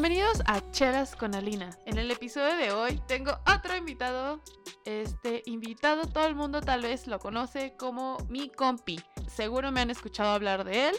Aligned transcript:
Bienvenidos 0.00 0.42
a 0.46 0.60
Chelas 0.70 1.16
con 1.16 1.34
Alina. 1.34 1.76
En 1.84 1.98
el 1.98 2.08
episodio 2.12 2.56
de 2.56 2.70
hoy 2.70 3.02
tengo 3.08 3.32
otro 3.52 3.76
invitado. 3.76 4.40
Este 4.84 5.42
invitado 5.46 6.06
todo 6.06 6.24
el 6.28 6.36
mundo 6.36 6.60
tal 6.60 6.82
vez 6.82 7.08
lo 7.08 7.18
conoce 7.18 7.74
como 7.76 8.16
mi 8.28 8.48
compi. 8.48 9.00
Seguro 9.26 9.72
me 9.72 9.80
han 9.80 9.90
escuchado 9.90 10.30
hablar 10.30 10.62
de 10.62 10.90
él 10.90 10.96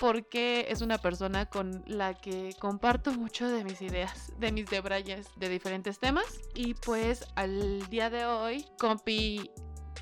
porque 0.00 0.66
es 0.68 0.80
una 0.80 0.98
persona 0.98 1.46
con 1.46 1.84
la 1.86 2.14
que 2.14 2.56
comparto 2.58 3.12
mucho 3.12 3.48
de 3.48 3.62
mis 3.62 3.80
ideas, 3.80 4.32
de 4.40 4.50
mis 4.50 4.66
debrayes 4.66 5.28
de 5.36 5.48
diferentes 5.48 6.00
temas. 6.00 6.40
Y 6.56 6.74
pues 6.74 7.24
al 7.36 7.88
día 7.90 8.10
de 8.10 8.26
hoy, 8.26 8.66
compi 8.76 9.52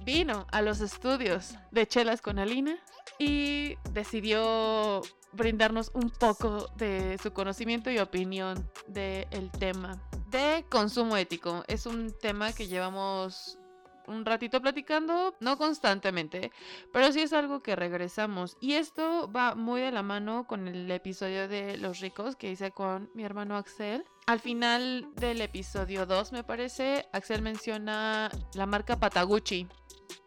vino 0.02 0.46
a 0.50 0.62
los 0.62 0.80
estudios 0.80 1.56
de 1.72 1.86
Chelas 1.86 2.22
con 2.22 2.38
Alina 2.38 2.78
y 3.18 3.76
decidió 3.90 5.02
brindarnos 5.32 5.90
un 5.94 6.10
poco 6.10 6.68
de 6.76 7.18
su 7.22 7.32
conocimiento 7.32 7.90
y 7.90 7.98
opinión 7.98 8.68
del 8.86 9.50
tema 9.58 10.00
de 10.30 10.64
consumo 10.68 11.16
ético. 11.16 11.64
Es 11.68 11.86
un 11.86 12.12
tema 12.20 12.52
que 12.52 12.68
llevamos 12.68 13.58
un 14.06 14.24
ratito 14.24 14.60
platicando, 14.60 15.34
no 15.40 15.56
constantemente, 15.56 16.50
pero 16.92 17.12
sí 17.12 17.20
es 17.20 17.32
algo 17.32 17.62
que 17.62 17.76
regresamos. 17.76 18.56
Y 18.60 18.74
esto 18.74 19.30
va 19.30 19.54
muy 19.54 19.80
de 19.80 19.92
la 19.92 20.02
mano 20.02 20.46
con 20.46 20.68
el 20.68 20.90
episodio 20.90 21.48
de 21.48 21.76
Los 21.78 22.00
ricos 22.00 22.36
que 22.36 22.50
hice 22.50 22.72
con 22.72 23.10
mi 23.14 23.24
hermano 23.24 23.56
Axel. 23.56 24.04
Al 24.26 24.40
final 24.40 25.08
del 25.14 25.40
episodio 25.40 26.06
2, 26.06 26.32
me 26.32 26.44
parece, 26.44 27.06
Axel 27.12 27.42
menciona 27.42 28.30
la 28.54 28.66
marca 28.66 28.98
Patagucci. 28.98 29.68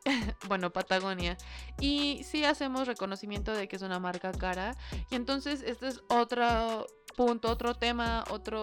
bueno, 0.47 0.71
Patagonia. 0.71 1.37
Y 1.79 2.23
sí 2.23 2.43
hacemos 2.45 2.87
reconocimiento 2.87 3.53
de 3.53 3.67
que 3.67 3.75
es 3.75 3.81
una 3.81 3.99
marca 3.99 4.31
cara. 4.31 4.75
Y 5.09 5.15
entonces 5.15 5.63
este 5.65 5.87
es 5.87 6.01
otro 6.09 6.87
punto, 7.15 7.49
otro 7.49 7.75
tema, 7.75 8.23
otra 8.29 8.59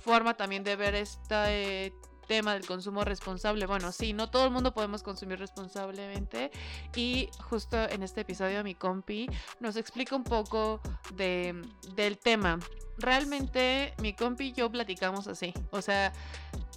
forma 0.00 0.34
también 0.34 0.64
de 0.64 0.76
ver 0.76 0.94
este 0.94 1.92
tema 2.28 2.52
del 2.52 2.66
consumo 2.66 3.02
responsable. 3.02 3.66
Bueno, 3.66 3.90
sí, 3.90 4.12
no 4.12 4.30
todo 4.30 4.44
el 4.44 4.52
mundo 4.52 4.72
podemos 4.72 5.02
consumir 5.02 5.40
responsablemente. 5.40 6.52
Y 6.94 7.28
justo 7.48 7.76
en 7.88 8.04
este 8.04 8.20
episodio 8.20 8.62
mi 8.62 8.76
compi 8.76 9.28
nos 9.58 9.74
explica 9.76 10.14
un 10.14 10.22
poco 10.24 10.80
de, 11.14 11.60
del 11.94 12.18
tema. 12.18 12.60
Realmente 12.98 13.94
mi 14.00 14.14
compi 14.14 14.48
y 14.48 14.52
yo 14.52 14.70
platicamos 14.70 15.26
así. 15.26 15.52
O 15.70 15.82
sea, 15.82 16.12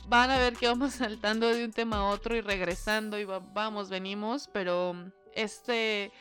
van 0.08 0.32
a 0.32 0.38
ver 0.38 0.56
que 0.56 0.68
vamos 0.68 0.94
saltando 0.96 1.48
de 1.50 1.66
un 1.66 1.72
tema 1.72 1.98
a 1.98 2.10
otro 2.10 2.36
y 2.36 2.42
regresando 2.42 3.20
y 3.20 3.26
vamos, 3.26 3.90
venimos, 3.90 4.50
pero 4.52 4.96
este 5.34 6.12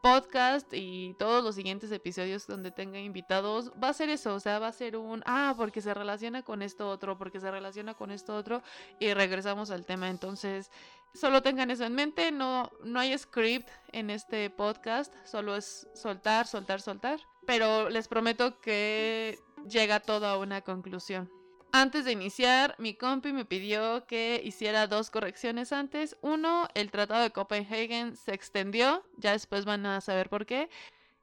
podcast 0.00 0.72
y 0.72 1.14
todos 1.18 1.42
los 1.42 1.56
siguientes 1.56 1.90
episodios 1.90 2.46
donde 2.46 2.70
tenga 2.70 3.00
invitados 3.00 3.72
va 3.82 3.88
a 3.88 3.92
ser 3.92 4.10
eso, 4.10 4.34
o 4.34 4.40
sea, 4.40 4.58
va 4.58 4.68
a 4.68 4.72
ser 4.72 4.96
un, 4.96 5.22
ah, 5.26 5.54
porque 5.56 5.80
se 5.80 5.92
relaciona 5.92 6.42
con 6.42 6.62
esto 6.62 6.88
otro, 6.88 7.18
porque 7.18 7.40
se 7.40 7.50
relaciona 7.50 7.94
con 7.94 8.10
esto 8.10 8.36
otro 8.36 8.62
y 9.00 9.12
regresamos 9.12 9.70
al 9.70 9.84
tema. 9.84 10.08
Entonces, 10.08 10.70
solo 11.14 11.42
tengan 11.42 11.70
eso 11.70 11.84
en 11.84 11.94
mente, 11.94 12.30
no, 12.30 12.70
no 12.84 13.00
hay 13.00 13.16
script 13.18 13.68
en 13.92 14.10
este 14.10 14.50
podcast, 14.50 15.12
solo 15.24 15.56
es 15.56 15.88
soltar, 15.94 16.46
soltar, 16.46 16.80
soltar, 16.80 17.20
pero 17.46 17.88
les 17.88 18.08
prometo 18.08 18.60
que 18.60 19.38
llega 19.68 20.00
toda 20.00 20.38
una 20.38 20.60
conclusión. 20.60 21.37
Antes 21.72 22.04
de 22.06 22.12
iniciar, 22.12 22.74
mi 22.78 22.94
compi 22.94 23.32
me 23.32 23.44
pidió 23.44 24.06
que 24.06 24.40
hiciera 24.42 24.86
dos 24.86 25.10
correcciones 25.10 25.72
antes. 25.72 26.16
Uno, 26.22 26.66
el 26.74 26.90
Tratado 26.90 27.22
de 27.22 27.30
Copenhagen 27.30 28.16
se 28.16 28.32
extendió, 28.32 29.04
ya 29.18 29.32
después 29.32 29.64
van 29.64 29.84
a 29.84 30.00
saber 30.00 30.30
por 30.30 30.46
qué. 30.46 30.70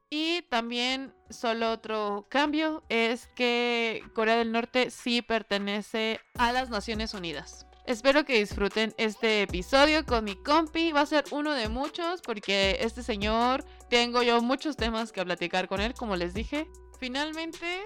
Y 0.09 0.43
también 0.43 1.13
solo 1.29 1.71
otro 1.71 2.27
cambio 2.29 2.83
es 2.89 3.27
que 3.35 4.03
Corea 4.13 4.37
del 4.37 4.51
Norte 4.51 4.91
sí 4.91 5.23
pertenece 5.23 6.19
a 6.37 6.51
las 6.51 6.69
Naciones 6.69 7.15
Unidas. 7.15 7.65
Espero 7.85 8.23
que 8.23 8.39
disfruten 8.39 8.93
este 8.97 9.41
episodio 9.41 10.05
con 10.05 10.23
mi 10.23 10.35
compi. 10.35 10.91
Va 10.91 11.01
a 11.01 11.05
ser 11.05 11.25
uno 11.31 11.53
de 11.53 11.69
muchos 11.69 12.21
porque 12.21 12.77
este 12.81 13.03
señor 13.03 13.65
tengo 13.89 14.23
yo 14.23 14.41
muchos 14.41 14.75
temas 14.75 15.11
que 15.11 15.23
platicar 15.23 15.67
con 15.67 15.81
él, 15.81 15.93
como 15.93 16.15
les 16.15 16.33
dije. 16.33 16.67
Finalmente, 16.99 17.83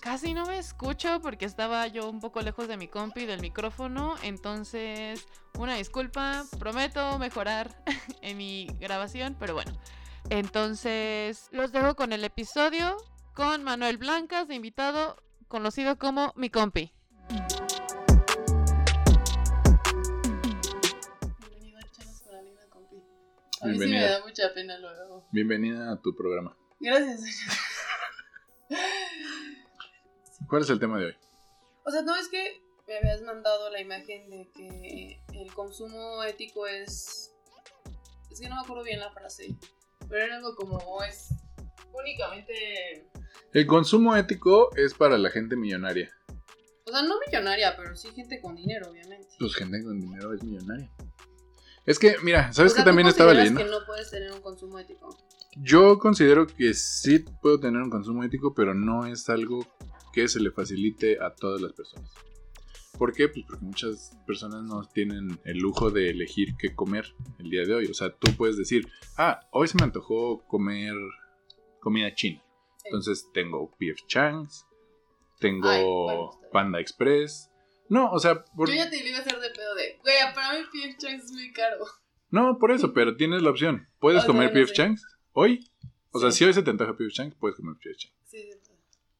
casi 0.00 0.34
no 0.34 0.46
me 0.46 0.58
escucho 0.58 1.20
porque 1.20 1.44
estaba 1.44 1.86
yo 1.86 2.08
un 2.08 2.20
poco 2.20 2.40
lejos 2.40 2.66
de 2.68 2.76
mi 2.76 2.88
compi 2.88 3.26
del 3.26 3.40
micrófono. 3.40 4.16
Entonces, 4.22 5.26
una 5.58 5.74
disculpa, 5.74 6.44
prometo 6.58 7.18
mejorar 7.18 7.84
en 8.22 8.36
mi 8.36 8.66
grabación, 8.80 9.36
pero 9.38 9.54
bueno. 9.54 9.72
Entonces, 10.30 11.48
los 11.52 11.72
dejo 11.72 11.94
con 11.94 12.12
el 12.12 12.24
episodio 12.24 12.96
con 13.34 13.62
Manuel 13.62 13.98
Blancas, 13.98 14.48
de 14.48 14.54
invitado, 14.54 15.22
conocido 15.48 15.98
como 15.98 16.32
mi 16.36 16.50
compi. 16.50 16.92
Bienvenido 21.38 21.78
a 21.78 21.82
Chanos 21.90 22.22
con 22.22 22.54
la 22.54 22.66
compi. 22.68 22.96
A 23.60 23.66
mí 23.66 23.78
sí 23.78 23.86
me 23.86 24.02
da 24.02 24.20
mucha 24.24 24.52
pena 24.54 24.78
luego. 24.78 25.26
Bienvenida 25.30 25.92
a 25.92 26.00
tu 26.00 26.14
programa. 26.14 26.56
Gracias. 26.80 27.68
¿Cuál 30.50 30.62
es 30.62 30.70
el 30.70 30.80
tema 30.80 30.98
de 30.98 31.06
hoy? 31.06 31.14
O 31.86 31.92
sea, 31.92 32.02
no 32.02 32.16
es 32.16 32.26
que 32.26 32.60
me 32.88 32.96
habías 32.98 33.22
mandado 33.22 33.70
la 33.70 33.80
imagen 33.80 34.28
de 34.28 34.50
que 34.52 35.22
el 35.32 35.54
consumo 35.54 36.24
ético 36.24 36.66
es. 36.66 37.32
Es 38.32 38.40
que 38.40 38.48
no 38.48 38.56
me 38.56 38.62
acuerdo 38.62 38.82
bien 38.82 38.98
la 38.98 39.12
frase. 39.12 39.56
Pero 40.08 40.24
era 40.24 40.36
algo 40.38 40.56
como 40.56 41.04
es 41.04 41.28
únicamente. 41.92 43.08
El 43.52 43.66
consumo 43.68 44.16
ético 44.16 44.74
es 44.74 44.92
para 44.92 45.18
la 45.18 45.30
gente 45.30 45.54
millonaria. 45.54 46.10
O 46.84 46.90
sea, 46.90 47.02
no 47.02 47.20
millonaria, 47.24 47.76
pero 47.76 47.94
sí 47.94 48.08
gente 48.10 48.40
con 48.40 48.56
dinero, 48.56 48.90
obviamente. 48.90 49.28
Pues 49.38 49.54
gente 49.54 49.84
con 49.84 50.00
dinero 50.00 50.34
es 50.34 50.42
millonaria. 50.42 50.90
Es 51.86 52.00
que, 52.00 52.16
mira, 52.24 52.52
¿sabes 52.52 52.74
que 52.74 52.82
también 52.82 53.06
estaba 53.06 53.34
leyendo? 53.34 53.62
que 53.64 53.70
no 53.70 53.86
puedes 53.86 54.10
tener 54.10 54.32
un 54.32 54.40
consumo 54.40 54.80
ético? 54.80 55.16
Yo 55.56 56.00
considero 56.00 56.48
que 56.48 56.74
sí 56.74 57.20
puedo 57.40 57.60
tener 57.60 57.80
un 57.80 57.90
consumo 57.90 58.24
ético, 58.24 58.52
pero 58.52 58.74
no 58.74 59.06
es 59.06 59.28
algo 59.28 59.64
que 60.12 60.28
se 60.28 60.40
le 60.40 60.50
facilite 60.50 61.18
a 61.20 61.34
todas 61.34 61.60
las 61.60 61.72
personas. 61.72 62.10
¿Por 62.98 63.14
qué? 63.14 63.28
Pues 63.28 63.46
porque 63.46 63.64
muchas 63.64 64.14
personas 64.26 64.62
no 64.62 64.82
tienen 64.84 65.40
el 65.44 65.56
lujo 65.56 65.90
de 65.90 66.10
elegir 66.10 66.54
qué 66.58 66.74
comer 66.74 67.06
el 67.38 67.48
día 67.48 67.64
de 67.64 67.74
hoy. 67.74 67.86
O 67.86 67.94
sea, 67.94 68.14
tú 68.14 68.30
puedes 68.36 68.58
decir, 68.58 68.86
ah, 69.16 69.40
hoy 69.52 69.68
se 69.68 69.78
me 69.78 69.84
antojó 69.84 70.44
comer 70.46 70.94
comida 71.80 72.14
china. 72.14 72.42
Entonces 72.84 73.30
tengo 73.32 73.70
PF 73.78 74.06
Changs, 74.06 74.66
tengo 75.38 76.38
Panda 76.52 76.78
Express. 76.78 77.50
No, 77.88 78.10
o 78.10 78.18
sea... 78.18 78.44
Yo 78.54 78.66
ya 78.66 78.90
te 78.90 79.08
iba 79.08 79.16
a 79.16 79.20
hacer 79.22 79.40
de 79.40 79.50
pedo 79.50 79.74
de, 79.76 79.98
güey, 80.02 80.16
para 80.34 80.58
mí 80.58 80.66
PF 80.70 80.98
Changs 80.98 81.24
es 81.24 81.32
muy 81.32 81.52
caro. 81.52 81.86
No, 82.28 82.58
por 82.58 82.70
eso, 82.70 82.92
pero 82.92 83.16
tienes 83.16 83.42
la 83.42 83.50
opción. 83.50 83.88
¿Puedes 83.98 84.24
comer 84.24 84.52
PF 84.52 84.72
Changs 84.72 85.02
hoy? 85.32 85.66
O 86.10 86.20
sea, 86.20 86.30
si 86.32 86.44
hoy 86.44 86.52
se 86.52 86.62
te 86.62 86.70
antoja 86.70 86.96
PF 86.96 87.12
Changs, 87.12 87.34
puedes 87.36 87.56
comer 87.56 87.76
PF 87.76 87.96
Changs. 87.96 88.16
Sí, 88.26 88.50
sí 88.62 88.69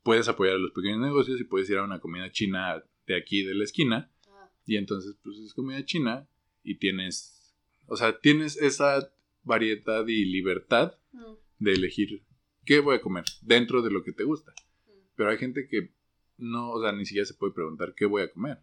puedes 0.03 0.29
apoyar 0.29 0.57
a 0.57 0.59
los 0.59 0.73
pequeños 0.73 1.01
negocios 1.01 1.41
y 1.41 1.45
puedes 1.45 1.69
ir 1.71 1.79
a 1.79 1.85
una 1.85 2.01
comida 2.01 2.31
china 2.31 2.83
de 3.07 3.17
aquí 3.17 3.43
de 3.43 3.55
la 3.55 3.65
esquina. 3.65 4.11
Ah. 4.29 4.51
Y 4.67 4.77
entonces, 4.77 5.17
pues 5.23 5.39
es 5.39 5.55
comida 5.55 5.85
china 5.85 6.29
y 6.63 6.77
tienes, 6.77 7.55
o 7.87 7.97
sea, 7.97 8.19
tienes 8.19 8.57
esa 8.57 9.13
variedad 9.43 10.07
y 10.07 10.25
libertad 10.25 10.99
mm. 11.13 11.35
de 11.59 11.73
elegir 11.73 12.23
qué 12.65 12.81
voy 12.81 12.97
a 12.97 13.01
comer 13.01 13.25
dentro 13.43 13.83
de 13.83 13.91
lo 13.91 14.03
que 14.03 14.13
te 14.13 14.25
gusta. 14.25 14.53
Mm. 14.87 14.91
Pero 15.17 15.31
hay 15.31 15.39
gente 15.39 15.67
que 15.69 15.93
no, 16.39 16.71
o 16.71 16.83
sea, 16.83 16.93
ni 16.93 17.05
siquiera 17.05 17.27
se 17.27 17.35
puede 17.35 17.53
preguntar 17.53 17.95
qué 17.95 18.07
voy 18.07 18.23
a 18.23 18.33
comer. 18.33 18.59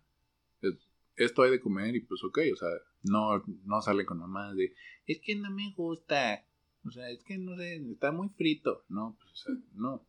esto 1.16 1.44
hay 1.44 1.52
de 1.52 1.60
comer 1.60 1.96
y 1.96 2.02
pues 2.02 2.24
ok, 2.24 2.40
o 2.54 2.56
sea, 2.56 2.70
no, 3.04 3.44
no 3.66 3.82
sale 3.82 4.06
con 4.06 4.20
mamás 4.20 4.56
de, 4.56 4.74
es 5.06 5.20
que 5.20 5.36
no 5.36 5.50
me 5.52 5.74
gusta, 5.76 6.46
o 6.86 6.92
sea, 6.92 7.10
es 7.10 7.24
que 7.24 7.38
no 7.38 7.56
sé, 7.56 7.76
está 7.92 8.12
muy 8.12 8.30
frito. 8.30 8.84
No, 8.90 9.18
pues, 9.20 9.32
o 9.32 9.36
sea, 9.36 9.56
no. 9.74 10.06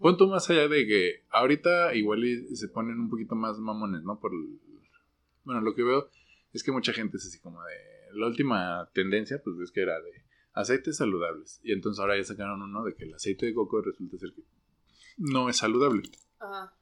Punto 0.00 0.28
más 0.28 0.48
allá 0.48 0.66
de 0.66 0.86
que 0.86 1.24
ahorita 1.28 1.94
igual 1.94 2.22
se 2.54 2.68
ponen 2.68 2.98
un 2.98 3.10
poquito 3.10 3.34
más 3.34 3.58
mamones, 3.58 4.02
¿no? 4.02 4.18
Por 4.18 4.32
bueno, 5.44 5.60
lo 5.60 5.74
que 5.74 5.82
veo 5.82 6.08
es 6.54 6.64
que 6.64 6.72
mucha 6.72 6.94
gente 6.94 7.18
es 7.18 7.26
así 7.26 7.38
como 7.38 7.62
de 7.62 7.74
la 8.14 8.26
última 8.26 8.88
tendencia, 8.94 9.42
pues 9.44 9.58
es 9.60 9.70
que 9.70 9.82
era 9.82 10.00
de 10.00 10.24
aceites 10.54 10.96
saludables. 10.96 11.60
Y 11.62 11.72
entonces 11.72 12.00
ahora 12.00 12.16
ya 12.16 12.24
sacaron 12.24 12.62
uno 12.62 12.82
de 12.82 12.94
que 12.94 13.04
el 13.04 13.12
aceite 13.12 13.44
de 13.44 13.54
coco 13.54 13.82
resulta 13.82 14.16
ser 14.16 14.32
que 14.32 14.42
no 15.18 15.50
es 15.50 15.58
saludable. 15.58 16.02
Ajá. 16.38 16.74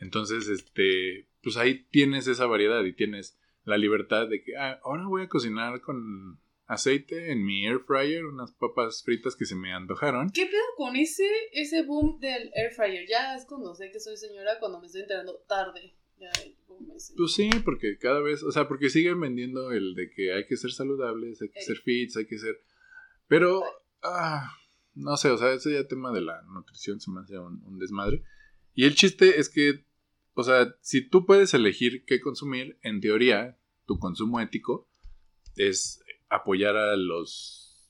Entonces, 0.00 0.48
este, 0.48 1.28
pues 1.42 1.56
ahí 1.56 1.84
tienes 1.90 2.26
esa 2.26 2.46
variedad 2.46 2.82
y 2.84 2.92
tienes 2.92 3.38
la 3.64 3.78
libertad 3.78 4.28
de 4.28 4.42
que 4.42 4.56
ah, 4.56 4.80
ahora 4.82 5.06
voy 5.06 5.22
a 5.22 5.28
cocinar 5.28 5.80
con 5.80 6.40
aceite 6.68 7.32
en 7.32 7.44
mi 7.44 7.66
air 7.66 7.80
fryer, 7.80 8.26
unas 8.26 8.52
papas 8.52 9.02
fritas 9.02 9.34
que 9.34 9.46
se 9.46 9.56
me 9.56 9.72
antojaron. 9.72 10.30
¿Qué 10.30 10.44
pedo 10.46 10.60
con 10.76 10.96
ese, 10.96 11.26
ese 11.52 11.82
boom 11.82 12.20
del 12.20 12.50
air 12.54 12.70
fryer? 12.72 13.06
Ya 13.08 13.34
es 13.34 13.46
cuando 13.46 13.74
sé 13.74 13.90
que 13.90 13.98
soy 13.98 14.16
señora, 14.18 14.58
cuando 14.60 14.78
me 14.78 14.86
estoy 14.86 15.00
enterando 15.00 15.42
tarde. 15.48 15.94
Ya 16.20 16.30
Pues 17.16 17.32
sí, 17.32 17.48
porque 17.64 17.96
cada 17.98 18.20
vez, 18.20 18.42
o 18.42 18.52
sea, 18.52 18.68
porque 18.68 18.90
siguen 18.90 19.20
vendiendo 19.20 19.72
el 19.72 19.94
de 19.94 20.10
que 20.10 20.34
hay 20.34 20.46
que 20.46 20.56
ser 20.56 20.70
saludables, 20.70 21.40
hay 21.40 21.48
que 21.48 21.62
ser 21.62 21.78
fits, 21.78 22.16
hay 22.16 22.26
que 22.26 22.38
ser... 22.38 22.60
Pero, 23.28 23.62
ah, 24.02 24.52
no 24.94 25.16
sé, 25.16 25.30
o 25.30 25.38
sea, 25.38 25.52
ese 25.52 25.72
ya 25.72 25.88
tema 25.88 26.12
de 26.12 26.20
la 26.20 26.42
nutrición 26.42 27.00
se 27.00 27.10
me 27.10 27.20
hace 27.20 27.38
un, 27.38 27.78
desmadre. 27.78 28.22
Y 28.74 28.84
el 28.84 28.94
chiste 28.94 29.40
es 29.40 29.48
que, 29.48 29.84
o 30.34 30.42
sea, 30.42 30.74
si 30.82 31.00
tú 31.00 31.24
puedes 31.24 31.54
elegir 31.54 32.04
qué 32.04 32.20
consumir, 32.20 32.78
en 32.82 33.00
teoría, 33.00 33.56
tu 33.86 33.98
consumo 33.98 34.40
ético 34.40 34.86
es 35.56 36.02
apoyar 36.28 36.76
a 36.76 36.96
los 36.96 37.88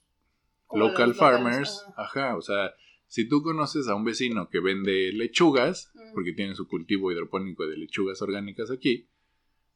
local 0.73 1.14
farmers. 1.14 1.85
Ajá, 1.96 2.37
o 2.37 2.43
sea, 2.43 2.75
si 3.06 3.29
tú 3.29 3.43
conoces 3.43 3.88
a 3.88 3.94
un 3.94 4.05
vecino 4.05 4.49
que 4.49 4.61
vende 4.61 5.12
lechugas, 5.12 5.93
porque 6.14 6.32
tiene 6.32 6.55
su 6.55 6.69
cultivo 6.69 7.11
hidropónico 7.11 7.67
de 7.67 7.76
lechugas 7.76 8.20
orgánicas 8.23 8.70
aquí, 8.70 9.08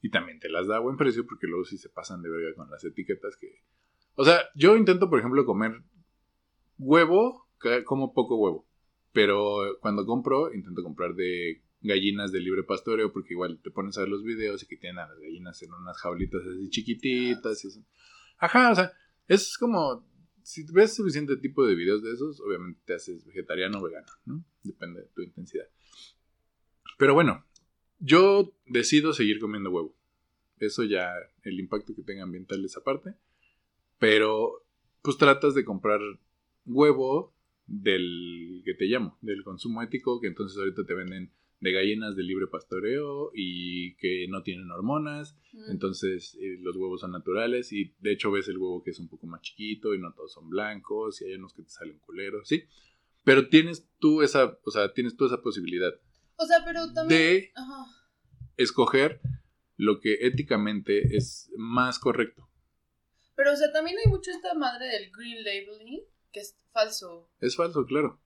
y 0.00 0.10
también 0.10 0.40
te 0.40 0.48
las 0.48 0.66
da 0.66 0.76
a 0.76 0.80
buen 0.80 0.96
precio, 0.96 1.26
porque 1.26 1.46
luego 1.46 1.64
sí 1.64 1.78
se 1.78 1.88
pasan 1.88 2.22
de 2.22 2.28
verga 2.28 2.54
con 2.56 2.70
las 2.70 2.84
etiquetas 2.84 3.36
que... 3.36 3.62
O 4.14 4.24
sea, 4.24 4.40
yo 4.54 4.76
intento, 4.76 5.08
por 5.08 5.18
ejemplo, 5.18 5.46
comer 5.46 5.82
huevo, 6.78 7.48
como 7.84 8.12
poco 8.12 8.36
huevo. 8.36 8.66
Pero 9.12 9.78
cuando 9.80 10.04
compro, 10.04 10.52
intento 10.52 10.82
comprar 10.82 11.14
de 11.14 11.62
gallinas 11.80 12.32
de 12.32 12.40
libre 12.40 12.62
pastoreo, 12.62 13.12
porque 13.12 13.34
igual 13.34 13.60
te 13.62 13.70
pones 13.70 13.96
a 13.96 14.00
ver 14.00 14.08
los 14.08 14.24
videos 14.24 14.62
y 14.62 14.66
que 14.66 14.76
tienen 14.76 14.98
a 14.98 15.08
las 15.08 15.18
gallinas 15.18 15.62
en 15.62 15.72
unas 15.72 15.98
jaulitas 15.98 16.42
así 16.42 16.68
chiquititas. 16.70 17.64
Y 17.64 17.68
Ajá, 18.38 18.72
o 18.72 18.74
sea, 18.74 18.92
es 19.28 19.56
como, 19.58 20.04
si 20.42 20.64
ves 20.72 20.94
suficiente 20.94 21.36
tipo 21.36 21.64
de 21.66 21.74
videos 21.74 22.02
de 22.02 22.12
esos, 22.12 22.40
obviamente 22.40 22.80
te 22.84 22.94
haces 22.94 23.24
vegetariano 23.24 23.78
o 23.78 23.82
vegano, 23.82 24.12
¿no? 24.24 24.44
Depende 24.62 25.02
de 25.02 25.08
tu 25.08 25.22
intensidad. 25.22 25.66
Pero 26.98 27.14
bueno, 27.14 27.44
yo 27.98 28.52
decido 28.66 29.12
seguir 29.12 29.38
comiendo 29.40 29.70
huevo. 29.70 29.96
Eso 30.58 30.84
ya, 30.84 31.12
el 31.42 31.58
impacto 31.58 31.94
que 31.94 32.02
tenga 32.02 32.22
ambiental 32.22 32.64
es 32.64 32.76
aparte. 32.76 33.14
Pero, 33.98 34.64
pues 35.02 35.16
tratas 35.16 35.54
de 35.54 35.64
comprar 35.64 36.00
huevo 36.66 37.34
del 37.66 38.62
que 38.64 38.74
te 38.74 38.86
llamo, 38.86 39.18
del 39.20 39.44
consumo 39.44 39.82
ético, 39.82 40.20
que 40.20 40.28
entonces 40.28 40.58
ahorita 40.58 40.84
te 40.84 40.94
venden 40.94 41.32
de 41.62 41.70
gallinas 41.70 42.16
de 42.16 42.24
libre 42.24 42.48
pastoreo 42.48 43.30
y 43.32 43.94
que 43.94 44.26
no 44.28 44.42
tienen 44.42 44.68
hormonas, 44.72 45.38
entonces 45.68 46.36
eh, 46.40 46.58
los 46.60 46.76
huevos 46.76 47.02
son 47.02 47.12
naturales 47.12 47.72
y 47.72 47.94
de 48.00 48.12
hecho 48.12 48.32
ves 48.32 48.48
el 48.48 48.58
huevo 48.58 48.82
que 48.82 48.90
es 48.90 48.98
un 48.98 49.08
poco 49.08 49.28
más 49.28 49.42
chiquito 49.42 49.94
y 49.94 50.00
no 50.00 50.12
todos 50.12 50.32
son 50.32 50.50
blancos 50.50 51.22
y 51.22 51.26
hay 51.26 51.34
unos 51.34 51.54
que 51.54 51.62
te 51.62 51.70
salen 51.70 52.00
culeros, 52.00 52.48
¿sí? 52.48 52.64
Pero 53.22 53.48
tienes 53.48 53.88
tú 54.00 54.22
esa, 54.22 54.58
o 54.64 54.70
sea, 54.72 54.92
tienes 54.92 55.16
tú 55.16 55.26
esa 55.26 55.40
posibilidad. 55.40 55.92
O 56.34 56.44
sea, 56.44 56.64
pero 56.64 56.92
también... 56.92 57.20
De 57.20 57.52
escoger 58.56 59.20
lo 59.76 60.00
que 60.00 60.26
éticamente 60.26 61.16
es 61.16 61.48
más 61.56 62.00
correcto. 62.00 62.50
Pero, 63.36 63.52
o 63.52 63.56
sea, 63.56 63.70
también 63.70 63.98
hay 64.04 64.10
mucho 64.10 64.32
esta 64.32 64.54
madre 64.54 64.86
del 64.86 65.12
green 65.12 65.44
labeling 65.44 66.02
que 66.32 66.40
es 66.40 66.56
falso. 66.72 67.30
Es 67.40 67.54
falso, 67.54 67.86
claro. 67.86 68.20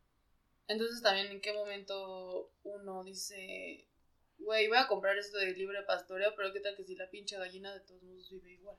Entonces 0.69 1.03
también 1.03 1.29
en 1.29 1.41
qué 1.41 1.53
momento 1.53 2.53
uno 2.65 3.05
dice, 3.05 3.89
güey, 4.39 4.69
voy 4.69 4.79
a 4.79 4.89
comprar 4.89 5.17
esto 5.17 5.39
de 5.39 5.55
libre 5.57 5.83
pastoreo, 5.87 6.33
pero 6.37 6.53
qué 6.53 6.61
tal 6.61 6.77
que 6.77 6.85
si 6.85 6.97
la 6.97 7.09
pinche 7.11 7.37
gallina 7.37 7.73
de 7.73 7.81
todos 7.81 8.03
modos 8.03 8.31
vive 8.31 8.55
igual. 8.55 8.77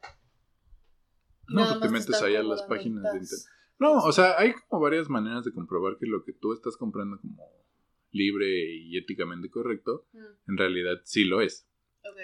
no, 1.48 1.66
pues 1.68 1.80
te 1.80 1.90
metes 1.90 2.22
ahí 2.22 2.36
a 2.36 2.44
las 2.44 2.64
páginas 2.64 3.04
de 3.04 3.20
internet. 3.20 3.48
No, 3.80 4.04
o 4.04 4.12
sea, 4.12 4.38
hay 4.40 4.54
como 4.54 4.82
varias 4.82 5.08
maneras 5.08 5.46
de 5.46 5.54
comprobar 5.54 5.98
que 6.00 6.08
lo 6.08 6.24
que 6.24 6.34
tú 6.34 6.52
estás 6.52 6.76
comprando 6.78 7.20
como 7.22 7.44
libre 8.12 8.76
y 8.76 8.98
éticamente 8.98 9.50
correcto, 9.50 10.08
mm. 10.14 10.52
en 10.52 10.58
realidad 10.58 11.02
sí 11.04 11.26
lo 11.26 11.42
es. 11.42 11.70
Ok. 12.04 12.20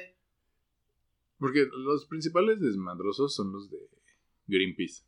Porque 1.37 1.67
los 1.71 2.07
principales 2.07 2.59
desmadrosos 2.59 3.35
son 3.35 3.51
los 3.51 3.69
de 3.69 3.77
Greenpeace. 4.47 5.03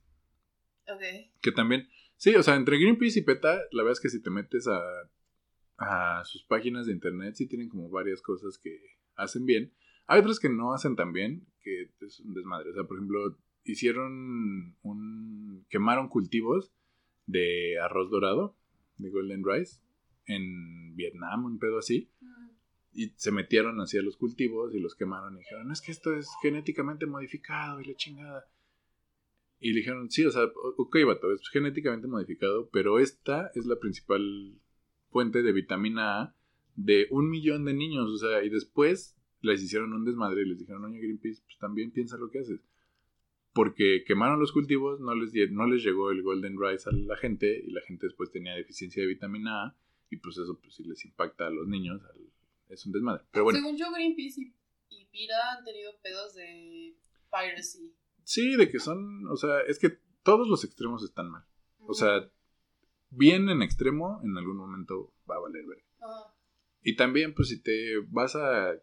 Que 1.42 1.52
también, 1.52 1.90
sí, 2.18 2.36
o 2.36 2.44
sea, 2.44 2.56
entre 2.56 2.78
Greenpeace 2.78 3.20
y 3.20 3.24
PETA, 3.24 3.62
la 3.72 3.84
verdad 3.84 3.94
es 3.94 4.00
que 4.00 4.10
si 4.10 4.22
te 4.22 4.30
metes 4.30 4.68
a, 4.68 6.24
sus 6.24 6.44
páginas 6.44 6.86
de 6.86 6.94
internet, 6.94 7.36
sí 7.36 7.48
tienen 7.48 7.68
como 7.68 7.90
varias 7.90 8.22
cosas 8.22 8.58
que 8.58 8.80
hacen 9.16 9.46
bien. 9.46 9.74
Hay 10.08 10.22
otras 10.22 10.40
que 10.40 10.50
no 10.50 10.74
hacen 10.74 10.96
tan 10.96 11.12
bien, 11.12 11.46
que 11.62 11.90
es 12.00 12.20
un 12.22 12.34
desmadre. 12.34 12.70
O 12.70 12.74
sea, 12.74 12.84
por 12.86 12.98
ejemplo, 12.98 13.38
hicieron 13.66 14.76
un. 14.84 15.66
quemaron 15.70 16.08
cultivos 16.08 16.72
de 17.26 17.80
arroz 17.80 18.10
dorado, 18.10 18.56
de 18.98 19.10
Golden 19.10 19.44
Rice, 19.44 19.82
en 20.28 20.96
Vietnam, 20.96 21.46
un 21.46 21.60
pedo 21.60 21.80
así. 21.80 22.10
Y 22.94 23.10
se 23.18 23.32
metieron 23.32 23.78
hacia 23.80 24.02
los 24.02 24.16
cultivos 24.16 24.74
y 24.74 24.80
los 24.80 24.96
quemaron 24.96 25.36
y 25.36 25.40
dijeron, 25.40 25.70
es 25.72 25.82
que 25.82 25.92
esto 25.92 26.16
es 26.16 26.30
genéticamente 26.42 27.06
modificado 27.06 27.82
y 27.82 27.86
la 27.86 27.96
chingada. 27.96 28.46
Y 29.60 29.72
le 29.72 29.80
dijeron, 29.80 30.10
sí, 30.10 30.26
o 30.26 30.32
sea, 30.32 30.44
ok, 30.78 30.98
vato, 31.06 31.32
es 31.32 31.48
genéticamente 31.50 32.08
modificado, 32.08 32.70
pero 32.72 33.00
esta 33.00 33.52
es 33.56 33.66
la 33.66 33.80
principal 33.80 34.60
fuente 35.10 35.44
de 35.44 35.54
vitamina 35.54 36.22
A 36.22 36.36
de 36.76 37.08
un 37.10 37.30
millón 37.30 37.66
de 37.66 37.74
niños, 37.74 38.10
o 38.10 38.18
sea, 38.18 38.44
y 38.44 38.50
después 38.50 39.16
les 39.42 39.64
hicieron 39.64 39.94
un 39.94 40.04
desmadre 40.04 40.42
y 40.42 40.50
les 40.50 40.60
dijeron, 40.60 40.84
oye, 40.84 41.00
Greenpeace, 41.00 41.42
pues 41.46 41.58
también 41.58 41.92
piensa 41.92 42.18
lo 42.18 42.30
que 42.30 42.40
haces. 42.40 42.60
Porque 43.54 44.04
quemaron 44.06 44.40
los 44.40 44.52
cultivos, 44.52 45.00
no 45.00 45.16
les, 45.16 45.32
no 45.52 45.68
les 45.68 45.84
llegó 45.84 46.12
el 46.12 46.22
Golden 46.22 46.58
Rice 46.60 46.90
a 46.90 46.94
la 46.94 47.16
gente 47.16 47.64
y 47.66 47.72
la 47.72 47.82
gente 47.82 48.08
después 48.08 48.32
tenía 48.32 48.54
deficiencia 48.54 49.02
de 49.02 49.08
vitamina 49.08 49.68
A 49.68 49.78
y 50.10 50.18
pues 50.18 50.38
eso 50.38 50.60
pues 50.60 50.76
sí 50.76 50.84
les 50.84 51.04
impacta 51.06 51.48
a 51.48 51.50
los 51.50 51.68
niños, 51.68 52.02
es 52.70 52.86
un 52.86 52.92
desmadre. 52.92 53.24
Pero 53.32 53.46
bueno. 53.46 53.60
Según 53.60 53.78
yo, 53.78 53.92
Greenpeace 53.94 54.42
y, 54.42 54.54
y 54.90 55.06
Pira 55.06 55.54
han 55.58 55.64
tenido 55.64 55.94
pedos 56.02 56.36
de 56.36 56.98
piracy. 57.32 57.94
Sí, 58.26 58.56
de 58.56 58.70
que 58.70 58.80
son, 58.80 59.28
o 59.28 59.38
sea, 59.38 59.62
es 59.62 59.78
que 59.78 60.00
todos 60.24 60.48
los 60.48 60.64
extremos 60.64 61.04
están 61.04 61.30
mal. 61.30 61.46
O 61.88 61.94
sea, 61.94 62.28
bien 63.12 63.50
en 63.50 63.62
extremo, 63.62 64.20
en 64.24 64.36
algún 64.36 64.58
momento 64.58 65.14
va 65.30 65.36
a 65.36 65.40
valer 65.40 65.64
ver. 65.66 65.84
Y 66.82 66.96
también, 66.96 67.36
pues 67.36 67.50
si 67.50 67.62
te 67.62 68.00
vas 68.10 68.36
a, 68.36 68.74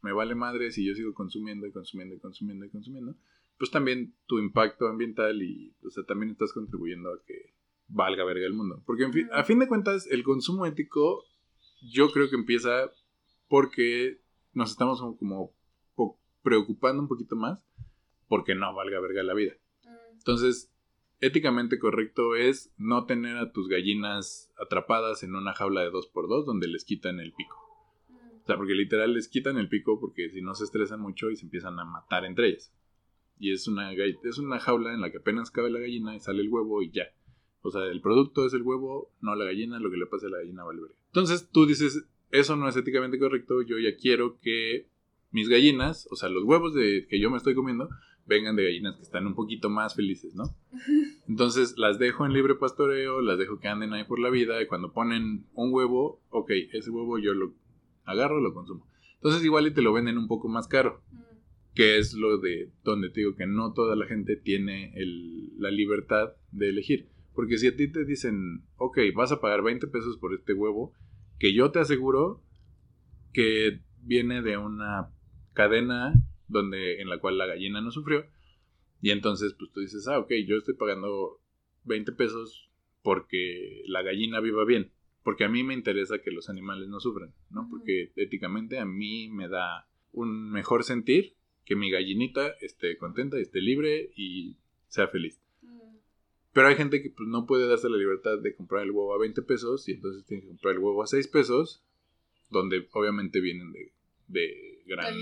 me 0.00 0.12
vale 0.12 0.34
madre 0.34 0.70
si 0.72 0.86
yo 0.86 0.94
sigo 0.94 1.12
consumiendo 1.12 1.66
y 1.66 1.72
consumiendo 1.72 2.14
y 2.14 2.20
consumiendo 2.20 2.64
y 2.64 2.70
consumiendo, 2.70 3.14
pues 3.58 3.70
también 3.70 4.14
tu 4.26 4.38
impacto 4.38 4.88
ambiental 4.88 5.42
y, 5.42 5.76
o 5.84 5.90
sea, 5.90 6.04
también 6.04 6.32
estás 6.32 6.52
contribuyendo 6.54 7.12
a 7.12 7.22
que 7.26 7.54
valga 7.86 8.24
verga 8.24 8.46
el 8.46 8.54
mundo. 8.54 8.82
Porque 8.86 9.04
en 9.04 9.12
fin, 9.12 9.28
a 9.32 9.44
fin 9.44 9.58
de 9.58 9.68
cuentas, 9.68 10.06
el 10.10 10.22
consumo 10.22 10.64
ético 10.64 11.22
yo 11.82 12.10
creo 12.12 12.30
que 12.30 12.36
empieza 12.36 12.90
porque 13.46 14.22
nos 14.54 14.70
estamos 14.70 15.00
como 15.18 15.54
preocupando 16.42 17.02
un 17.02 17.08
poquito 17.08 17.36
más 17.36 17.58
porque 18.30 18.54
no 18.54 18.72
valga 18.72 19.00
verga 19.00 19.24
la 19.24 19.34
vida. 19.34 19.54
Mm. 19.82 20.18
Entonces, 20.18 20.72
éticamente 21.20 21.80
correcto 21.80 22.36
es 22.36 22.72
no 22.78 23.04
tener 23.04 23.36
a 23.36 23.50
tus 23.50 23.68
gallinas 23.68 24.52
atrapadas 24.56 25.24
en 25.24 25.34
una 25.34 25.52
jaula 25.52 25.80
de 25.82 25.90
2x2 25.90 26.44
donde 26.44 26.68
les 26.68 26.84
quitan 26.84 27.18
el 27.18 27.32
pico. 27.32 27.56
Mm. 28.08 28.42
O 28.42 28.46
sea, 28.46 28.56
porque 28.56 28.74
literal 28.74 29.14
les 29.14 29.26
quitan 29.26 29.58
el 29.58 29.68
pico 29.68 29.98
porque 29.98 30.30
si 30.30 30.42
no 30.42 30.54
se 30.54 30.62
estresan 30.62 31.00
mucho 31.00 31.28
y 31.28 31.36
se 31.36 31.44
empiezan 31.44 31.76
a 31.80 31.84
matar 31.84 32.24
entre 32.24 32.50
ellas. 32.50 32.72
Y 33.40 33.52
es 33.52 33.66
una, 33.66 33.92
es 33.92 34.38
una 34.38 34.60
jaula 34.60 34.94
en 34.94 35.00
la 35.00 35.10
que 35.10 35.18
apenas 35.18 35.50
cabe 35.50 35.70
la 35.70 35.80
gallina 35.80 36.14
y 36.14 36.20
sale 36.20 36.42
el 36.42 36.50
huevo 36.50 36.82
y 36.82 36.92
ya. 36.92 37.06
O 37.62 37.70
sea, 37.72 37.82
el 37.86 38.00
producto 38.00 38.46
es 38.46 38.54
el 38.54 38.62
huevo, 38.62 39.12
no 39.20 39.34
la 39.34 39.44
gallina, 39.44 39.80
lo 39.80 39.90
que 39.90 39.96
le 39.96 40.06
pase 40.06 40.26
a 40.26 40.30
la 40.30 40.38
gallina 40.38 40.62
vale 40.62 40.82
verga. 40.82 40.96
Entonces 41.06 41.48
tú 41.50 41.66
dices, 41.66 42.06
eso 42.30 42.54
no 42.54 42.68
es 42.68 42.76
éticamente 42.76 43.18
correcto, 43.18 43.62
yo 43.62 43.76
ya 43.80 43.96
quiero 43.96 44.38
que 44.38 44.88
mis 45.32 45.48
gallinas, 45.48 46.08
o 46.10 46.16
sea, 46.16 46.28
los 46.28 46.44
huevos 46.44 46.74
de, 46.74 47.06
que 47.08 47.20
yo 47.20 47.28
me 47.30 47.36
estoy 47.36 47.54
comiendo, 47.54 47.88
vengan 48.26 48.56
de 48.56 48.64
gallinas 48.64 48.96
que 48.96 49.02
están 49.02 49.26
un 49.26 49.34
poquito 49.34 49.70
más 49.70 49.94
felices, 49.94 50.34
¿no? 50.34 50.54
Entonces 51.28 51.74
las 51.76 51.98
dejo 51.98 52.26
en 52.26 52.32
libre 52.32 52.54
pastoreo, 52.54 53.20
las 53.20 53.38
dejo 53.38 53.58
que 53.58 53.68
anden 53.68 53.92
ahí 53.92 54.04
por 54.04 54.18
la 54.18 54.30
vida 54.30 54.60
y 54.62 54.66
cuando 54.66 54.92
ponen 54.92 55.46
un 55.54 55.72
huevo, 55.72 56.22
ok, 56.30 56.50
ese 56.72 56.90
huevo 56.90 57.18
yo 57.18 57.34
lo 57.34 57.54
agarro, 58.04 58.40
lo 58.40 58.54
consumo. 58.54 58.86
Entonces 59.14 59.44
igual 59.44 59.66
y 59.66 59.74
te 59.74 59.82
lo 59.82 59.92
venden 59.92 60.18
un 60.18 60.28
poco 60.28 60.48
más 60.48 60.66
caro, 60.66 61.02
que 61.74 61.98
es 61.98 62.14
lo 62.14 62.38
de 62.38 62.72
donde 62.82 63.10
te 63.10 63.20
digo 63.20 63.36
que 63.36 63.46
no 63.46 63.72
toda 63.72 63.96
la 63.96 64.06
gente 64.06 64.36
tiene 64.36 64.92
la 65.58 65.70
libertad 65.70 66.32
de 66.50 66.70
elegir. 66.70 67.08
Porque 67.34 67.58
si 67.58 67.68
a 67.68 67.76
ti 67.76 67.90
te 67.90 68.04
dicen, 68.04 68.64
ok, 68.76 68.98
vas 69.14 69.32
a 69.32 69.40
pagar 69.40 69.62
20 69.62 69.86
pesos 69.88 70.18
por 70.18 70.34
este 70.34 70.52
huevo, 70.52 70.92
que 71.38 71.54
yo 71.54 71.70
te 71.70 71.78
aseguro 71.78 72.42
que 73.32 73.80
viene 74.02 74.42
de 74.42 74.56
una 74.56 75.10
cadena 75.52 76.12
donde, 76.50 77.00
en 77.00 77.08
la 77.08 77.18
cual 77.18 77.38
la 77.38 77.46
gallina 77.46 77.80
no 77.80 77.90
sufrió. 77.90 78.26
Y 79.00 79.10
entonces, 79.10 79.54
pues 79.58 79.70
tú 79.72 79.80
dices, 79.80 80.06
ah, 80.08 80.18
ok, 80.18 80.32
yo 80.46 80.56
estoy 80.56 80.74
pagando 80.74 81.40
20 81.84 82.12
pesos 82.12 82.70
porque 83.02 83.82
la 83.86 84.02
gallina 84.02 84.40
viva 84.40 84.64
bien. 84.64 84.92
Porque 85.22 85.44
a 85.44 85.48
mí 85.48 85.62
me 85.62 85.74
interesa 85.74 86.18
que 86.18 86.30
los 86.30 86.48
animales 86.48 86.88
no 86.88 87.00
sufran, 87.00 87.34
¿no? 87.50 87.68
Porque 87.70 88.12
éticamente 88.16 88.78
a 88.78 88.84
mí 88.84 89.28
me 89.28 89.48
da 89.48 89.86
un 90.12 90.50
mejor 90.50 90.84
sentir 90.84 91.34
que 91.64 91.76
mi 91.76 91.90
gallinita 91.90 92.48
esté 92.60 92.96
contenta 92.96 93.38
esté 93.38 93.60
libre 93.60 94.10
y 94.16 94.56
sea 94.88 95.08
feliz. 95.08 95.40
Pero 96.52 96.66
hay 96.66 96.74
gente 96.74 97.02
que 97.02 97.10
pues, 97.10 97.28
no 97.28 97.46
puede 97.46 97.68
darse 97.68 97.88
la 97.88 97.96
libertad 97.96 98.38
de 98.38 98.54
comprar 98.54 98.82
el 98.82 98.90
huevo 98.90 99.14
a 99.14 99.18
20 99.18 99.42
pesos 99.42 99.88
y 99.88 99.92
entonces 99.92 100.24
tiene 100.24 100.42
que 100.42 100.48
comprar 100.48 100.74
el 100.74 100.80
huevo 100.80 101.02
a 101.02 101.06
6 101.06 101.28
pesos, 101.28 101.84
donde 102.50 102.88
obviamente 102.92 103.40
vienen 103.40 103.70
de, 103.72 103.92
de 104.26 104.82
gran 104.86 105.14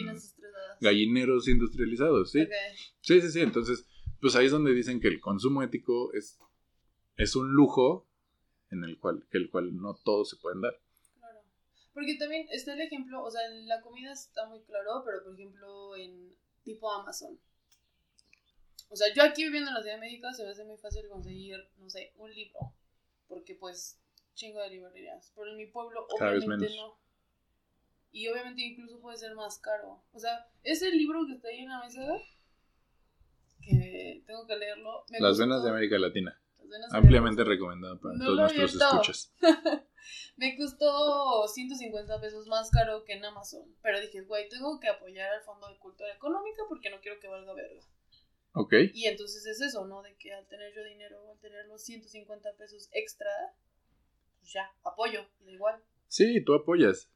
gallineros 0.81 1.49
industrializados, 1.49 2.31
¿sí? 2.31 2.47
Sí, 3.01 3.21
sí, 3.21 3.31
sí. 3.31 3.41
Entonces, 3.41 3.87
pues 4.21 4.37
ahí 4.37 4.47
es 4.47 4.53
donde 4.53 4.73
dicen 4.73 5.01
que 5.01 5.09
el 5.09 5.21
consumo 5.21 5.63
ético 5.63 6.13
es, 6.15 6.39
es 7.17 7.37
un 7.37 7.51
lujo 7.51 8.07
en 8.71 8.85
el 8.85 8.99
cual, 8.99 9.27
que 9.31 9.39
el 9.39 9.51
cual 9.51 9.77
no 9.77 9.95
todos 9.95 10.31
se 10.31 10.37
pueden 10.37 10.61
dar. 10.61 10.79
Claro. 11.19 11.41
Porque 11.95 12.17
también 12.17 12.47
está 12.51 12.75
el 12.75 12.81
ejemplo, 12.81 13.23
o 13.23 13.31
sea, 13.31 13.47
en 13.47 13.67
la 13.67 13.81
comida 13.81 14.13
está 14.13 14.47
muy 14.47 14.61
claro, 14.63 15.03
pero 15.05 15.25
por 15.25 15.35
ejemplo 15.35 15.97
en 15.97 16.37
tipo 16.65 16.91
Amazon. 16.93 17.39
O 18.91 18.97
sea, 18.97 19.13
yo 19.15 19.23
aquí 19.23 19.45
viviendo 19.45 19.69
en 19.69 19.75
la 19.75 19.83
Ciudad 19.83 19.97
de 19.97 20.01
México 20.01 20.33
se 20.33 20.45
me 20.45 20.51
hace 20.51 20.65
muy 20.65 20.79
fácil 20.79 21.07
conseguir, 21.09 21.59
no 21.79 21.91
sé, 21.91 22.13
un 22.17 22.35
libro. 22.35 22.59
Porque 23.27 23.55
pues, 23.55 24.01
chingo 24.35 24.61
de 24.61 24.71
librerías. 24.71 25.33
Pero 25.37 25.51
en 25.51 25.57
mi 25.57 25.67
pueblo, 25.67 26.07
obviamente 26.09 26.75
no. 26.77 26.99
Y 28.11 28.29
obviamente 28.29 28.63
incluso 28.63 29.01
puede 29.01 29.17
ser 29.17 29.35
más 29.35 29.59
caro. 29.59 30.03
O 30.13 30.19
sea, 30.19 30.49
ese 30.63 30.91
libro 30.91 31.27
que 31.27 31.35
está 31.35 31.49
ahí 31.49 31.61
en 31.61 31.69
la 31.69 31.81
mesa, 31.81 32.03
que 33.61 34.23
tengo 34.27 34.47
que 34.47 34.57
leerlo. 34.57 35.05
Las 35.19 35.39
venas 35.39 35.63
de 35.63 35.71
América 35.71 35.99
Latina. 35.99 36.41
Ampliamente 36.91 37.45
recomendado 37.45 37.99
para 38.01 38.19
todos 38.19 38.37
nuestros 38.37 38.75
escuchas. 38.75 39.33
me 40.37 40.57
costó 40.57 41.47
150 41.47 42.21
pesos 42.21 42.47
más 42.47 42.71
caro 42.71 43.05
que 43.05 43.15
en 43.15 43.25
Amazon. 43.25 43.75
Pero 43.83 44.01
dije, 44.01 44.23
güey, 44.23 44.49
tengo 44.49 44.79
que 44.81 44.89
apoyar 44.89 45.31
al 45.33 45.43
Fondo 45.43 45.69
de 45.69 45.79
Cultura 45.79 46.13
Económica 46.15 46.63
porque 46.69 46.91
no 46.91 47.01
quiero 47.01 47.19
que 47.21 47.29
valga 47.29 47.55
verga. 47.55 47.83
Ok. 48.53 48.75
Y 48.93 49.07
entonces 49.07 49.47
es 49.47 49.61
eso, 49.61 49.87
¿no? 49.87 50.03
De 50.03 50.17
que 50.17 50.33
al 50.33 50.47
tener 50.47 50.75
yo 50.75 50.85
dinero, 50.85 51.31
al 51.31 51.39
tener 51.39 51.67
los 51.67 51.83
150 51.83 52.57
pesos 52.57 52.89
extra, 52.93 53.31
pues 54.41 54.53
ya, 54.53 54.71
apoyo, 54.85 55.27
da 55.41 55.53
igual. 55.53 55.83
Sí, 56.09 56.43
tú 56.45 56.55
apoyas. 56.55 57.11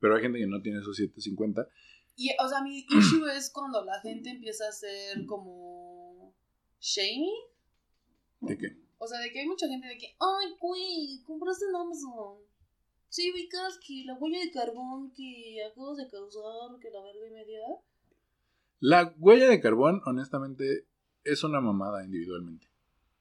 Pero 0.00 0.16
hay 0.16 0.22
gente 0.22 0.38
que 0.38 0.46
no 0.46 0.60
tiene 0.60 0.80
esos 0.80 0.96
150. 0.96 1.68
Y, 2.16 2.30
o 2.42 2.48
sea, 2.48 2.62
mi 2.62 2.86
issue 2.90 3.26
es 3.36 3.50
cuando 3.50 3.84
la 3.84 4.00
gente 4.00 4.30
empieza 4.30 4.68
a 4.68 4.72
ser 4.72 5.26
como 5.26 6.34
shaming. 6.80 7.34
¿De 8.40 8.56
qué? 8.56 8.76
O 8.98 9.06
sea, 9.06 9.20
de 9.20 9.30
que 9.30 9.40
hay 9.40 9.46
mucha 9.46 9.68
gente 9.68 9.86
de 9.86 9.98
que, 9.98 10.16
ay, 10.18 10.56
güey, 10.58 11.22
compraste 11.24 11.66
en 11.66 11.76
Amazon. 11.76 12.38
Sí, 13.08 13.30
ubicas 13.32 13.78
que 13.86 14.04
la 14.04 14.14
huella 14.14 14.40
de 14.40 14.50
carbón 14.50 15.12
que 15.14 15.58
acabas 15.70 15.98
de 15.98 16.08
causar, 16.08 16.78
que 16.80 16.90
la 16.90 17.02
verga 17.02 17.26
y 17.26 17.30
media. 17.30 17.60
La 18.80 19.14
huella 19.18 19.48
de 19.48 19.60
carbón, 19.60 20.02
honestamente, 20.06 20.86
es 21.24 21.44
una 21.44 21.60
mamada 21.60 22.04
individualmente. 22.04 22.66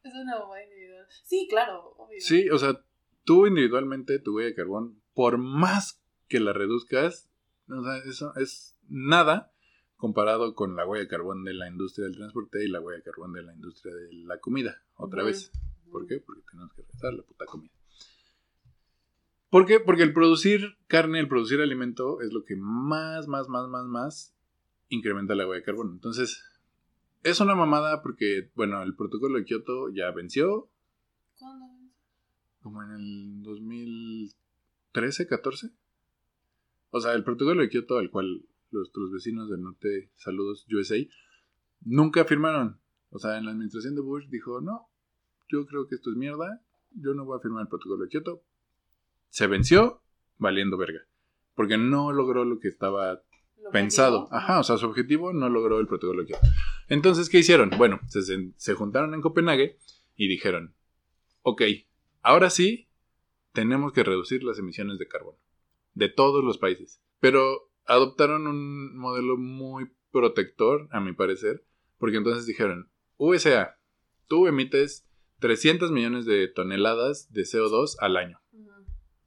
Es 0.03 0.13
una 0.13 0.39
mamada 0.39 0.63
individual. 0.63 1.05
Sí, 1.23 1.47
claro, 1.49 1.95
obvio. 1.97 2.19
Sí, 2.19 2.49
o 2.49 2.57
sea, 2.57 2.83
tú 3.23 3.47
individualmente, 3.47 4.19
tu 4.19 4.35
huella 4.35 4.49
de 4.49 4.55
carbón, 4.55 5.01
por 5.13 5.37
más 5.37 6.01
que 6.27 6.39
la 6.39 6.53
reduzcas, 6.53 7.29
o 7.67 7.83
sea, 7.83 7.97
eso 7.97 8.35
es 8.35 8.75
nada 8.87 9.51
comparado 9.95 10.53
con 10.55 10.75
la 10.75 10.85
huella 10.85 11.03
de 11.03 11.09
carbón 11.09 11.43
de 11.43 11.53
la 11.53 11.67
industria 11.67 12.05
del 12.05 12.15
transporte 12.15 12.63
y 12.63 12.67
la 12.67 12.79
huella 12.79 12.97
de 12.97 13.03
carbón 13.03 13.33
de 13.33 13.43
la 13.43 13.53
industria 13.53 13.93
de 13.95 14.13
la 14.13 14.39
comida, 14.39 14.83
otra 14.95 15.23
vez. 15.23 15.51
¿Por 15.91 16.05
qué? 16.05 16.19
Porque 16.19 16.43
tenemos 16.51 16.73
que 16.73 16.81
regresar 16.81 17.13
la 17.13 17.23
puta 17.23 17.45
comida. 17.45 17.71
¿Por 19.49 19.65
qué? 19.65 19.79
Porque 19.79 20.03
el 20.03 20.13
producir 20.13 20.77
carne, 20.87 21.19
el 21.19 21.29
producir 21.29 21.61
alimento 21.61 22.21
es 22.21 22.33
lo 22.33 22.43
que 22.43 22.55
más, 22.57 23.27
más, 23.27 23.47
más, 23.47 23.69
más, 23.69 23.85
más 23.85 24.35
incrementa 24.89 25.35
la 25.35 25.47
huella 25.47 25.61
de 25.61 25.65
carbono. 25.65 25.93
Entonces, 25.93 26.43
es 27.23 27.39
una 27.39 27.55
mamada 27.55 28.01
porque, 28.01 28.51
bueno, 28.55 28.83
el 28.83 28.95
protocolo 28.95 29.37
de 29.37 29.45
Kioto 29.45 29.89
ya 29.89 30.11
venció. 30.11 30.69
¿Cuándo? 31.39 31.65
Como 32.61 32.83
en 32.83 32.91
el 32.91 33.43
2013, 33.43 35.27
14. 35.27 35.71
O 36.95 37.01
sea, 37.01 37.11
el 37.11 37.25
protocolo 37.25 37.61
de 37.61 37.67
Kioto 37.67 37.97
al 37.97 38.09
cual 38.09 38.45
nuestros 38.71 39.11
vecinos 39.11 39.49
del 39.49 39.61
norte, 39.61 40.11
saludos 40.15 40.65
USA, 40.71 40.95
nunca 41.81 42.23
firmaron. 42.23 42.79
O 43.09 43.19
sea, 43.19 43.37
en 43.37 43.43
la 43.43 43.51
administración 43.51 43.95
de 43.95 44.01
Bush 44.01 44.29
dijo, 44.29 44.61
no, 44.61 44.87
yo 45.49 45.65
creo 45.65 45.89
que 45.89 45.95
esto 45.95 46.11
es 46.11 46.15
mierda, 46.15 46.63
yo 46.91 47.13
no 47.13 47.25
voy 47.25 47.37
a 47.37 47.41
firmar 47.41 47.63
el 47.63 47.67
protocolo 47.67 48.01
de 48.01 48.07
Kioto. 48.07 48.43
Se 49.27 49.45
venció 49.47 50.03
valiendo 50.37 50.77
verga, 50.77 51.01
porque 51.53 51.77
no 51.77 52.13
logró 52.13 52.45
lo 52.45 52.59
que 52.59 52.69
estaba 52.69 53.21
pensado. 53.73 54.29
Ajá, 54.31 54.61
o 54.61 54.63
sea, 54.63 54.77
su 54.77 54.85
objetivo 54.85 55.33
no 55.33 55.49
logró 55.49 55.81
el 55.81 55.87
protocolo 55.87 56.21
de 56.21 56.27
Kioto. 56.27 56.47
Entonces, 56.87 57.27
¿qué 57.27 57.39
hicieron? 57.39 57.71
Bueno, 57.77 57.99
se, 58.07 58.21
se 58.55 58.73
juntaron 58.73 59.13
en 59.13 59.19
Copenhague 59.19 59.79
y 60.15 60.29
dijeron, 60.29 60.73
ok, 61.41 61.61
ahora 62.21 62.49
sí 62.49 62.87
tenemos 63.51 63.91
que 63.91 64.05
reducir 64.05 64.45
las 64.45 64.59
emisiones 64.59 64.97
de 64.97 65.09
carbono 65.09 65.44
de 65.95 66.09
todos 66.09 66.43
los 66.43 66.57
países. 66.57 67.01
Pero 67.19 67.71
adoptaron 67.85 68.47
un 68.47 68.95
modelo 68.95 69.37
muy 69.37 69.91
protector, 70.11 70.87
a 70.91 70.99
mi 70.99 71.13
parecer, 71.13 71.65
porque 71.97 72.17
entonces 72.17 72.45
dijeron, 72.45 72.89
USA, 73.17 73.77
tú 74.27 74.47
emites 74.47 75.07
300 75.39 75.91
millones 75.91 76.25
de 76.25 76.47
toneladas 76.47 77.31
de 77.31 77.41
CO2 77.41 77.95
al 77.99 78.17
año. 78.17 78.39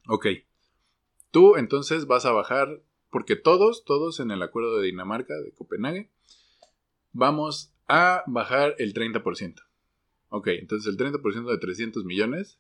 Ok. 0.07 0.27
Tú 1.31 1.57
entonces 1.57 2.07
vas 2.07 2.25
a 2.25 2.33
bajar, 2.33 2.83
porque 3.11 3.37
todos, 3.37 3.85
todos 3.85 4.21
en 4.21 4.31
el 4.31 4.43
acuerdo 4.43 4.79
de 4.79 4.87
Dinamarca, 4.87 5.35
de 5.35 5.53
Copenhague, 5.53 6.11
vamos 7.13 7.75
a 7.87 8.23
bajar 8.27 8.75
el 8.79 8.95
30%. 8.95 9.63
Ok, 10.31 10.49
entonces 10.49 10.91
el 10.91 10.99
30% 10.99 11.51
de 11.51 11.59
300 11.59 12.05
millones, 12.05 12.59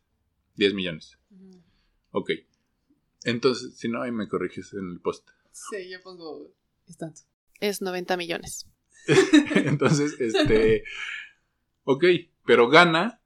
10 0.56 0.74
millones. 0.74 1.18
Ok. 2.10 2.30
Entonces, 3.24 3.76
si 3.76 3.88
no, 3.88 4.02
ahí 4.02 4.12
me 4.12 4.28
corriges 4.28 4.72
en 4.74 4.90
el 4.90 5.00
post. 5.00 5.28
Sí, 5.50 5.90
yo 5.90 6.00
pongo... 6.02 6.54
Es 6.86 6.96
tanto. 6.96 7.22
Es 7.58 7.82
90 7.82 8.16
millones. 8.16 8.68
entonces, 9.54 10.20
este... 10.20 10.84
Ok, 11.82 12.04
pero 12.44 12.68
gana 12.68 13.18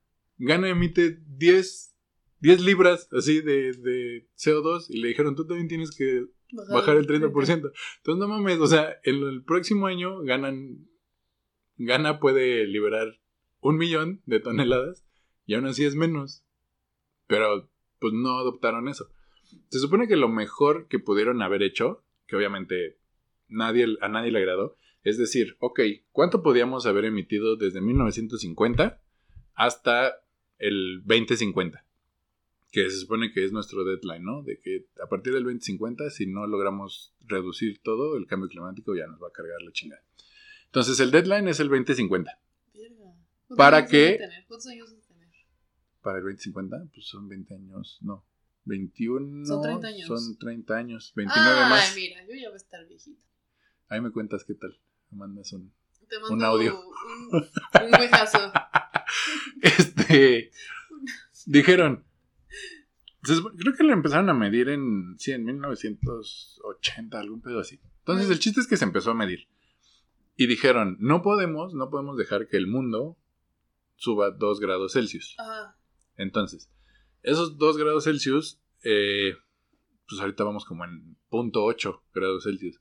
Gana 0.44 0.68
emite 0.68 1.20
10, 1.38 1.96
10 2.40 2.61
libras 2.62 3.08
así 3.12 3.40
de, 3.42 3.72
de, 3.75 4.26
CO2 4.37 4.87
y 4.88 5.00
le 5.00 5.08
dijeron, 5.08 5.37
tú 5.37 5.46
también 5.46 5.68
tienes 5.68 5.94
que 5.96 6.26
bajar, 6.68 6.96
el 6.96 7.06
30%. 7.06 7.32
Entonces, 7.32 7.72
no 8.04 8.26
mames, 8.26 8.58
o 8.58 8.66
sea, 8.66 8.99
en 9.04 9.22
el 9.22 9.44
próximo 9.44 9.87
año 9.87 10.20
ganan, 10.22 10.88
Gana 11.76 12.18
puede 12.18 12.66
liberar 12.66 13.20
un 13.61 13.76
millón 13.76 14.20
de 14.26 14.40
toneladas 14.40 15.04
y 15.46 15.54
aún 15.54 15.66
así 15.66 15.84
es 15.84 15.94
menos. 15.94 16.42
Pero, 17.28 17.70
pues 18.00 18.12
no 18.12 18.38
adoptaron 18.38 18.88
eso. 18.88 19.08
Se 19.68 19.78
supone 19.78 20.09
que 20.09 20.16
lo 20.16 20.28
mejor 20.28 20.88
que 20.88 20.99
pudieron 20.99 21.42
haber 21.42 21.62
hecho, 21.62 22.04
que 22.26 22.37
obviamente 22.37 22.99
nadie, 23.49 23.87
a 24.00 24.09
nadie 24.09 24.30
le 24.30 24.38
agradó, 24.38 24.76
es 25.04 25.18
decir, 25.18 25.56
ok, 25.59 25.80
¿cuánto 26.12 26.42
podíamos 26.42 26.87
haber 26.87 27.04
emitido 27.06 27.56
desde 27.56 27.80
1950 27.80 29.00
hasta 29.54 30.23
el 30.59 31.02
2050, 31.04 31.85
que 32.71 32.88
se 32.88 33.00
supone 33.00 33.32
que 33.32 33.44
es 33.44 33.52
nuestro 33.52 33.85
deadline, 33.85 34.25
¿no? 34.25 34.42
De 34.42 34.61
que 34.61 34.87
a 35.02 35.09
partir 35.09 35.32
del 35.32 35.42
2050, 35.42 36.09
si 36.11 36.26
no 36.26 36.47
logramos 36.47 37.12
reducir 37.26 37.80
todo, 37.82 38.16
el 38.16 38.26
cambio 38.26 38.49
climático 38.49 38.94
ya 38.94 39.06
nos 39.06 39.21
va 39.21 39.28
a 39.28 39.32
cargar 39.32 39.61
la 39.62 39.73
chingada. 39.73 40.02
Entonces 40.66 41.00
el 41.00 41.11
deadline 41.11 41.49
es 41.49 41.61
el 41.61 41.68
2050. 41.68 42.38
¿Para 43.56 43.87
qué? 43.87 44.18
¿Cuántos 44.49 44.66
años 44.68 44.90
vas 44.90 45.04
a 45.04 45.09
tener? 45.09 45.28
Para 46.00 46.18
el 46.18 46.25
2050, 46.25 46.88
pues 46.94 47.06
son 47.06 47.28
20 47.28 47.54
años, 47.54 47.99
no. 48.00 48.25
21. 48.64 49.47
Son 49.47 49.62
30 49.62 49.87
años. 49.87 50.07
Son 50.07 50.38
30 50.38 50.76
años, 50.76 51.12
29 51.14 51.61
más. 51.61 51.90
Ay, 51.90 51.97
mira, 51.97 52.23
yo 52.26 52.35
ya 52.35 52.49
voy 52.49 52.54
a 52.54 52.57
estar 52.57 52.87
viejito. 52.87 53.21
Ahí 53.88 54.00
me 54.00 54.11
cuentas 54.11 54.45
qué 54.45 54.54
tal. 54.54 54.78
Me 55.11 55.19
mandas 55.19 55.52
un, 55.52 55.73
Te 56.09 56.19
mando 56.19 56.35
un 56.35 56.45
audio. 56.45 56.81
Un, 57.31 57.42
un 57.87 58.00
huejazo. 58.00 58.52
este. 59.62 60.50
dijeron. 61.47 62.04
Creo 63.23 63.76
que 63.76 63.85
le 63.85 63.92
empezaron 63.92 64.28
a 64.31 64.35
medir 64.35 64.69
en. 64.69 65.14
Sí, 65.19 65.33
en 65.33 65.45
1980, 65.45 67.21
algún 67.21 67.40
pedo 67.40 67.61
así. 67.61 67.81
Entonces, 67.99 68.31
el 68.31 68.40
chiste 68.40 68.61
es 68.61 68.66
que 68.66 68.76
se 68.76 68.85
empezó 68.85 69.12
a 69.12 69.14
medir. 69.14 69.47
Y 70.37 70.47
dijeron: 70.47 70.97
No 70.99 71.23
podemos, 71.23 71.75
no 71.75 71.88
podemos 71.90 72.16
dejar 72.16 72.49
que 72.49 72.57
el 72.57 72.66
mundo 72.66 73.16
suba 73.97 74.33
2 74.33 74.61
grados 74.61 74.95
Celsius. 74.95 75.37
Entonces, 76.16 76.69
esos 77.23 77.59
2 77.59 77.76
grados 77.76 78.05
Celsius. 78.05 78.61
Eh, 78.85 79.35
pues 80.09 80.21
ahorita 80.21 80.45
vamos 80.45 80.64
como 80.64 80.85
en 80.85 81.17
punto 81.29 81.64
8 81.64 82.02
grados 82.14 82.45
Celsius. 82.45 82.81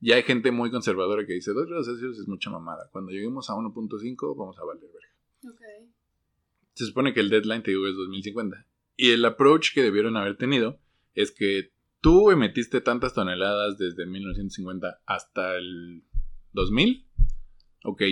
Y 0.00 0.12
hay 0.12 0.22
gente 0.22 0.50
muy 0.50 0.70
conservadora 0.70 1.24
que 1.26 1.32
dice 1.32 1.52
2 1.52 1.66
grados 1.66 1.86
Celsius 1.86 2.18
es 2.18 2.28
mucha 2.28 2.50
mamada. 2.50 2.88
Cuando 2.90 3.10
lleguemos 3.10 3.48
a 3.50 3.54
1.5 3.54 4.36
vamos 4.36 4.58
a 4.58 4.64
valer 4.64 4.84
verga. 4.84 5.54
Se 6.74 6.86
supone 6.86 7.14
que 7.14 7.20
el 7.20 7.30
deadline, 7.30 7.62
te 7.62 7.70
digo, 7.70 7.86
es 7.86 7.94
2050. 7.94 8.66
Y 8.96 9.10
el 9.10 9.24
approach 9.24 9.72
que 9.72 9.82
debieron 9.82 10.16
haber 10.16 10.36
tenido 10.36 10.80
es 11.14 11.30
que 11.30 11.72
tú 12.00 12.30
emitiste 12.30 12.80
tantas 12.80 13.14
toneladas 13.14 13.78
desde 13.78 14.06
1950 14.06 15.00
hasta 15.06 15.56
el 15.56 16.02
2000. 16.52 17.06
Ok, 17.84 18.02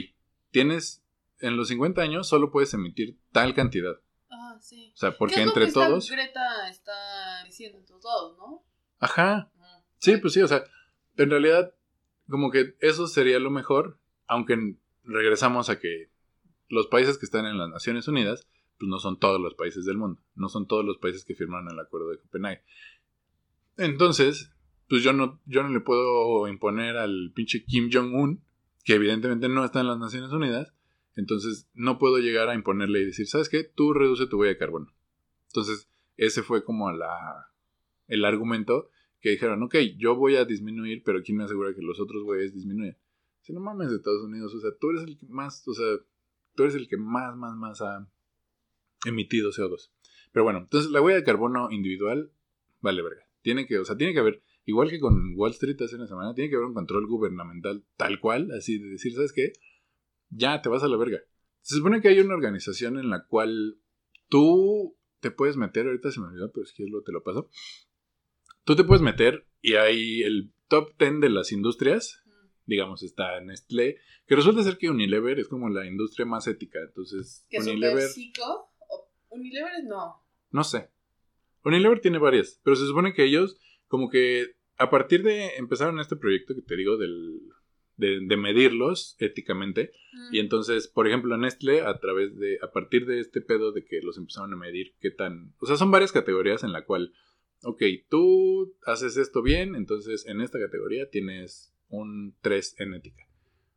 tienes, 0.50 1.04
en 1.40 1.56
los 1.56 1.68
50 1.68 2.00
años 2.00 2.28
solo 2.28 2.50
puedes 2.50 2.72
emitir 2.74 3.18
tal 3.32 3.54
cantidad. 3.54 4.00
Sí. 4.62 4.92
O 4.94 4.96
sea, 4.96 5.18
porque 5.18 5.42
entre 5.42 5.70
todos... 5.72 6.08
Greta 6.08 6.68
está 6.70 7.42
diciendo 7.44 7.78
entre 7.78 7.96
todos, 7.98 8.38
¿no? 8.38 8.64
Ajá. 9.00 9.50
Sí, 9.98 10.16
pues 10.18 10.32
sí, 10.32 10.40
o 10.40 10.48
sea, 10.48 10.64
en 11.16 11.30
realidad, 11.30 11.74
como 12.28 12.50
que 12.50 12.76
eso 12.80 13.08
sería 13.08 13.40
lo 13.40 13.50
mejor, 13.50 13.98
aunque 14.26 14.76
regresamos 15.02 15.68
a 15.68 15.80
que 15.80 16.10
los 16.68 16.86
países 16.86 17.18
que 17.18 17.26
están 17.26 17.44
en 17.44 17.58
las 17.58 17.68
Naciones 17.68 18.06
Unidas, 18.06 18.46
pues 18.78 18.88
no 18.88 18.98
son 18.98 19.18
todos 19.18 19.40
los 19.40 19.54
países 19.54 19.84
del 19.84 19.98
mundo, 19.98 20.22
no 20.36 20.48
son 20.48 20.66
todos 20.66 20.84
los 20.84 20.98
países 20.98 21.24
que 21.24 21.34
firmaron 21.34 21.70
el 21.70 21.78
acuerdo 21.80 22.10
de 22.10 22.18
Copenhague. 22.18 22.62
Entonces, 23.76 24.52
pues 24.88 25.02
yo 25.02 25.12
no, 25.12 25.40
yo 25.44 25.62
no 25.62 25.70
le 25.70 25.80
puedo 25.80 26.46
imponer 26.48 26.96
al 26.96 27.32
pinche 27.34 27.64
Kim 27.64 27.90
Jong-un, 27.92 28.44
que 28.84 28.94
evidentemente 28.94 29.48
no 29.48 29.64
está 29.64 29.80
en 29.80 29.88
las 29.88 29.98
Naciones 29.98 30.30
Unidas, 30.30 30.72
entonces 31.16 31.68
no 31.74 31.98
puedo 31.98 32.18
llegar 32.18 32.48
a 32.48 32.54
imponerle 32.54 33.00
y 33.00 33.06
decir, 33.06 33.26
¿sabes 33.26 33.48
qué? 33.48 33.64
Tú 33.64 33.92
reduce 33.92 34.26
tu 34.26 34.38
huella 34.38 34.52
de 34.52 34.58
carbono. 34.58 34.92
Entonces, 35.48 35.90
ese 36.16 36.42
fue 36.42 36.64
como 36.64 36.90
la, 36.92 37.52
el 38.06 38.24
argumento 38.24 38.90
que 39.20 39.30
dijeron, 39.30 39.62
ok, 39.62 39.76
yo 39.96 40.16
voy 40.16 40.36
a 40.36 40.44
disminuir, 40.44 41.02
pero 41.04 41.22
¿quién 41.22 41.38
me 41.38 41.44
asegura 41.44 41.74
que 41.74 41.82
los 41.82 42.00
otros 42.00 42.24
güeyes 42.24 42.54
disminuyan? 42.54 42.96
Si 43.40 43.52
no 43.52 43.60
mames, 43.60 43.90
de 43.90 43.96
Estados 43.96 44.22
Unidos, 44.22 44.54
o 44.54 44.60
sea, 44.60 44.70
tú 44.80 44.90
eres 44.90 45.02
el 45.02 45.18
que 45.18 45.26
más, 45.26 45.66
o 45.66 45.74
sea, 45.74 45.98
tú 46.54 46.62
eres 46.62 46.74
el 46.74 46.88
que 46.88 46.96
más, 46.96 47.36
más, 47.36 47.54
más 47.56 47.80
ha 47.82 48.08
emitido 49.04 49.50
CO2. 49.50 49.90
Pero 50.32 50.44
bueno, 50.44 50.60
entonces 50.60 50.90
la 50.90 51.00
huella 51.00 51.18
de 51.18 51.24
carbono 51.24 51.70
individual, 51.70 52.32
vale, 52.80 53.02
verga. 53.02 53.22
Tiene 53.42 53.66
que, 53.66 53.78
o 53.78 53.84
sea, 53.84 53.96
tiene 53.96 54.12
que 54.12 54.20
haber, 54.20 54.42
igual 54.64 54.90
que 54.90 55.00
con 55.00 55.34
Wall 55.36 55.50
Street 55.50 55.80
hace 55.82 55.96
una 55.96 56.06
semana, 56.06 56.34
tiene 56.34 56.50
que 56.50 56.56
haber 56.56 56.68
un 56.68 56.74
control 56.74 57.06
gubernamental 57.06 57.84
tal 57.96 58.20
cual, 58.20 58.50
así 58.52 58.78
de 58.78 58.90
decir, 58.90 59.12
¿sabes 59.14 59.32
qué? 59.32 59.52
Ya 60.34 60.62
te 60.62 60.68
vas 60.68 60.82
a 60.82 60.88
la 60.88 60.96
verga. 60.96 61.18
Se 61.60 61.76
supone 61.76 62.00
que 62.00 62.08
hay 62.08 62.18
una 62.20 62.34
organización 62.34 62.98
en 62.98 63.10
la 63.10 63.26
cual 63.26 63.78
tú 64.28 64.96
te 65.20 65.30
puedes 65.30 65.56
meter, 65.56 65.86
ahorita 65.86 66.10
se 66.10 66.20
me 66.20 66.26
olvidó, 66.26 66.50
pero 66.52 66.64
es 66.64 66.72
que 66.72 66.84
lo, 66.88 67.02
te 67.02 67.12
lo 67.12 67.22
paso. 67.22 67.48
Tú 68.64 68.74
te 68.74 68.84
puedes 68.84 69.02
meter 69.02 69.46
y 69.60 69.74
hay 69.74 70.22
el 70.22 70.52
top 70.68 70.96
10 70.98 71.20
de 71.20 71.30
las 71.30 71.52
industrias, 71.52 72.22
digamos, 72.64 73.02
está 73.02 73.40
Nestlé, 73.40 73.98
que 74.26 74.36
resulta 74.36 74.62
ser 74.62 74.78
que 74.78 74.90
Unilever 74.90 75.38
es 75.38 75.48
como 75.48 75.68
la 75.68 75.86
industria 75.86 76.26
más 76.26 76.46
ética, 76.46 76.78
entonces... 76.80 77.46
¿Que 77.50 77.58
Unilever... 77.58 78.08
Unilever 79.28 79.84
no. 79.84 80.24
No 80.50 80.64
sé. 80.64 80.90
Unilever 81.64 82.00
tiene 82.00 82.18
varias, 82.18 82.60
pero 82.64 82.76
se 82.76 82.86
supone 82.86 83.14
que 83.14 83.24
ellos, 83.24 83.56
como 83.86 84.08
que 84.08 84.56
a 84.76 84.90
partir 84.90 85.22
de 85.22 85.56
empezaron 85.56 86.00
este 86.00 86.16
proyecto 86.16 86.54
que 86.54 86.62
te 86.62 86.76
digo 86.76 86.96
del, 86.96 87.40
de, 87.96 88.36
medirlos 88.36 89.16
éticamente, 89.18 89.92
y 90.30 90.38
entonces, 90.38 90.88
por 90.88 91.06
ejemplo, 91.06 91.36
Nestlé, 91.36 91.82
a 91.82 91.98
través 91.98 92.36
de, 92.38 92.58
a 92.62 92.70
partir 92.70 93.06
de 93.06 93.20
este 93.20 93.40
pedo 93.40 93.72
de 93.72 93.84
que 93.84 94.00
los 94.02 94.18
empezaron 94.18 94.52
a 94.52 94.56
medir, 94.56 94.94
qué 95.00 95.10
tan, 95.10 95.54
o 95.60 95.66
sea, 95.66 95.76
son 95.76 95.90
varias 95.90 96.12
categorías 96.12 96.64
en 96.64 96.72
la 96.72 96.84
cual, 96.84 97.12
ok, 97.62 97.82
tú 98.08 98.74
haces 98.86 99.16
esto 99.16 99.42
bien, 99.42 99.74
entonces 99.74 100.26
en 100.26 100.40
esta 100.40 100.58
categoría 100.58 101.08
tienes 101.10 101.72
un 101.88 102.34
3 102.40 102.76
en 102.78 102.94
ética. 102.94 103.28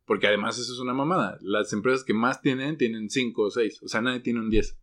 Porque 0.05 0.27
además 0.27 0.59
eso 0.59 0.71
es 0.71 0.79
una 0.79 0.93
mamada. 0.93 1.37
Las 1.41 1.73
empresas 1.73 2.03
que 2.03 2.13
más 2.13 2.41
tienen 2.41 2.77
tienen 2.77 3.09
5 3.09 3.41
o 3.41 3.49
6. 3.49 3.81
O 3.83 3.87
sea, 3.87 4.01
nadie 4.01 4.19
tiene 4.19 4.39
un 4.39 4.49
10. 4.49 4.79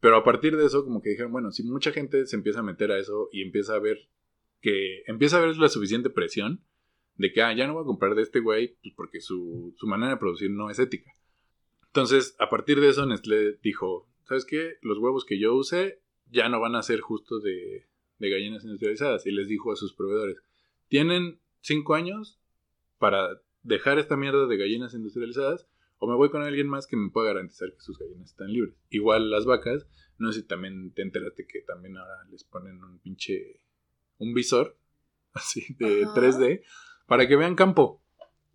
Pero 0.00 0.16
a 0.16 0.24
partir 0.24 0.56
de 0.56 0.66
eso, 0.66 0.84
como 0.84 1.00
que 1.00 1.10
dijeron, 1.10 1.32
bueno, 1.32 1.50
si 1.50 1.62
mucha 1.62 1.92
gente 1.92 2.26
se 2.26 2.36
empieza 2.36 2.60
a 2.60 2.62
meter 2.62 2.90
a 2.90 2.98
eso 2.98 3.28
y 3.32 3.42
empieza 3.42 3.74
a 3.74 3.78
ver 3.78 3.98
que 4.60 5.02
empieza 5.06 5.36
a 5.36 5.40
ver 5.40 5.56
la 5.58 5.68
suficiente 5.68 6.08
presión 6.08 6.64
de 7.16 7.32
que, 7.32 7.42
ah, 7.42 7.54
ya 7.54 7.66
no 7.66 7.74
voy 7.74 7.82
a 7.82 7.86
comprar 7.86 8.14
de 8.14 8.22
este 8.22 8.40
güey 8.40 8.76
pues 8.82 8.94
porque 8.94 9.20
su, 9.20 9.74
manera 9.82 10.12
de 10.12 10.18
producir 10.18 10.50
no 10.50 10.70
es 10.70 10.78
ética. 10.78 11.12
Entonces, 11.86 12.34
a 12.38 12.48
partir 12.48 12.80
de 12.80 12.88
eso, 12.88 13.06
Nestlé 13.06 13.58
dijo, 13.62 14.08
¿sabes 14.24 14.44
qué? 14.44 14.78
Los 14.82 14.98
huevos 14.98 15.24
que 15.24 15.38
yo 15.38 15.54
use 15.54 16.00
ya 16.30 16.48
no 16.48 16.60
van 16.60 16.74
a 16.74 16.82
ser 16.82 17.00
justo 17.00 17.38
de, 17.38 17.86
de 18.18 18.30
gallinas 18.30 18.64
industrializadas. 18.64 19.26
Y 19.26 19.30
les 19.30 19.48
dijo 19.48 19.70
a 19.70 19.76
sus 19.76 19.94
proveedores, 19.94 20.38
tienen 20.88 21.38
cinco 21.60 21.94
años 21.94 22.40
para 22.98 23.40
dejar 23.62 23.98
esta 23.98 24.16
mierda 24.16 24.46
de 24.46 24.56
gallinas 24.56 24.94
industrializadas 24.94 25.68
o 25.98 26.06
me 26.06 26.16
voy 26.16 26.30
con 26.30 26.42
alguien 26.42 26.68
más 26.68 26.86
que 26.86 26.96
me 26.96 27.10
pueda 27.10 27.28
garantizar 27.28 27.72
que 27.72 27.80
sus 27.80 27.98
gallinas 27.98 28.30
están 28.30 28.52
libres. 28.52 28.74
Igual 28.90 29.30
las 29.30 29.46
vacas, 29.46 29.86
no 30.18 30.32
sé 30.32 30.40
si 30.40 30.46
también 30.46 30.92
te 30.92 31.02
enteraste 31.02 31.46
que 31.46 31.60
también 31.60 31.96
ahora 31.96 32.24
les 32.30 32.44
ponen 32.44 32.82
un 32.82 32.98
pinche, 32.98 33.60
un 34.18 34.34
visor, 34.34 34.76
así, 35.32 35.74
de 35.78 36.06
3D, 36.06 36.62
para 37.06 37.26
que 37.26 37.36
vean 37.36 37.54
campo. 37.54 38.00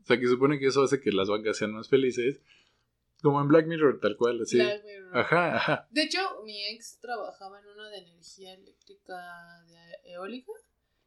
O 0.01 0.05
sea, 0.05 0.19
que 0.19 0.27
supone 0.27 0.59
que 0.59 0.67
eso 0.67 0.83
hace 0.83 0.99
que 0.99 1.11
las 1.11 1.29
vacas 1.29 1.57
sean 1.57 1.73
más 1.73 1.89
felices. 1.89 2.41
Como 3.21 3.41
en 3.41 3.47
Black 3.47 3.67
Mirror, 3.67 3.99
tal 3.99 4.15
cual, 4.15 4.41
así. 4.41 4.57
Black 4.57 4.83
Mirror. 4.83 5.17
Ajá, 5.17 5.55
ajá. 5.55 5.87
De 5.91 6.03
hecho, 6.03 6.19
mi 6.45 6.65
ex 6.69 6.99
trabajaba 6.99 7.59
en 7.59 7.67
una 7.67 7.89
de 7.89 7.97
energía 7.97 8.53
eléctrica 8.53 9.63
de 9.67 10.11
eólica. 10.11 10.51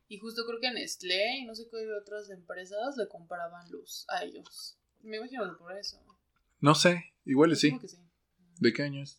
Y 0.09 0.18
justo 0.18 0.44
creo 0.46 0.61
que 0.61 0.66
en 0.66 0.74
Nestlé 0.74 1.38
y 1.38 1.46
no 1.46 1.55
sé 1.55 1.68
qué 1.70 1.76
otras 1.98 2.28
empresas 2.28 2.96
le 2.98 3.09
compraban 3.09 3.70
luz 3.70 4.05
a 4.09 4.22
ellos. 4.24 4.76
Me 5.00 5.16
imagino 5.16 5.50
que 5.50 5.59
por 5.59 5.76
eso. 5.76 5.98
No 6.61 6.74
sé, 6.74 7.14
igual 7.24 7.57
sí. 7.57 7.76
sí. 7.87 7.96
¿De 8.61 8.72
qué 8.72 8.83
año 8.83 9.02
es? 9.02 9.18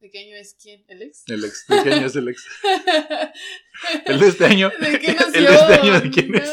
¿De 0.00 0.10
qué 0.10 0.20
año 0.20 0.36
es 0.36 0.54
quién? 0.54 0.84
¿El 0.88 1.02
ex? 1.02 1.24
El 1.26 1.44
ex. 1.44 1.66
¿De 1.66 1.82
qué 1.82 1.92
año 1.92 2.06
es 2.06 2.16
el 2.16 2.28
ex? 2.28 2.46
¿El 4.06 4.20
de 4.20 4.28
este 4.28 4.44
año? 4.44 4.70
¿De 4.80 5.00
qué 5.00 5.12
nació? 5.12 5.26
¿El 5.34 5.46
de 5.46 5.54
este 5.54 5.74
año 5.74 6.00
de 6.00 6.10
quién 6.10 6.34
es? 6.36 6.50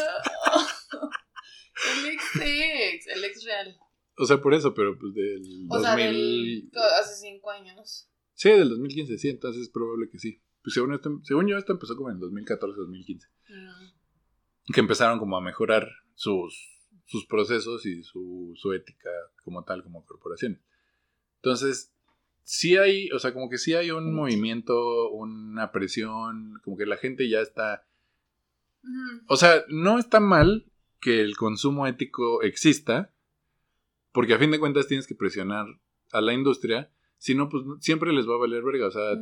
Ex 2.42 2.94
ex, 2.94 3.06
el 3.08 3.24
ex 3.24 3.44
real. 3.44 3.76
O 4.16 4.26
sea, 4.26 4.40
por 4.40 4.54
eso, 4.54 4.74
pero 4.74 4.98
pues 4.98 5.14
del 5.14 5.66
o 5.68 5.78
2000... 5.78 5.82
sea, 5.82 5.96
del... 5.96 6.70
hace 7.00 7.14
cinco 7.20 7.50
años. 7.50 8.08
Sí, 8.34 8.50
del 8.50 8.68
2015, 8.68 9.18
sí, 9.18 9.28
entonces 9.28 9.62
es 9.62 9.68
probable 9.68 10.08
que 10.10 10.18
sí. 10.18 10.40
Pues 10.62 10.74
según, 10.74 10.94
esto, 10.94 11.20
según 11.24 11.46
yo, 11.46 11.58
esto 11.58 11.72
empezó 11.72 11.96
como 11.96 12.10
en 12.10 12.20
2014, 12.20 12.76
2015. 12.76 13.28
Mm. 13.48 14.72
Que 14.72 14.80
empezaron 14.80 15.18
como 15.18 15.36
a 15.36 15.40
mejorar 15.40 15.88
sus 16.14 16.74
sus 17.06 17.26
procesos 17.26 17.84
y 17.86 18.02
su, 18.02 18.54
su 18.56 18.72
ética 18.72 19.10
como 19.42 19.64
tal, 19.64 19.82
como 19.82 20.04
corporación. 20.04 20.60
Entonces, 21.36 21.92
sí 22.42 22.76
hay, 22.76 23.10
o 23.10 23.18
sea, 23.18 23.32
como 23.32 23.48
que 23.48 23.58
sí 23.58 23.74
hay 23.74 23.90
un 23.90 24.14
movimiento, 24.14 25.10
una 25.10 25.70
presión, 25.70 26.60
como 26.64 26.76
que 26.76 26.86
la 26.86 26.96
gente 26.96 27.28
ya 27.28 27.40
está... 27.40 27.86
O 29.28 29.36
sea, 29.36 29.64
no 29.68 29.98
está 29.98 30.20
mal 30.20 30.66
que 31.04 31.20
el 31.20 31.36
consumo 31.36 31.86
ético 31.86 32.40
exista, 32.40 33.12
porque 34.10 34.32
a 34.32 34.38
fin 34.38 34.50
de 34.50 34.58
cuentas 34.58 34.86
tienes 34.86 35.06
que 35.06 35.14
presionar 35.14 35.66
a 36.12 36.22
la 36.22 36.32
industria, 36.32 36.90
si 37.18 37.34
no, 37.34 37.50
pues 37.50 37.62
siempre 37.80 38.10
les 38.14 38.26
va 38.26 38.36
a 38.36 38.38
valer 38.38 38.62
verga. 38.62 38.86
O 38.86 38.90
sea, 38.90 39.12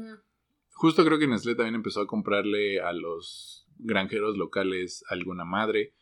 justo 0.70 1.04
creo 1.04 1.18
que 1.18 1.26
Nestlé 1.26 1.56
también 1.56 1.74
empezó 1.74 2.00
a 2.00 2.06
comprarle 2.06 2.80
a 2.80 2.92
los 2.92 3.66
granjeros 3.78 4.36
locales 4.36 5.04
alguna 5.08 5.44
madre. 5.44 5.92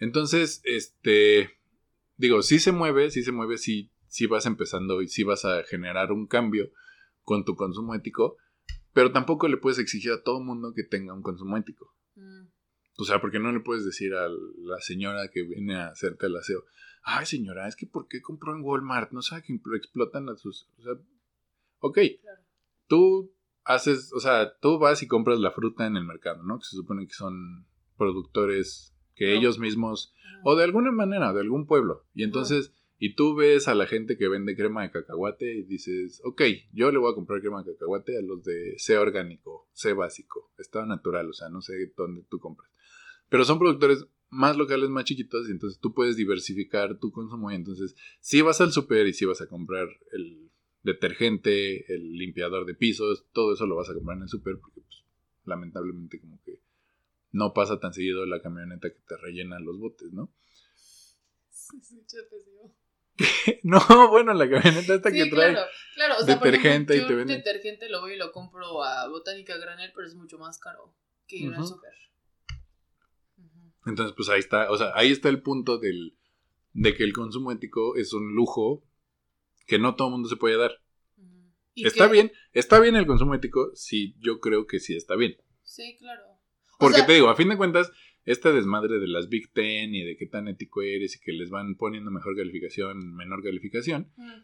Entonces, 0.00 0.60
este, 0.64 1.50
digo, 2.16 2.42
si 2.42 2.58
se 2.58 2.72
mueve, 2.72 3.12
si 3.12 3.22
se 3.22 3.30
mueve, 3.30 3.58
si, 3.58 3.92
si 4.08 4.26
vas 4.26 4.44
empezando 4.44 5.02
y 5.02 5.08
si 5.08 5.22
vas 5.22 5.44
a 5.44 5.62
generar 5.62 6.10
un 6.10 6.26
cambio 6.26 6.72
con 7.22 7.44
tu 7.44 7.54
consumo 7.54 7.94
ético, 7.94 8.38
pero 8.92 9.12
tampoco 9.12 9.46
le 9.46 9.56
puedes 9.56 9.78
exigir 9.78 10.10
a 10.10 10.24
todo 10.24 10.40
mundo 10.40 10.72
que 10.74 10.82
tenga 10.82 11.14
un 11.14 11.22
consumo 11.22 11.56
ético. 11.56 11.94
Mm. 12.16 12.55
O 12.98 13.04
sea, 13.04 13.20
porque 13.20 13.38
no 13.38 13.52
le 13.52 13.60
puedes 13.60 13.84
decir 13.84 14.14
a 14.14 14.28
la 14.28 14.80
señora 14.80 15.28
que 15.28 15.42
viene 15.42 15.76
a 15.76 15.88
hacerte 15.88 16.26
el 16.26 16.36
aseo, 16.36 16.64
ay 17.02 17.26
señora, 17.26 17.68
es 17.68 17.76
que 17.76 17.86
¿por 17.86 18.08
qué 18.08 18.20
compró 18.22 18.54
en 18.54 18.62
Walmart? 18.62 19.12
No 19.12 19.22
sabe 19.22 19.42
que 19.42 19.58
explotan 19.76 20.28
a 20.28 20.36
sus... 20.36 20.68
O 20.78 20.82
sea, 20.82 20.92
ok, 21.80 21.98
tú 22.86 23.32
haces, 23.64 24.12
o 24.12 24.20
sea, 24.20 24.56
tú 24.58 24.78
vas 24.78 25.02
y 25.02 25.06
compras 25.06 25.38
la 25.38 25.50
fruta 25.50 25.86
en 25.86 25.96
el 25.96 26.04
mercado, 26.04 26.42
¿no? 26.42 26.58
Que 26.58 26.64
se 26.64 26.76
supone 26.76 27.06
que 27.06 27.14
son 27.14 27.66
productores 27.96 28.94
que 29.14 29.34
ellos 29.34 29.58
mismos, 29.58 30.14
o 30.44 30.56
de 30.56 30.64
alguna 30.64 30.92
manera, 30.92 31.32
de 31.32 31.40
algún 31.40 31.66
pueblo. 31.66 32.04
Y 32.14 32.22
entonces, 32.22 32.72
y 32.98 33.14
tú 33.14 33.34
ves 33.34 33.66
a 33.66 33.74
la 33.74 33.86
gente 33.86 34.16
que 34.16 34.28
vende 34.28 34.56
crema 34.56 34.82
de 34.82 34.90
cacahuate 34.90 35.54
y 35.54 35.62
dices, 35.64 36.20
ok, 36.24 36.42
yo 36.72 36.92
le 36.92 36.98
voy 36.98 37.12
a 37.12 37.14
comprar 37.14 37.40
crema 37.40 37.62
de 37.62 37.72
cacahuate 37.72 38.18
a 38.18 38.22
los 38.22 38.44
de 38.44 38.74
C 38.78 38.98
orgánico, 38.98 39.68
C 39.72 39.94
básico, 39.94 40.52
estado 40.58 40.86
natural, 40.86 41.30
o 41.30 41.32
sea, 41.32 41.48
no 41.48 41.60
sé 41.62 41.92
dónde 41.96 42.24
tú 42.28 42.38
compras. 42.38 42.70
Pero 43.28 43.44
son 43.44 43.58
productores 43.58 44.06
más 44.28 44.56
locales, 44.56 44.88
más 44.90 45.04
chiquitos, 45.04 45.48
y 45.48 45.52
entonces 45.52 45.80
tú 45.80 45.94
puedes 45.94 46.16
diversificar 46.16 46.98
tu 46.98 47.10
consumo. 47.10 47.50
Y 47.50 47.54
entonces, 47.54 47.94
si 48.20 48.42
vas 48.42 48.60
al 48.60 48.72
super 48.72 49.06
y 49.06 49.12
si 49.12 49.24
vas 49.24 49.40
a 49.40 49.48
comprar 49.48 49.88
el 50.12 50.50
detergente, 50.82 51.92
el 51.92 52.12
limpiador 52.12 52.66
de 52.66 52.74
pisos, 52.74 53.26
todo 53.32 53.54
eso 53.54 53.66
lo 53.66 53.76
vas 53.76 53.90
a 53.90 53.94
comprar 53.94 54.16
en 54.16 54.24
el 54.24 54.28
super, 54.28 54.58
porque 54.60 54.80
pues, 54.80 55.04
lamentablemente 55.44 56.20
como 56.20 56.40
que 56.42 56.60
no 57.32 57.52
pasa 57.52 57.78
tan 57.80 57.92
seguido 57.92 58.24
la 58.26 58.40
camioneta 58.40 58.90
que 58.90 59.00
te 59.06 59.16
rellena 59.16 59.58
los 59.58 59.78
botes, 59.78 60.12
¿no? 60.12 60.32
Sí, 61.50 61.80
sí, 61.82 61.96
no, 63.62 63.80
bueno, 64.10 64.34
la 64.34 64.48
camioneta 64.48 64.94
esta 64.94 65.10
que 65.10 65.26
trae 65.26 65.52
claro, 65.52 65.68
claro. 65.94 66.14
O 66.20 66.24
sea, 66.24 66.36
detergente 66.36 66.96
y 66.96 67.06
te 67.06 67.14
vende. 67.14 67.36
detergente 67.36 67.88
lo 67.88 68.00
voy 68.00 68.12
y 68.12 68.16
lo 68.16 68.30
compro 68.30 68.82
a 68.84 69.08
Botánica 69.08 69.56
Granel, 69.56 69.92
pero 69.94 70.06
es 70.06 70.14
mucho 70.14 70.38
más 70.38 70.58
caro 70.58 70.94
que 71.26 71.36
ir 71.36 71.54
al 71.54 71.66
super. 71.66 71.92
Entonces, 73.86 74.14
pues 74.16 74.28
ahí 74.28 74.40
está, 74.40 74.70
o 74.70 74.76
sea, 74.76 74.92
ahí 74.94 75.10
está 75.10 75.28
el 75.28 75.40
punto 75.40 75.78
del, 75.78 76.16
de 76.72 76.94
que 76.94 77.04
el 77.04 77.12
consumo 77.12 77.52
ético 77.52 77.96
es 77.96 78.12
un 78.12 78.34
lujo 78.34 78.84
que 79.66 79.78
no 79.78 79.94
todo 79.94 80.08
el 80.08 80.12
mundo 80.12 80.28
se 80.28 80.36
puede 80.36 80.56
dar. 80.56 80.72
Está 81.74 82.08
bien, 82.08 82.32
está 82.52 82.80
bien 82.80 82.96
el 82.96 83.06
consumo 83.06 83.34
ético, 83.34 83.70
sí, 83.74 84.16
yo 84.18 84.40
creo 84.40 84.66
que 84.66 84.80
sí 84.80 84.96
está 84.96 85.14
bien. 85.14 85.36
Sí, 85.62 85.96
claro. 85.98 86.22
Porque 86.78 87.02
te 87.02 87.12
digo, 87.12 87.28
a 87.28 87.36
fin 87.36 87.48
de 87.48 87.56
cuentas, 87.56 87.92
este 88.24 88.52
desmadre 88.52 88.98
de 88.98 89.08
las 89.08 89.28
Big 89.28 89.52
Ten 89.52 89.94
y 89.94 90.02
de 90.02 90.16
qué 90.16 90.26
tan 90.26 90.48
ético 90.48 90.82
eres 90.82 91.16
y 91.16 91.20
que 91.20 91.32
les 91.32 91.50
van 91.50 91.76
poniendo 91.76 92.10
mejor 92.10 92.36
calificación, 92.36 93.14
menor 93.14 93.42
calificación. 93.42 94.10
Mm. 94.16 94.42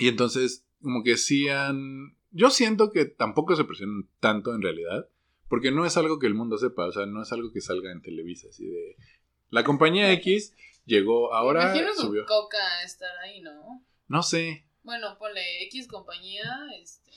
Y 0.00 0.08
entonces, 0.08 0.66
como 0.80 1.02
que 1.02 1.16
sí 1.16 1.48
han... 1.48 2.16
Yo 2.30 2.50
siento 2.50 2.90
que 2.90 3.04
tampoco 3.04 3.56
se 3.56 3.64
presionan 3.64 4.08
tanto 4.20 4.54
en 4.54 4.62
realidad, 4.62 5.08
Porque 5.48 5.70
no 5.70 5.86
es 5.86 5.96
algo 5.96 6.18
que 6.18 6.26
el 6.26 6.34
mundo 6.34 6.58
sepa, 6.58 6.86
o 6.86 6.92
sea, 6.92 7.06
no 7.06 7.22
es 7.22 7.32
algo 7.32 7.52
que 7.52 7.60
salga 7.60 7.90
en 7.90 8.02
Televisa, 8.02 8.48
así 8.50 8.66
de... 8.66 8.96
La 9.50 9.64
compañía 9.64 10.12
X 10.12 10.54
llegó 10.84 11.32
ahora... 11.34 11.62
Imagino 11.62 11.94
subió. 11.94 12.26
Coca 12.26 12.82
estar 12.84 13.16
ahí, 13.24 13.40
¿no? 13.40 13.82
No 14.08 14.22
sé. 14.22 14.66
Bueno, 14.82 15.16
ponle 15.18 15.64
X 15.64 15.88
compañía, 15.88 16.44
este... 16.80 17.10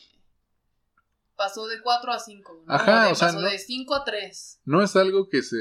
Pasó 1.35 1.67
de 1.67 1.81
4 1.81 2.11
a 2.11 2.19
5. 2.19 2.63
¿no? 2.67 2.73
Ajá, 2.73 3.09
o 3.09 3.15
sea, 3.15 3.27
pasó 3.29 3.41
de 3.41 3.57
5 3.57 3.95
a 3.95 4.03
3. 4.05 4.61
No 4.65 4.81
es 4.81 4.95
algo 4.95 5.27
que 5.27 5.41
se, 5.41 5.57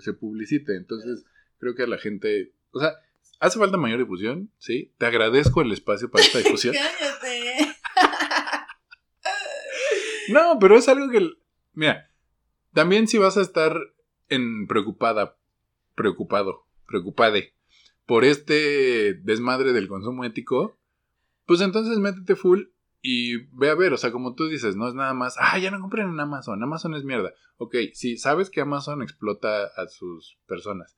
se 0.00 0.12
publicite, 0.12 0.76
entonces 0.76 1.24
creo 1.58 1.74
que 1.74 1.84
a 1.84 1.86
la 1.86 1.98
gente... 1.98 2.52
O 2.72 2.80
sea, 2.80 2.94
hace 3.38 3.58
falta 3.58 3.76
mayor 3.76 4.00
difusión, 4.00 4.50
¿sí? 4.58 4.92
Te 4.98 5.06
agradezco 5.06 5.62
el 5.62 5.72
espacio 5.72 6.10
para 6.10 6.24
esta 6.24 6.38
difusión. 6.42 6.74
Cállate. 6.74 7.76
no, 10.28 10.58
pero 10.58 10.76
es 10.76 10.88
algo 10.88 11.10
que 11.10 11.41
Mira, 11.72 12.10
también 12.72 13.08
si 13.08 13.18
vas 13.18 13.36
a 13.36 13.42
estar 13.42 13.78
en 14.28 14.66
preocupada, 14.66 15.36
preocupado, 15.94 16.66
preocupade 16.86 17.54
por 18.06 18.24
este 18.24 19.14
desmadre 19.14 19.72
del 19.72 19.88
consumo 19.88 20.24
ético, 20.24 20.78
pues 21.46 21.60
entonces 21.60 21.98
métete 21.98 22.36
full 22.36 22.64
y 23.00 23.38
ve 23.56 23.70
a 23.70 23.74
ver, 23.74 23.92
o 23.92 23.96
sea, 23.96 24.12
como 24.12 24.34
tú 24.34 24.48
dices, 24.48 24.76
no 24.76 24.88
es 24.88 24.94
nada 24.94 25.12
más, 25.12 25.36
ah, 25.38 25.58
ya 25.58 25.70
no 25.70 25.80
compren 25.80 26.08
en 26.08 26.20
Amazon, 26.20 26.62
Amazon 26.62 26.94
es 26.94 27.04
mierda. 27.04 27.32
Ok, 27.56 27.74
sí, 27.94 28.16
sabes 28.16 28.48
que 28.48 28.60
Amazon 28.60 29.02
explota 29.02 29.64
a 29.64 29.88
sus 29.88 30.38
personas, 30.46 30.96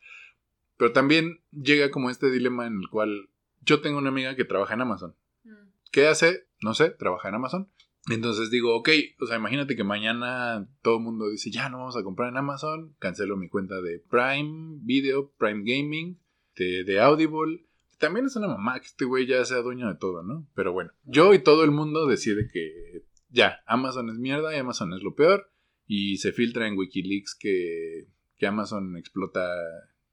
pero 0.77 0.93
también 0.93 1.43
llega 1.51 1.91
como 1.91 2.11
este 2.11 2.31
dilema 2.31 2.67
en 2.67 2.81
el 2.81 2.89
cual 2.89 3.31
yo 3.63 3.81
tengo 3.81 3.99
una 3.99 4.11
amiga 4.11 4.37
que 4.37 4.45
trabaja 4.45 4.75
en 4.75 4.83
Amazon. 4.83 5.17
Mm. 5.45 5.71
¿Qué 5.91 6.07
hace? 6.07 6.47
No 6.61 6.75
sé, 6.75 6.91
trabaja 6.91 7.29
en 7.29 7.37
Amazon. 7.37 7.71
Entonces 8.11 8.51
digo, 8.51 8.77
ok, 8.77 8.91
o 9.21 9.27
sea, 9.27 9.37
imagínate 9.37 9.77
que 9.77 9.85
mañana 9.85 10.69
todo 10.83 10.99
el 10.99 11.03
mundo 11.03 11.31
dice, 11.31 11.51
ya 11.51 11.69
no 11.69 11.79
vamos 11.79 11.97
a 11.97 12.03
comprar 12.03 12.29
en 12.29 12.37
Amazon, 12.37 12.95
cancelo 12.99 13.37
mi 13.37 13.49
cuenta 13.49 13.81
de 13.81 13.99
Prime 13.99 14.79
Video, 14.83 15.33
Prime 15.39 15.63
Gaming, 15.65 16.19
de, 16.57 17.01
Audible. 17.01 17.67
También 17.99 18.27
es 18.27 18.37
una 18.37 18.49
mamá 18.49 18.79
que 18.81 18.87
este 18.87 19.07
güey 19.07 19.27
ya 19.27 19.45
sea 19.45 19.59
dueño 19.59 19.89
de 19.89 19.95
todo, 19.95 20.23
¿no? 20.23 20.47
Pero 20.55 20.73
bueno, 20.73 20.93
yo 21.05 21.33
y 21.33 21.39
todo 21.39 21.65
el 21.65 21.71
mundo 21.71 22.07
decide 22.07 22.49
que 22.53 23.07
ya, 23.31 23.63
Amazon 23.67 24.11
es 24.11 24.19
mierda 24.19 24.55
y 24.55 24.59
Amazon 24.59 24.93
es 24.93 25.03
lo 25.03 25.15
peor. 25.15 25.51
Y 25.87 26.19
se 26.19 26.33
filtra 26.33 26.67
en 26.67 26.79
Wikileaks 26.79 27.35
que, 27.35 28.09
que 28.39 28.47
Amazon 28.47 28.97
explota 28.97 29.47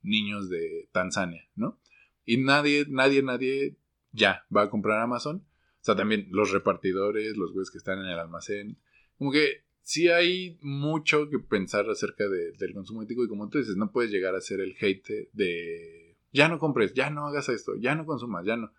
niños 0.01 0.49
de 0.49 0.89
Tanzania, 0.91 1.47
¿no? 1.55 1.79
Y 2.25 2.37
nadie, 2.37 2.85
nadie, 2.89 3.23
nadie 3.23 3.77
ya 4.11 4.45
va 4.55 4.63
a 4.63 4.69
comprar 4.69 5.01
Amazon. 5.01 5.45
O 5.81 5.83
sea, 5.83 5.95
también 5.95 6.27
los 6.29 6.51
repartidores, 6.51 7.37
los 7.37 7.53
güeyes 7.53 7.71
que 7.71 7.79
están 7.79 7.99
en 7.99 8.05
el 8.05 8.19
almacén. 8.19 8.77
Como 9.17 9.31
que 9.31 9.63
sí 9.81 10.09
hay 10.09 10.57
mucho 10.61 11.29
que 11.29 11.39
pensar 11.39 11.89
acerca 11.89 12.27
del 12.27 12.73
consumo 12.73 13.01
ético 13.01 13.23
y 13.23 13.27
como 13.27 13.49
tú 13.49 13.57
dices, 13.57 13.75
no 13.77 13.91
puedes 13.91 14.11
llegar 14.11 14.35
a 14.35 14.41
ser 14.41 14.59
el 14.59 14.75
hate 14.79 15.29
de 15.33 16.15
ya 16.31 16.47
no 16.47 16.59
compres, 16.59 16.93
ya 16.93 17.09
no 17.09 17.27
hagas 17.27 17.49
esto, 17.49 17.75
ya 17.75 17.95
no 17.95 18.05
consumas, 18.05 18.45
ya 18.45 18.57
no. 18.57 18.71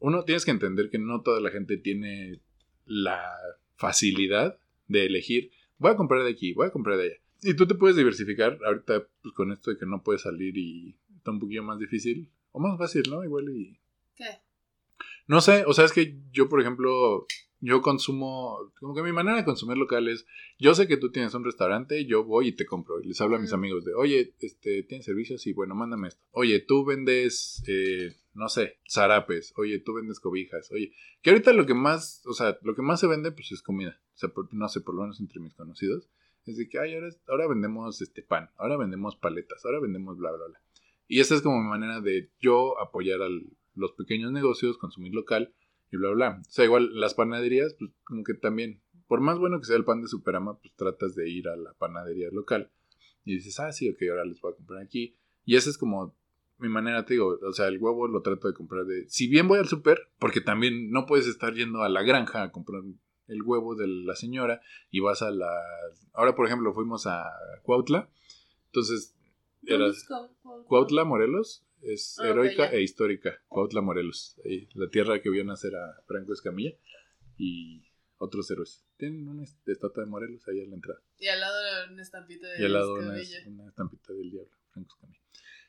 Uno 0.00 0.24
tienes 0.24 0.44
que 0.44 0.50
entender 0.50 0.90
que 0.90 0.98
no 0.98 1.22
toda 1.22 1.40
la 1.40 1.50
gente 1.50 1.76
tiene 1.76 2.40
la 2.84 3.22
facilidad 3.76 4.58
de 4.88 5.06
elegir, 5.06 5.50
voy 5.78 5.92
a 5.92 5.96
comprar 5.96 6.24
de 6.24 6.30
aquí, 6.30 6.52
voy 6.52 6.66
a 6.66 6.72
comprar 6.72 6.98
de 6.98 7.04
allá. 7.04 7.16
Y 7.42 7.54
tú 7.54 7.66
te 7.66 7.74
puedes 7.74 7.96
diversificar 7.96 8.58
ahorita 8.66 9.06
pues, 9.22 9.34
con 9.34 9.52
esto 9.52 9.70
de 9.70 9.78
que 9.78 9.86
no 9.86 10.02
puedes 10.02 10.22
salir 10.22 10.56
y 10.58 10.96
está 11.16 11.30
un 11.30 11.40
poquito 11.40 11.62
más 11.62 11.78
difícil 11.78 12.28
o 12.52 12.60
más 12.60 12.76
fácil, 12.76 13.04
¿no? 13.08 13.24
Igual 13.24 13.48
y... 13.48 13.78
¿Qué? 14.14 14.26
No 15.30 15.40
sé, 15.40 15.62
o 15.64 15.72
sea, 15.74 15.84
es 15.84 15.92
que 15.92 16.18
yo, 16.32 16.48
por 16.48 16.60
ejemplo, 16.60 17.24
yo 17.60 17.82
consumo, 17.82 18.72
como 18.80 18.96
que 18.96 19.02
mi 19.04 19.12
manera 19.12 19.36
de 19.36 19.44
consumir 19.44 19.76
local 19.76 20.08
es, 20.08 20.26
yo 20.58 20.74
sé 20.74 20.88
que 20.88 20.96
tú 20.96 21.12
tienes 21.12 21.32
un 21.34 21.44
restaurante, 21.44 22.04
yo 22.04 22.24
voy 22.24 22.48
y 22.48 22.52
te 22.52 22.66
compro. 22.66 23.00
Y 23.00 23.06
les 23.06 23.20
hablo 23.20 23.36
a 23.36 23.38
mis 23.38 23.52
amigos 23.52 23.84
de, 23.84 23.94
oye, 23.94 24.34
este, 24.40 24.82
¿tienes 24.82 25.04
servicios? 25.06 25.46
Y 25.46 25.52
bueno, 25.52 25.76
mándame 25.76 26.08
esto. 26.08 26.20
Oye, 26.32 26.58
tú 26.58 26.84
vendes, 26.84 27.62
eh, 27.68 28.12
no 28.34 28.48
sé, 28.48 28.80
zarapes. 28.90 29.52
Oye, 29.56 29.78
tú 29.78 29.94
vendes 29.94 30.18
cobijas. 30.18 30.68
Oye, 30.72 30.94
que 31.22 31.30
ahorita 31.30 31.52
lo 31.52 31.64
que 31.64 31.74
más, 31.74 32.26
o 32.26 32.32
sea, 32.32 32.58
lo 32.62 32.74
que 32.74 32.82
más 32.82 32.98
se 32.98 33.06
vende, 33.06 33.30
pues 33.30 33.52
es 33.52 33.62
comida. 33.62 34.02
O 34.16 34.18
sea, 34.18 34.32
no 34.50 34.68
sé, 34.68 34.80
por 34.80 34.96
lo 34.96 35.02
menos 35.02 35.20
entre 35.20 35.38
mis 35.38 35.54
conocidos. 35.54 36.10
Es 36.44 36.56
de 36.56 36.68
que, 36.68 36.80
ay, 36.80 36.96
ahora, 36.96 37.10
ahora 37.28 37.46
vendemos 37.46 38.02
este 38.02 38.24
pan, 38.24 38.50
ahora 38.56 38.76
vendemos 38.76 39.14
paletas, 39.14 39.64
ahora 39.64 39.78
vendemos 39.78 40.18
bla, 40.18 40.32
bla, 40.32 40.46
bla. 40.48 40.60
Y 41.06 41.20
esa 41.20 41.36
es 41.36 41.42
como 41.42 41.62
mi 41.62 41.68
manera 41.68 42.00
de 42.00 42.32
yo 42.40 42.80
apoyar 42.80 43.22
al, 43.22 43.44
los 43.80 43.92
pequeños 43.92 44.30
negocios, 44.30 44.78
consumir 44.78 45.14
local 45.14 45.52
y 45.90 45.96
bla, 45.96 46.10
bla. 46.10 46.42
O 46.46 46.50
sea, 46.50 46.64
igual 46.64 46.90
las 46.98 47.14
panaderías, 47.14 47.74
pues 47.78 47.90
como 48.04 48.22
que 48.22 48.34
también, 48.34 48.80
por 49.08 49.20
más 49.20 49.38
bueno 49.38 49.58
que 49.58 49.66
sea 49.66 49.76
el 49.76 49.84
pan 49.84 50.02
de 50.02 50.08
Superama, 50.08 50.58
pues 50.58 50.72
tratas 50.76 51.14
de 51.16 51.28
ir 51.28 51.48
a 51.48 51.56
la 51.56 51.72
panadería 51.74 52.28
local 52.30 52.70
y 53.24 53.34
dices, 53.34 53.58
ah, 53.60 53.72
sí, 53.72 53.88
ok, 53.90 53.98
ahora 54.10 54.24
les 54.24 54.40
voy 54.40 54.52
a 54.52 54.56
comprar 54.56 54.82
aquí. 54.82 55.16
Y 55.44 55.56
esa 55.56 55.70
es 55.70 55.78
como 55.78 56.14
mi 56.58 56.68
manera, 56.68 57.04
te 57.04 57.14
digo, 57.14 57.38
o 57.42 57.52
sea, 57.52 57.68
el 57.68 57.78
huevo 57.78 58.06
lo 58.06 58.22
trato 58.22 58.48
de 58.48 58.54
comprar 58.54 58.84
de... 58.84 59.08
Si 59.08 59.28
bien 59.28 59.48
voy 59.48 59.58
al 59.58 59.68
super, 59.68 60.08
porque 60.18 60.40
también 60.40 60.90
no 60.90 61.06
puedes 61.06 61.26
estar 61.26 61.54
yendo 61.54 61.82
a 61.82 61.88
la 61.88 62.02
granja 62.02 62.42
a 62.42 62.52
comprar 62.52 62.82
el 63.28 63.42
huevo 63.42 63.74
de 63.74 63.86
la 63.86 64.14
señora 64.14 64.60
y 64.90 65.00
vas 65.00 65.22
a 65.22 65.30
la... 65.30 65.50
Ahora, 66.12 66.34
por 66.34 66.46
ejemplo, 66.46 66.74
fuimos 66.74 67.06
a 67.06 67.24
Cuautla, 67.62 68.10
entonces... 68.66 69.16
Eras... 69.66 70.06
Cuautla, 70.66 71.04
Morelos, 71.04 71.64
es 71.82 72.18
ah, 72.18 72.28
heroica 72.28 72.70
e 72.70 72.82
histórica. 72.82 73.40
Cuautla 73.48 73.80
Morelos. 73.80 74.36
Ahí, 74.44 74.68
la 74.74 74.88
tierra 74.88 75.20
que 75.20 75.30
vio 75.30 75.44
nacer 75.44 75.74
a 75.74 76.02
Franco 76.06 76.32
Escamilla 76.32 76.74
y 77.36 77.82
otros 78.18 78.50
héroes. 78.50 78.84
Tienen 78.96 79.28
una 79.28 79.44
estatua 79.44 80.04
de 80.04 80.10
Morelos 80.10 80.46
ahí 80.48 80.60
a 80.60 80.66
la 80.66 80.74
entrada. 80.74 81.00
Y 81.18 81.28
al 81.28 81.40
lado 81.40 81.56
una 81.92 82.02
estampita 82.02 82.48
de 82.48 82.60
Y 82.60 82.64
al 82.64 82.72
lado 82.72 82.94
una, 82.94 83.14
una, 83.46 83.68
estampita 83.68 84.12
del 84.12 84.30
diablo, 84.30 84.52
Franco 84.72 84.94
Escamilla. 84.94 85.20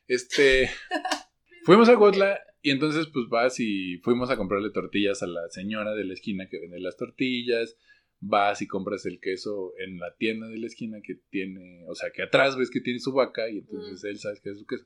Este. 0.07 0.69
fuimos 1.65 1.87
a 1.89 1.97
Cuautla 1.97 2.39
y 2.61 2.69
entonces, 2.69 3.07
pues 3.07 3.27
vas 3.29 3.59
y 3.59 3.97
fuimos 3.99 4.29
a 4.29 4.37
comprarle 4.37 4.69
tortillas 4.69 5.23
a 5.23 5.27
la 5.27 5.49
señora 5.49 5.95
de 5.95 6.03
la 6.03 6.13
esquina 6.13 6.47
que 6.47 6.59
vende 6.59 6.79
las 6.79 6.97
tortillas. 6.97 7.75
Vas 8.19 8.61
y 8.61 8.67
compras 8.67 9.07
el 9.07 9.19
queso 9.19 9.73
en 9.79 9.97
la 9.97 10.15
tienda 10.15 10.47
de 10.47 10.59
la 10.59 10.67
esquina 10.67 10.99
que 11.01 11.15
tiene, 11.31 11.85
o 11.87 11.95
sea, 11.95 12.11
que 12.11 12.21
atrás 12.21 12.55
ves 12.55 12.69
que 12.69 12.79
tiene 12.79 12.99
su 12.99 13.13
vaca 13.13 13.49
y 13.49 13.59
entonces 13.59 14.03
él 14.03 14.19
sabe 14.19 14.39
que 14.43 14.51
es 14.51 14.59
su 14.59 14.67
queso. 14.67 14.85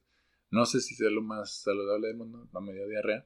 No 0.52 0.66
sé 0.66 0.82
si 0.82 0.96
sea 0.96 1.10
lo 1.10 1.22
más 1.22 1.62
saludable 1.62 2.08
del 2.08 2.18
mundo, 2.18 2.48
la 2.54 2.62
media 2.62 2.86
diarrea. 2.88 3.26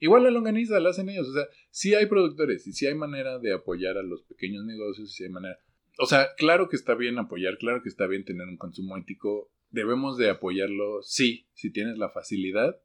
Igual 0.00 0.24
la 0.24 0.30
longaniza 0.30 0.78
la 0.80 0.90
hacen 0.90 1.08
ellos. 1.08 1.28
O 1.28 1.32
sea, 1.32 1.46
sí 1.70 1.94
hay 1.94 2.06
productores 2.06 2.66
y 2.66 2.72
sí 2.72 2.86
hay 2.86 2.94
manera 2.94 3.38
de 3.38 3.52
apoyar 3.52 3.98
a 3.98 4.02
los 4.02 4.22
pequeños 4.22 4.64
negocios, 4.64 5.12
sí 5.12 5.24
hay 5.24 5.30
manera. 5.30 5.58
O 5.98 6.06
sea, 6.06 6.34
claro 6.36 6.68
que 6.68 6.76
está 6.76 6.94
bien 6.94 7.18
apoyar, 7.18 7.58
claro 7.58 7.82
que 7.82 7.88
está 7.88 8.06
bien 8.06 8.24
tener 8.24 8.46
un 8.46 8.56
consumo 8.56 8.96
ético. 8.96 9.50
Debemos 9.70 10.16
de 10.16 10.30
apoyarlo, 10.30 11.02
sí, 11.02 11.48
si 11.54 11.72
tienes 11.72 11.98
la 11.98 12.10
facilidad. 12.10 12.80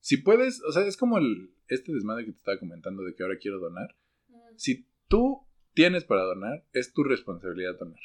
Si 0.00 0.16
puedes, 0.16 0.62
o 0.64 0.72
sea, 0.72 0.86
es 0.86 0.96
como 0.96 1.18
el, 1.18 1.52
este 1.68 1.92
desmadre 1.92 2.24
que 2.24 2.32
te 2.32 2.38
estaba 2.38 2.58
comentando 2.58 3.02
de 3.04 3.14
que 3.14 3.22
ahora 3.22 3.38
quiero 3.38 3.58
donar. 3.58 3.94
Si 4.56 4.88
tú 5.08 5.46
tienes 5.74 6.04
para 6.04 6.22
donar, 6.22 6.64
es 6.72 6.92
tu 6.92 7.04
responsabilidad 7.04 7.78
donar. 7.78 8.00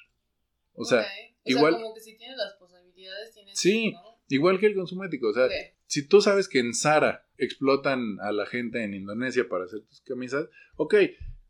O 0.73 0.83
sea, 0.83 1.05
igual. 1.45 1.75
como 1.75 1.93
que 1.93 2.01
si 2.01 2.17
tienes 2.17 2.37
las 2.37 2.53
posibilidades, 2.53 3.33
tienes. 3.33 3.57
Sí, 3.57 3.93
Igual 4.33 4.59
que 4.59 4.65
el 4.65 4.73
consumo 4.73 5.03
ético. 5.03 5.27
O 5.27 5.33
sea, 5.33 5.47
si 5.85 6.07
tú 6.07 6.19
sabes 6.19 6.49
que 6.49 6.57
en 6.57 6.73
Zara 6.73 7.27
explotan 7.37 8.19
a 8.19 8.31
la 8.31 8.47
gente 8.47 8.83
en 8.83 8.95
Indonesia 8.95 9.47
para 9.47 9.65
hacer 9.65 9.81
tus 9.81 10.01
camisas, 10.01 10.49
ok, 10.75 10.95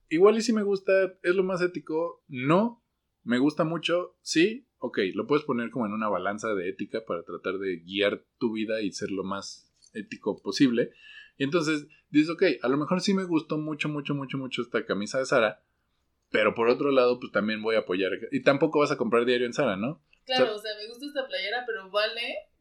igual 0.10 0.36
y 0.36 0.42
si 0.42 0.52
me 0.52 0.64
gusta, 0.64 1.18
es 1.24 1.34
lo 1.34 1.44
más 1.44 1.62
ético. 1.62 2.26
No, 2.28 2.84
me 3.24 3.40
gusta 3.40 3.64
mucho, 3.64 4.18
sí, 4.22 4.68
ok, 4.80 5.00
lo 5.14 5.28
puedes 5.28 5.46
poner 5.46 5.70
como 5.70 5.86
en 5.86 5.94
una 5.94 6.10
balanza 6.10 6.54
de 6.54 6.68
ética 6.68 7.06
para 7.06 7.24
tratar 7.24 7.58
de 7.58 7.78
guiar 7.78 8.26
tu 8.38 8.52
vida 8.52 8.82
y 8.82 8.92
ser 8.92 9.12
lo 9.12 9.24
más 9.24 9.74
ético 9.94 10.42
posible. 10.42 10.92
Y 11.38 11.46
entonces 11.46 11.88
dices, 12.10 12.32
ok, 12.32 12.44
a 12.62 12.68
lo 12.68 12.76
mejor 12.76 13.00
sí 13.00 13.14
me 13.14 13.24
gustó 13.24 13.58
mucho, 13.58 13.88
mucho, 13.88 14.14
mucho, 14.14 14.38
mucho 14.38 14.62
esta 14.62 14.86
camisa 14.86 15.20
de 15.20 15.26
Sara, 15.26 15.64
pero 16.32 16.54
por 16.54 16.68
otro 16.68 16.92
lado, 16.92 17.18
pues 17.18 17.32
también 17.32 17.62
voy 17.62 17.78
a 17.78 17.80
apoyar. 17.80 18.12
Y 18.34 18.42
tampoco 18.42 18.80
vas 18.80 18.92
a 18.92 18.98
comprar 18.98 19.24
diario 19.24 19.48
en 19.48 19.54
Sara, 19.54 19.78
¿no? 19.78 20.04
Claro, 20.26 20.54
o 20.54 20.60
sea, 20.60 20.72
me 20.76 20.88
gusta 20.90 21.06
esta 21.06 21.26
playera, 21.28 21.64
pero 21.66 21.90
vale 21.90 22.52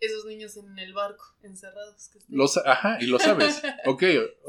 esos 0.00 0.24
niños 0.26 0.56
en 0.56 0.78
el 0.78 0.92
barco, 0.92 1.24
encerrados. 1.42 2.10
Que 2.12 2.18
los, 2.28 2.56
ajá, 2.58 2.98
y 3.00 3.06
lo 3.06 3.18
sabes. 3.18 3.62
ok. 3.86 4.02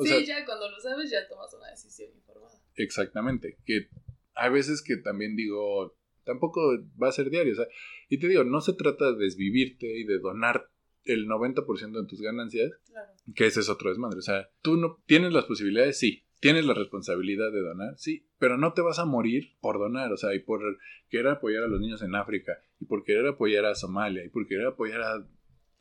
sí, 0.03 0.25
ya 0.25 0.45
cuando 0.45 0.69
lo 0.69 0.79
sabes 0.79 1.09
ya 1.09 1.27
tomas 1.27 1.53
una 1.53 1.69
decisión 1.69 2.09
informada. 2.13 2.61
Exactamente. 2.75 3.57
Que 3.65 3.89
hay 4.35 4.51
veces 4.51 4.81
que 4.81 4.97
también 4.97 5.35
digo, 5.35 5.97
tampoco 6.23 6.61
va 7.01 7.09
a 7.09 7.13
ser 7.13 7.29
diario. 7.29 7.53
O 7.53 7.55
sea, 7.55 7.67
y 8.09 8.19
te 8.19 8.27
digo, 8.27 8.43
no 8.43 8.61
se 8.61 8.73
trata 8.73 9.11
de 9.11 9.17
desvivirte 9.17 9.87
y 9.87 10.03
de 10.03 10.19
donar 10.19 10.69
el 11.05 11.27
90% 11.27 12.01
de 12.01 12.07
tus 12.07 12.21
ganancias, 12.21 12.71
claro. 12.87 13.11
que 13.35 13.45
ese 13.45 13.61
es 13.61 13.69
otro 13.69 13.89
desmadre. 13.89 14.19
O 14.19 14.23
sea, 14.23 14.49
tú 14.61 14.75
no 14.75 15.01
tienes 15.05 15.33
las 15.33 15.45
posibilidades, 15.45 15.97
sí. 15.97 16.23
Tienes 16.39 16.65
la 16.65 16.75
responsabilidad 16.75 17.51
de 17.51 17.61
donar, 17.61 17.97
sí, 17.97 18.27
pero 18.37 18.59
no 18.59 18.73
te 18.73 18.83
vas 18.83 18.99
a 18.99 19.05
morir 19.05 19.55
por 19.59 19.79
donar, 19.79 20.11
o 20.11 20.17
sea, 20.17 20.35
y 20.35 20.39
por 20.39 20.61
querer 21.09 21.29
apoyar 21.29 21.63
a 21.63 21.67
los 21.67 21.79
niños 21.79 22.03
en 22.03 22.13
África, 22.13 22.59
y 22.79 22.85
por 22.85 23.03
querer 23.03 23.25
apoyar 23.25 23.65
a 23.65 23.73
Somalia, 23.73 24.23
y 24.23 24.29
por 24.29 24.45
querer 24.45 24.67
apoyar 24.67 25.01
a 25.01 25.27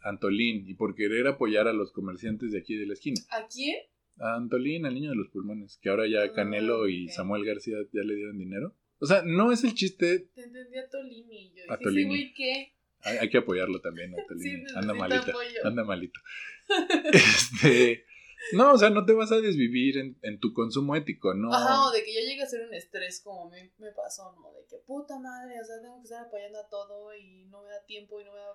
Antolín 0.07 0.69
y 0.69 0.75
por 0.75 0.95
querer 0.95 1.27
apoyar 1.27 1.67
a 1.69 1.73
los 1.73 1.93
comerciantes 1.93 2.53
de 2.53 2.59
aquí 2.59 2.77
de 2.77 2.87
la 2.87 2.95
esquina. 2.95 3.21
¿A 3.31 3.47
quién? 3.49 3.77
A 4.19 4.37
Antolín, 4.37 4.87
el 4.87 4.95
niño 4.95 5.11
de 5.11 5.17
los 5.17 5.29
pulmones, 5.29 5.79
que 5.83 5.89
ahora 5.89 6.07
ya 6.07 6.23
ah, 6.23 6.33
Canelo 6.33 6.89
y 6.89 7.09
Samuel 7.09 7.45
García 7.45 7.77
ya 7.93 8.03
le 8.03 8.15
dieron 8.15 8.39
dinero. 8.39 8.75
O 8.99 9.07
sea, 9.07 9.23
no 9.25 9.53
es 9.53 9.65
el 9.65 9.75
chiste. 9.75 10.31
Te 10.35 10.45
entendí 10.45 10.79
a 10.79 10.89
Tolini. 10.89 11.53
Yo 11.55 11.71
a 11.71 11.79
Tolini. 11.79 12.09
güey, 12.09 12.33
¿qué? 12.33 12.73
Hay, 13.03 13.29
que 13.29 13.39
apoyarlo 13.39 13.81
también 13.81 14.15
a 14.19 14.25
Tolini. 14.27 14.65
anda 14.75 14.95
malito. 14.95 15.33
Anda 15.65 15.85
malito. 15.85 16.21
este. 17.13 18.05
No, 18.53 18.75
o 18.75 18.79
sea, 18.79 18.91
no 18.91 19.05
te 19.05 19.13
vas 19.13 19.33
a 19.33 19.41
desvivir 19.41 19.99
en, 19.99 20.19
en, 20.23 20.39
tu 20.39 20.53
consumo 20.53 20.95
ético, 20.95 21.35
¿no? 21.35 21.53
Ajá, 21.53 21.85
o 21.85 21.91
de 21.91 22.05
que 22.05 22.15
ya 22.15 22.21
llegue 22.21 22.43
a 22.43 22.47
ser 22.47 22.65
un 22.67 22.75
estrés 22.75 23.21
como 23.21 23.51
me, 23.51 23.73
me 23.79 23.91
pasó, 23.91 24.33
¿no? 24.37 24.53
De 24.53 24.65
que 24.69 24.77
puta 24.87 25.19
madre, 25.19 25.61
o 25.61 25.65
sea, 25.65 25.81
tengo 25.81 25.97
que 25.99 26.05
estar 26.05 26.27
apoyando 26.27 26.61
a 26.61 26.69
todo 26.69 27.17
y 27.17 27.47
no 27.47 27.63
me 27.63 27.71
da 27.71 27.85
tiempo 27.87 28.21
y 28.21 28.25
no 28.25 28.33
me 28.33 28.39
da 28.39 28.53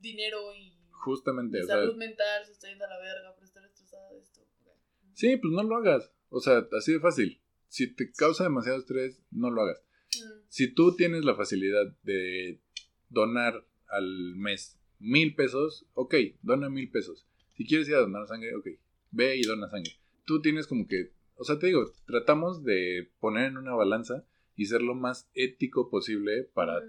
dinero 0.00 0.54
y. 0.54 0.74
Justamente, 0.90 1.62
o 1.62 1.66
sea. 1.66 1.76
Salud 1.76 1.96
mental 1.96 2.44
se 2.44 2.52
está 2.52 2.68
yendo 2.68 2.84
a 2.84 2.88
la 2.88 2.98
verga 2.98 3.34
por 3.34 3.44
estar 3.44 3.64
estresada 3.64 4.12
de 4.12 4.20
esto. 4.20 4.40
Sí, 5.14 5.36
pues 5.36 5.52
no 5.52 5.62
lo 5.62 5.76
hagas. 5.76 6.12
O 6.28 6.40
sea, 6.40 6.66
así 6.78 6.92
de 6.92 7.00
fácil. 7.00 7.40
Si 7.66 7.92
te 7.92 8.12
causa 8.12 8.44
demasiado 8.44 8.78
estrés, 8.78 9.20
no 9.30 9.50
lo 9.50 9.62
hagas. 9.62 9.82
Mm. 10.16 10.42
Si 10.48 10.72
tú 10.72 10.94
tienes 10.94 11.24
la 11.24 11.34
facilidad 11.34 11.86
de 12.02 12.60
donar 13.08 13.66
al 13.88 14.36
mes 14.36 14.78
mil 14.98 15.34
pesos, 15.34 15.86
ok, 15.94 16.14
dona 16.42 16.68
mil 16.68 16.90
pesos. 16.90 17.26
Si 17.54 17.66
quieres 17.66 17.88
ir 17.88 17.96
a 17.96 18.00
donar 18.00 18.26
sangre, 18.26 18.54
ok, 18.54 18.68
ve 19.10 19.36
y 19.36 19.42
dona 19.42 19.68
sangre. 19.68 19.92
Tú 20.24 20.40
tienes 20.40 20.66
como 20.66 20.86
que, 20.86 21.12
o 21.34 21.44
sea, 21.44 21.58
te 21.58 21.66
digo, 21.68 21.90
tratamos 22.06 22.64
de 22.64 23.10
poner 23.20 23.46
en 23.46 23.58
una 23.58 23.74
balanza 23.74 24.24
y 24.54 24.66
ser 24.66 24.82
lo 24.82 24.94
más 24.94 25.28
ético 25.34 25.90
posible 25.90 26.44
para 26.54 26.80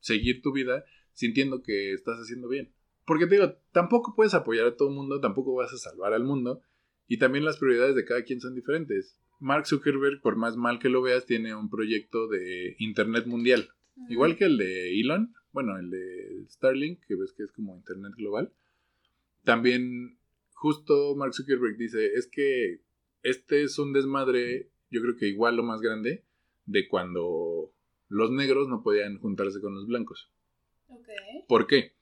seguir 0.00 0.42
tu 0.42 0.52
vida 0.52 0.84
sintiendo 1.16 1.62
que 1.62 1.92
estás 1.92 2.18
haciendo 2.18 2.48
bien. 2.48 2.72
Porque 3.06 3.26
te 3.26 3.36
digo, 3.36 3.54
tampoco 3.72 4.14
puedes 4.14 4.34
apoyar 4.34 4.66
a 4.66 4.76
todo 4.76 4.88
el 4.88 4.94
mundo, 4.94 5.20
tampoco 5.20 5.54
vas 5.54 5.72
a 5.72 5.78
salvar 5.78 6.12
al 6.12 6.24
mundo 6.24 6.60
y 7.08 7.18
también 7.18 7.44
las 7.44 7.56
prioridades 7.56 7.96
de 7.96 8.04
cada 8.04 8.22
quien 8.22 8.40
son 8.40 8.54
diferentes. 8.54 9.18
Mark 9.40 9.66
Zuckerberg, 9.66 10.20
por 10.20 10.36
más 10.36 10.56
mal 10.56 10.78
que 10.78 10.88
lo 10.88 11.02
veas, 11.02 11.24
tiene 11.26 11.54
un 11.54 11.70
proyecto 11.70 12.28
de 12.28 12.76
Internet 12.78 13.26
mundial. 13.26 13.70
Igual 14.08 14.36
que 14.36 14.44
el 14.44 14.58
de 14.58 15.00
Elon, 15.00 15.34
bueno, 15.52 15.78
el 15.78 15.90
de 15.90 16.44
Starlink, 16.48 17.00
que 17.06 17.16
ves 17.16 17.32
que 17.32 17.44
es 17.44 17.52
como 17.52 17.76
Internet 17.76 18.12
global. 18.16 18.52
También 19.44 20.18
justo 20.52 21.14
Mark 21.16 21.34
Zuckerberg 21.34 21.76
dice, 21.76 22.12
es 22.14 22.28
que 22.30 22.82
este 23.22 23.62
es 23.62 23.78
un 23.78 23.92
desmadre, 23.92 24.70
yo 24.90 25.00
creo 25.00 25.16
que 25.16 25.28
igual 25.28 25.56
lo 25.56 25.62
más 25.62 25.80
grande, 25.80 26.24
de 26.66 26.88
cuando 26.88 27.72
los 28.08 28.30
negros 28.30 28.68
no 28.68 28.82
podían 28.82 29.18
juntarse 29.18 29.60
con 29.60 29.74
los 29.74 29.86
blancos. 29.86 30.30
¿Por 31.48 31.66
qué? 31.66 31.94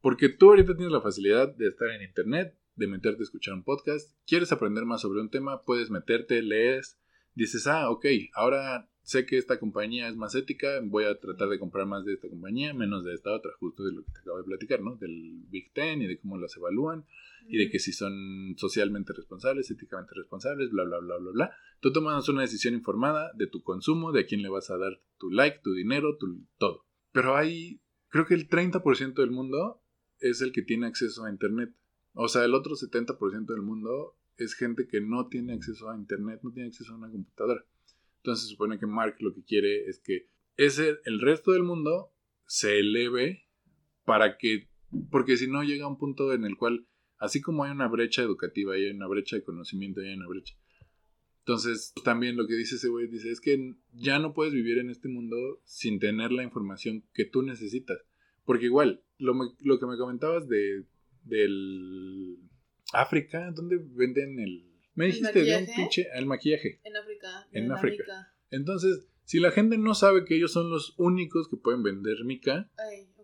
Porque 0.00 0.28
tú 0.28 0.50
ahorita 0.50 0.76
tienes 0.76 0.92
la 0.92 1.00
facilidad 1.00 1.54
de 1.54 1.68
estar 1.68 1.88
en 1.90 2.02
Internet, 2.02 2.58
de 2.76 2.86
meterte 2.86 3.20
a 3.20 3.24
escuchar 3.24 3.54
un 3.54 3.64
podcast. 3.64 4.16
¿Quieres 4.26 4.52
aprender 4.52 4.84
más 4.84 5.00
sobre 5.02 5.20
un 5.20 5.30
tema? 5.30 5.62
Puedes 5.62 5.90
meterte, 5.90 6.42
lees, 6.42 7.00
dices, 7.34 7.66
ah, 7.66 7.90
ok, 7.90 8.06
ahora 8.34 8.90
sé 9.02 9.26
que 9.26 9.36
esta 9.36 9.58
compañía 9.58 10.08
es 10.08 10.16
más 10.16 10.34
ética, 10.34 10.80
voy 10.82 11.04
a 11.04 11.18
tratar 11.18 11.48
de 11.48 11.58
comprar 11.58 11.86
más 11.86 12.04
de 12.04 12.14
esta 12.14 12.28
compañía, 12.28 12.72
menos 12.74 13.04
de 13.04 13.14
esta 13.14 13.32
otra, 13.32 13.52
justo 13.58 13.84
de 13.84 13.92
lo 13.92 14.04
que 14.04 14.12
te 14.12 14.20
acabo 14.20 14.38
de 14.38 14.44
platicar, 14.44 14.80
¿no? 14.80 14.96
Del 14.96 15.44
Big 15.48 15.72
Ten 15.72 16.02
y 16.02 16.06
de 16.06 16.18
cómo 16.18 16.38
las 16.38 16.56
evalúan 16.56 17.04
y 17.46 17.58
de 17.58 17.70
que 17.70 17.78
si 17.78 17.92
son 17.92 18.54
socialmente 18.56 19.12
responsables, 19.12 19.70
éticamente 19.70 20.14
responsables, 20.14 20.70
bla, 20.70 20.84
bla, 20.84 20.98
bla, 20.98 21.18
bla, 21.18 21.30
bla. 21.32 21.56
Tú 21.80 21.92
tomas 21.92 22.28
una 22.28 22.42
decisión 22.42 22.74
informada 22.74 23.30
de 23.34 23.46
tu 23.46 23.62
consumo, 23.62 24.12
de 24.12 24.20
a 24.20 24.26
quién 24.26 24.42
le 24.42 24.48
vas 24.48 24.70
a 24.70 24.78
dar 24.78 25.02
tu 25.18 25.30
like, 25.30 25.60
tu 25.62 25.74
dinero, 25.74 26.16
tu 26.16 26.46
todo. 26.56 26.86
Pero 27.12 27.36
hay, 27.36 27.82
creo 28.14 28.26
que 28.26 28.34
el 28.34 28.48
30% 28.48 29.14
del 29.14 29.32
mundo 29.32 29.82
es 30.20 30.40
el 30.40 30.52
que 30.52 30.62
tiene 30.62 30.86
acceso 30.86 31.24
a 31.24 31.30
Internet. 31.30 31.74
O 32.12 32.28
sea, 32.28 32.44
el 32.44 32.54
otro 32.54 32.76
70% 32.76 33.46
del 33.46 33.62
mundo 33.62 34.16
es 34.36 34.54
gente 34.54 34.86
que 34.86 35.00
no 35.00 35.26
tiene 35.26 35.52
acceso 35.52 35.90
a 35.90 35.96
Internet, 35.96 36.38
no 36.44 36.52
tiene 36.52 36.68
acceso 36.68 36.92
a 36.92 36.96
una 36.96 37.10
computadora. 37.10 37.66
Entonces 38.18 38.44
se 38.44 38.52
supone 38.52 38.78
que 38.78 38.86
Mark 38.86 39.16
lo 39.18 39.34
que 39.34 39.42
quiere 39.42 39.88
es 39.88 39.98
que 39.98 40.28
ese, 40.56 41.00
el 41.06 41.20
resto 41.20 41.50
del 41.50 41.64
mundo 41.64 42.12
se 42.46 42.78
eleve 42.78 43.48
para 44.04 44.38
que, 44.38 44.70
porque 45.10 45.36
si 45.36 45.48
no 45.48 45.64
llega 45.64 45.88
un 45.88 45.98
punto 45.98 46.32
en 46.32 46.44
el 46.44 46.56
cual, 46.56 46.86
así 47.18 47.40
como 47.40 47.64
hay 47.64 47.72
una 47.72 47.88
brecha 47.88 48.22
educativa 48.22 48.74
hay 48.74 48.90
una 48.90 49.08
brecha 49.08 49.34
de 49.34 49.42
conocimiento 49.42 50.02
hay 50.02 50.14
una 50.14 50.28
brecha. 50.28 50.54
Entonces, 51.46 51.92
también 52.04 52.36
lo 52.36 52.46
que 52.46 52.54
dice 52.54 52.76
ese 52.76 52.88
güey, 52.88 53.06
dice, 53.06 53.30
es 53.30 53.40
que 53.40 53.74
ya 53.92 54.18
no 54.18 54.32
puedes 54.32 54.54
vivir 54.54 54.78
en 54.78 54.88
este 54.88 55.08
mundo 55.08 55.36
sin 55.64 55.98
tener 55.98 56.32
la 56.32 56.42
información 56.42 57.04
que 57.12 57.26
tú 57.26 57.42
necesitas. 57.42 57.98
Porque 58.44 58.64
igual, 58.64 59.04
lo, 59.18 59.34
lo 59.60 59.78
que 59.78 59.86
me 59.86 59.98
comentabas 59.98 60.48
de 60.48 60.84
del 61.24 62.38
África, 62.92 63.50
¿dónde 63.52 63.78
venden 63.78 64.38
el... 64.38 64.70
Me 64.94 65.06
dijiste 65.06 65.42
de 65.42 65.56
un 65.56 65.66
pinche... 65.74 66.06
El 66.14 66.26
maquillaje. 66.26 66.80
En 66.84 66.96
África. 66.96 67.48
En, 67.50 67.72
África. 67.72 68.32
Entonces, 68.50 69.06
si 69.24 69.40
la 69.40 69.50
gente 69.50 69.76
no 69.78 69.94
sabe 69.94 70.24
que 70.24 70.36
ellos 70.36 70.52
son 70.52 70.70
los 70.70 70.94
únicos 70.98 71.48
que 71.48 71.56
pueden 71.56 71.82
vender 71.82 72.24
mica, 72.24 72.70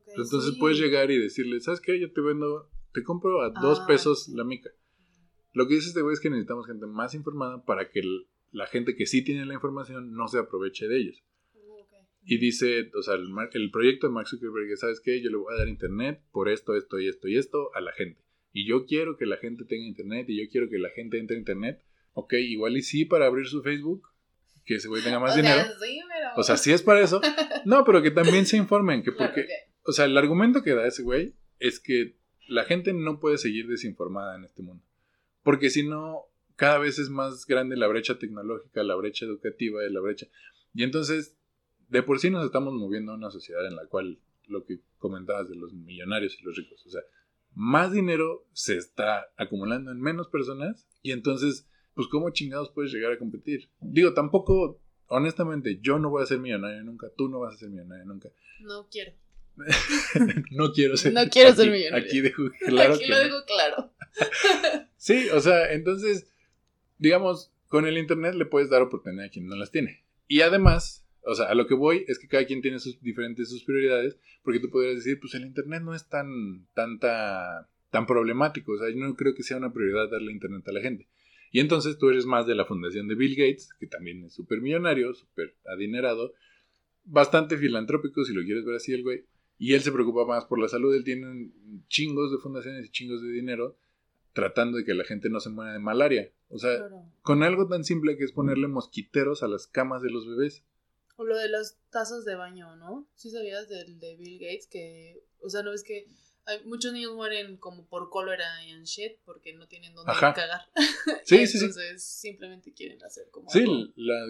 entonces 0.08 0.56
puedes 0.58 0.78
llegar 0.78 1.10
y 1.10 1.18
decirle, 1.18 1.60
¿sabes 1.60 1.80
qué? 1.80 2.00
Yo 2.00 2.12
te 2.12 2.20
vendo, 2.20 2.68
te 2.92 3.04
compro 3.04 3.42
a 3.42 3.50
dos 3.50 3.80
ah, 3.80 3.86
pesos 3.86 4.28
la 4.28 4.42
mica. 4.44 4.70
Lo 5.52 5.66
que 5.66 5.74
dice 5.74 5.88
este 5.88 6.02
güey 6.02 6.14
es 6.14 6.20
que 6.20 6.30
necesitamos 6.30 6.66
gente 6.66 6.86
más 6.86 7.14
informada 7.14 7.64
para 7.64 7.90
que 7.90 8.02
la 8.52 8.66
gente 8.66 8.94
que 8.96 9.06
sí 9.06 9.22
tiene 9.22 9.46
la 9.46 9.54
información 9.54 10.12
no 10.12 10.28
se 10.28 10.38
aproveche 10.38 10.86
de 10.88 10.96
ellos. 10.98 11.24
Y 12.22 12.38
dice, 12.38 12.90
o 12.94 13.02
sea, 13.02 13.14
el, 13.14 13.28
el 13.52 13.70
proyecto 13.70 14.06
de 14.06 14.12
Mark 14.12 14.28
Zuckerberg, 14.28 14.76
¿sabes 14.76 15.00
qué? 15.00 15.22
Yo 15.22 15.30
le 15.30 15.36
voy 15.36 15.54
a 15.54 15.58
dar 15.58 15.68
internet 15.68 16.22
por 16.30 16.48
esto, 16.48 16.76
esto 16.76 17.00
y 17.00 17.08
esto 17.08 17.28
y 17.28 17.36
esto 17.38 17.74
a 17.74 17.80
la 17.80 17.92
gente. 17.92 18.22
Y 18.52 18.68
yo 18.68 18.84
quiero 18.84 19.16
que 19.16 19.26
la 19.26 19.36
gente 19.36 19.64
tenga 19.64 19.86
internet 19.86 20.28
y 20.28 20.42
yo 20.42 20.50
quiero 20.50 20.68
que 20.68 20.78
la 20.78 20.90
gente 20.90 21.18
entre 21.18 21.36
a 21.36 21.38
internet. 21.38 21.82
Ok, 22.12 22.34
igual 22.34 22.76
y 22.76 22.82
sí 22.82 23.04
para 23.04 23.26
abrir 23.26 23.46
su 23.46 23.62
Facebook, 23.62 24.08
que 24.64 24.76
ese 24.76 24.88
güey 24.88 25.02
tenga 25.02 25.18
más 25.18 25.34
dinero. 25.36 25.62
O 26.36 26.42
sea, 26.42 26.56
sí 26.56 26.72
es 26.72 26.82
para 26.82 27.00
eso. 27.00 27.20
No, 27.66 27.84
pero 27.84 28.00
que 28.00 28.10
también 28.10 28.46
se 28.46 28.56
informen, 28.56 29.02
que 29.02 29.12
porque... 29.12 29.46
O 29.82 29.92
sea, 29.92 30.06
el 30.06 30.16
argumento 30.16 30.62
que 30.62 30.74
da 30.74 30.86
ese 30.86 31.02
güey 31.02 31.34
es 31.58 31.78
que 31.78 32.16
la 32.48 32.64
gente 32.64 32.94
no 32.94 33.20
puede 33.20 33.36
seguir 33.36 33.66
desinformada 33.66 34.36
en 34.36 34.44
este 34.44 34.62
mundo. 34.62 34.82
Porque 35.42 35.70
si 35.70 35.86
no, 35.86 36.26
cada 36.56 36.78
vez 36.78 36.98
es 36.98 37.10
más 37.10 37.46
grande 37.46 37.76
la 37.76 37.88
brecha 37.88 38.18
tecnológica, 38.18 38.82
la 38.82 38.96
brecha 38.96 39.24
educativa, 39.24 39.80
la 39.88 40.00
brecha... 40.00 40.26
Y 40.72 40.84
entonces 40.84 41.36
de 41.90 42.02
por 42.02 42.20
sí 42.20 42.30
nos 42.30 42.44
estamos 42.44 42.72
moviendo 42.72 43.12
a 43.12 43.16
una 43.16 43.30
sociedad 43.30 43.66
en 43.66 43.76
la 43.76 43.86
cual 43.86 44.18
lo 44.46 44.64
que 44.64 44.80
comentabas 44.98 45.48
de 45.48 45.56
los 45.56 45.72
millonarios 45.74 46.38
y 46.40 46.44
los 46.44 46.56
ricos, 46.56 46.84
o 46.86 46.90
sea, 46.90 47.02
más 47.52 47.92
dinero 47.92 48.46
se 48.52 48.76
está 48.76 49.26
acumulando 49.36 49.90
en 49.90 50.00
menos 50.00 50.28
personas 50.28 50.86
y 51.02 51.12
entonces, 51.12 51.68
pues 51.94 52.06
cómo 52.08 52.30
chingados 52.30 52.70
puedes 52.70 52.92
llegar 52.92 53.12
a 53.12 53.18
competir. 53.18 53.70
Digo, 53.80 54.14
tampoco, 54.14 54.80
honestamente, 55.06 55.80
yo 55.82 55.98
no 55.98 56.10
voy 56.10 56.22
a 56.22 56.26
ser 56.26 56.38
millonario 56.38 56.82
nunca, 56.84 57.08
tú 57.16 57.28
no 57.28 57.40
vas 57.40 57.54
a 57.54 57.58
ser 57.58 57.70
millonario 57.70 58.04
nunca. 58.04 58.30
No 58.60 58.88
quiero. 58.88 59.12
no 60.52 60.72
quiero 60.72 60.96
ser 60.96 61.12
No 61.12 61.28
quiero 61.28 61.54
ser 61.54 61.70
millonario. 61.70 62.06
Aquí 62.06 62.20
dejo 62.20 62.44
claro. 62.66 62.94
Aquí 62.94 63.06
lo 63.06 63.18
dejo 63.18 63.44
claro. 63.46 63.92
sí, 65.00 65.28
o 65.30 65.40
sea, 65.40 65.72
entonces, 65.72 66.30
digamos, 66.98 67.50
con 67.68 67.86
el 67.86 67.96
internet 67.96 68.34
le 68.34 68.44
puedes 68.44 68.68
dar 68.68 68.82
oportunidad 68.82 69.26
a 69.26 69.30
quien 69.30 69.46
no 69.46 69.56
las 69.56 69.70
tiene. 69.70 70.04
Y 70.28 70.42
además, 70.42 71.06
o 71.24 71.34
sea, 71.34 71.46
a 71.46 71.54
lo 71.54 71.66
que 71.66 71.74
voy 71.74 72.04
es 72.06 72.18
que 72.18 72.28
cada 72.28 72.44
quien 72.44 72.60
tiene 72.60 72.78
sus 72.78 73.00
diferentes 73.00 73.48
sus 73.48 73.64
prioridades, 73.64 74.18
porque 74.42 74.60
tú 74.60 74.68
podrías 74.70 74.96
decir, 74.96 75.18
pues 75.18 75.34
el 75.34 75.46
internet 75.46 75.82
no 75.82 75.94
es 75.94 76.08
tan 76.08 76.66
tanta 76.74 77.68
tan 77.90 78.06
problemático, 78.06 78.72
o 78.72 78.78
sea, 78.78 78.90
yo 78.90 78.96
no 78.96 79.16
creo 79.16 79.34
que 79.34 79.42
sea 79.42 79.56
una 79.56 79.72
prioridad 79.72 80.10
darle 80.10 80.30
internet 80.30 80.68
a 80.68 80.72
la 80.72 80.80
gente. 80.80 81.08
Y 81.50 81.58
entonces 81.58 81.98
tú 81.98 82.08
eres 82.08 82.26
más 82.26 82.46
de 82.46 82.54
la 82.54 82.64
fundación 82.64 83.08
de 83.08 83.16
Bill 83.16 83.34
Gates, 83.34 83.70
que 83.80 83.86
también 83.86 84.22
es 84.24 84.34
súper 84.34 84.60
millonario, 84.60 85.12
súper 85.14 85.56
adinerado, 85.66 86.34
bastante 87.04 87.56
filantrópico, 87.56 88.24
si 88.24 88.32
lo 88.32 88.42
quieres 88.42 88.64
ver 88.64 88.76
así 88.76 88.92
el 88.92 89.02
güey, 89.02 89.24
y 89.58 89.74
él 89.74 89.80
se 89.80 89.90
preocupa 89.90 90.24
más 90.24 90.44
por 90.44 90.60
la 90.60 90.68
salud, 90.68 90.94
él 90.94 91.04
tiene 91.04 91.50
chingos 91.88 92.30
de 92.30 92.38
fundaciones 92.38 92.86
y 92.86 92.90
chingos 92.90 93.22
de 93.22 93.30
dinero 93.30 93.76
tratando 94.32 94.78
de 94.78 94.84
que 94.84 94.94
la 94.94 95.04
gente 95.04 95.28
no 95.30 95.40
se 95.40 95.50
muera 95.50 95.72
de 95.72 95.78
malaria. 95.78 96.32
O 96.48 96.58
sea, 96.58 96.88
con 97.22 97.42
algo 97.42 97.68
tan 97.68 97.84
simple 97.84 98.16
que 98.16 98.24
es 98.24 98.32
ponerle 98.32 98.68
mosquiteros 98.68 99.42
a 99.42 99.48
las 99.48 99.66
camas 99.66 100.02
de 100.02 100.10
los 100.10 100.26
bebés. 100.26 100.64
O 101.16 101.24
lo 101.24 101.36
de 101.36 101.48
las 101.48 101.78
tazas 101.90 102.24
de 102.24 102.34
baño, 102.34 102.76
¿no? 102.76 103.06
Sí 103.14 103.30
sabías 103.30 103.68
del 103.68 104.00
de 104.00 104.16
Bill 104.16 104.38
Gates 104.38 104.66
que, 104.66 105.22
o 105.40 105.50
sea, 105.50 105.62
no 105.62 105.70
ves 105.70 105.84
que 105.84 106.08
hay, 106.46 106.64
muchos 106.64 106.92
niños 106.92 107.14
mueren 107.14 107.56
como 107.58 107.86
por 107.86 108.08
cólera 108.08 108.64
y 108.64 108.72
shit 108.84 109.18
porque 109.24 109.52
no 109.52 109.68
tienen 109.68 109.94
dónde 109.94 110.12
cagar. 110.18 110.62
Sí, 111.24 111.46
sí, 111.46 111.58
sí. 111.58 111.66
Entonces 111.66 112.02
simplemente 112.02 112.72
quieren 112.72 113.02
hacer 113.04 113.28
como. 113.30 113.50
Sí, 113.50 113.64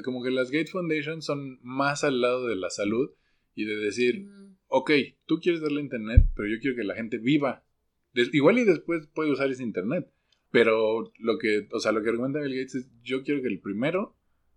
como 0.04 0.22
que 0.22 0.30
las 0.30 0.50
Gates 0.50 0.72
Foundation 0.72 1.22
son 1.22 1.58
más 1.62 2.04
al 2.04 2.20
lado 2.20 2.46
de 2.46 2.56
la 2.56 2.70
salud 2.70 3.10
y 3.54 3.64
de 3.64 3.76
decir, 3.76 4.28
ok, 4.66 4.90
tú 5.26 5.40
quieres 5.40 5.60
darle 5.60 5.80
internet, 5.80 6.26
pero 6.34 6.48
yo 6.48 6.60
quiero 6.60 6.76
que 6.76 6.84
la 6.84 6.94
gente 6.94 7.18
viva. 7.18 7.64
Igual 8.14 8.58
y 8.58 8.64
después 8.64 9.06
puede 9.14 9.32
usar 9.32 9.50
ese 9.50 9.62
internet. 9.62 10.10
Pero 10.50 11.12
lo 11.18 11.38
que, 11.38 11.68
o 11.72 11.78
sea, 11.78 11.92
lo 11.92 12.02
que 12.02 12.10
argumenta 12.10 12.40
Bill 12.40 12.56
Gates 12.56 12.74
es, 12.74 12.88
yo 13.02 13.22
quiero 13.22 13.40
que 13.40 13.48
el 13.48 13.60
primero 13.60 14.16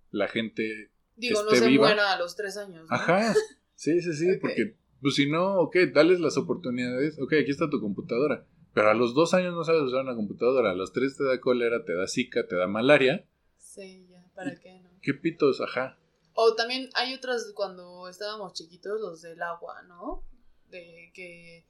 la 0.10 0.28
gente 0.28 0.92
Digo, 1.16 1.44
no 1.44 1.52
se 1.52 1.70
muera 1.70 2.14
a 2.14 2.18
los 2.18 2.36
tres 2.36 2.58
años. 2.58 2.88
Ajá. 2.90 3.34
Sí, 3.76 4.02
sí, 4.02 4.14
sí, 4.14 4.38
porque 4.40 4.78
pues 5.02 5.16
si 5.16 5.30
no, 5.30 5.60
ok, 5.60 5.76
dales 5.94 6.20
las 6.20 6.38
oportunidades. 6.38 7.20
Ok, 7.20 7.34
aquí 7.34 7.52
está 7.52 7.70
tu 7.70 7.82
computadora. 7.82 8.48
Pero 8.74 8.90
a 8.90 8.94
los 8.94 9.14
dos 9.14 9.34
años 9.34 9.54
no 9.54 9.64
sabes 9.64 9.82
usar 9.82 10.02
una 10.02 10.16
computadora. 10.16 10.72
A 10.72 10.76
los 10.76 10.94
tres 10.94 11.18
te 11.18 11.24
da 11.24 11.40
cólera, 11.42 11.84
te 11.84 11.94
da 11.94 12.08
zika, 12.08 12.48
te 12.48 12.56
da 12.56 12.68
malaria. 12.68 13.28
Sí, 13.58 14.08
ya, 14.10 14.26
¿para 14.34 14.56
qué 14.60 14.80
no? 14.80 14.90
¿Qué 15.02 15.14
pitos? 15.14 15.60
Ajá. 15.60 16.00
O 16.34 16.56
también 16.56 16.90
hay 16.96 17.14
otras 17.14 17.52
cuando 17.54 18.08
estábamos 18.08 18.54
chiquitos, 18.54 19.00
los 19.02 19.22
del 19.22 19.42
agua, 19.42 19.84
¿no? 19.84 20.24
De 20.70 21.12
que 21.14 21.68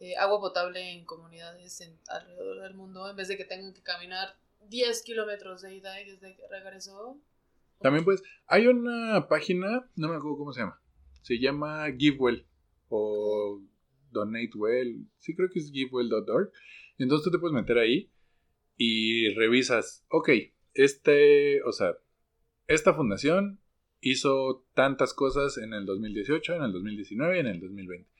eh, 0.00 0.16
agua 0.16 0.40
potable 0.40 0.92
en 0.92 1.04
comunidades 1.04 1.80
en, 1.82 1.98
alrededor 2.08 2.62
del 2.62 2.74
mundo, 2.74 3.08
en 3.08 3.16
vez 3.16 3.28
de 3.28 3.36
que 3.36 3.44
tengan 3.44 3.74
que 3.74 3.82
caminar 3.82 4.34
10 4.68 5.02
kilómetros 5.02 5.62
de 5.62 5.74
ida 5.74 6.00
y 6.00 6.10
desde 6.10 6.34
que 6.34 6.48
regresó. 6.48 7.20
También 7.80 8.04
pues, 8.04 8.22
hay 8.46 8.66
una 8.66 9.28
página, 9.28 9.88
no 9.96 10.08
me 10.08 10.16
acuerdo 10.16 10.38
cómo 10.38 10.52
se 10.52 10.60
llama, 10.60 10.80
se 11.22 11.38
llama 11.38 11.86
GiveWell 11.96 12.46
o 12.88 13.60
DonateWell, 14.10 15.06
sí 15.18 15.34
creo 15.34 15.48
que 15.50 15.60
es 15.60 15.70
givewell.org. 15.70 16.50
Entonces 16.98 17.24
tú 17.24 17.30
te 17.30 17.38
puedes 17.38 17.54
meter 17.54 17.78
ahí 17.78 18.10
y 18.76 19.34
revisas, 19.34 20.04
ok, 20.08 20.30
este, 20.74 21.62
o 21.62 21.72
sea, 21.72 21.96
esta 22.66 22.94
fundación 22.94 23.60
hizo 24.00 24.64
tantas 24.74 25.12
cosas 25.12 25.58
en 25.58 25.74
el 25.74 25.84
2018, 25.84 26.54
en 26.54 26.62
el 26.62 26.72
2019 26.72 27.36
y 27.36 27.40
en 27.40 27.46
el 27.46 27.60
2020. 27.60 28.10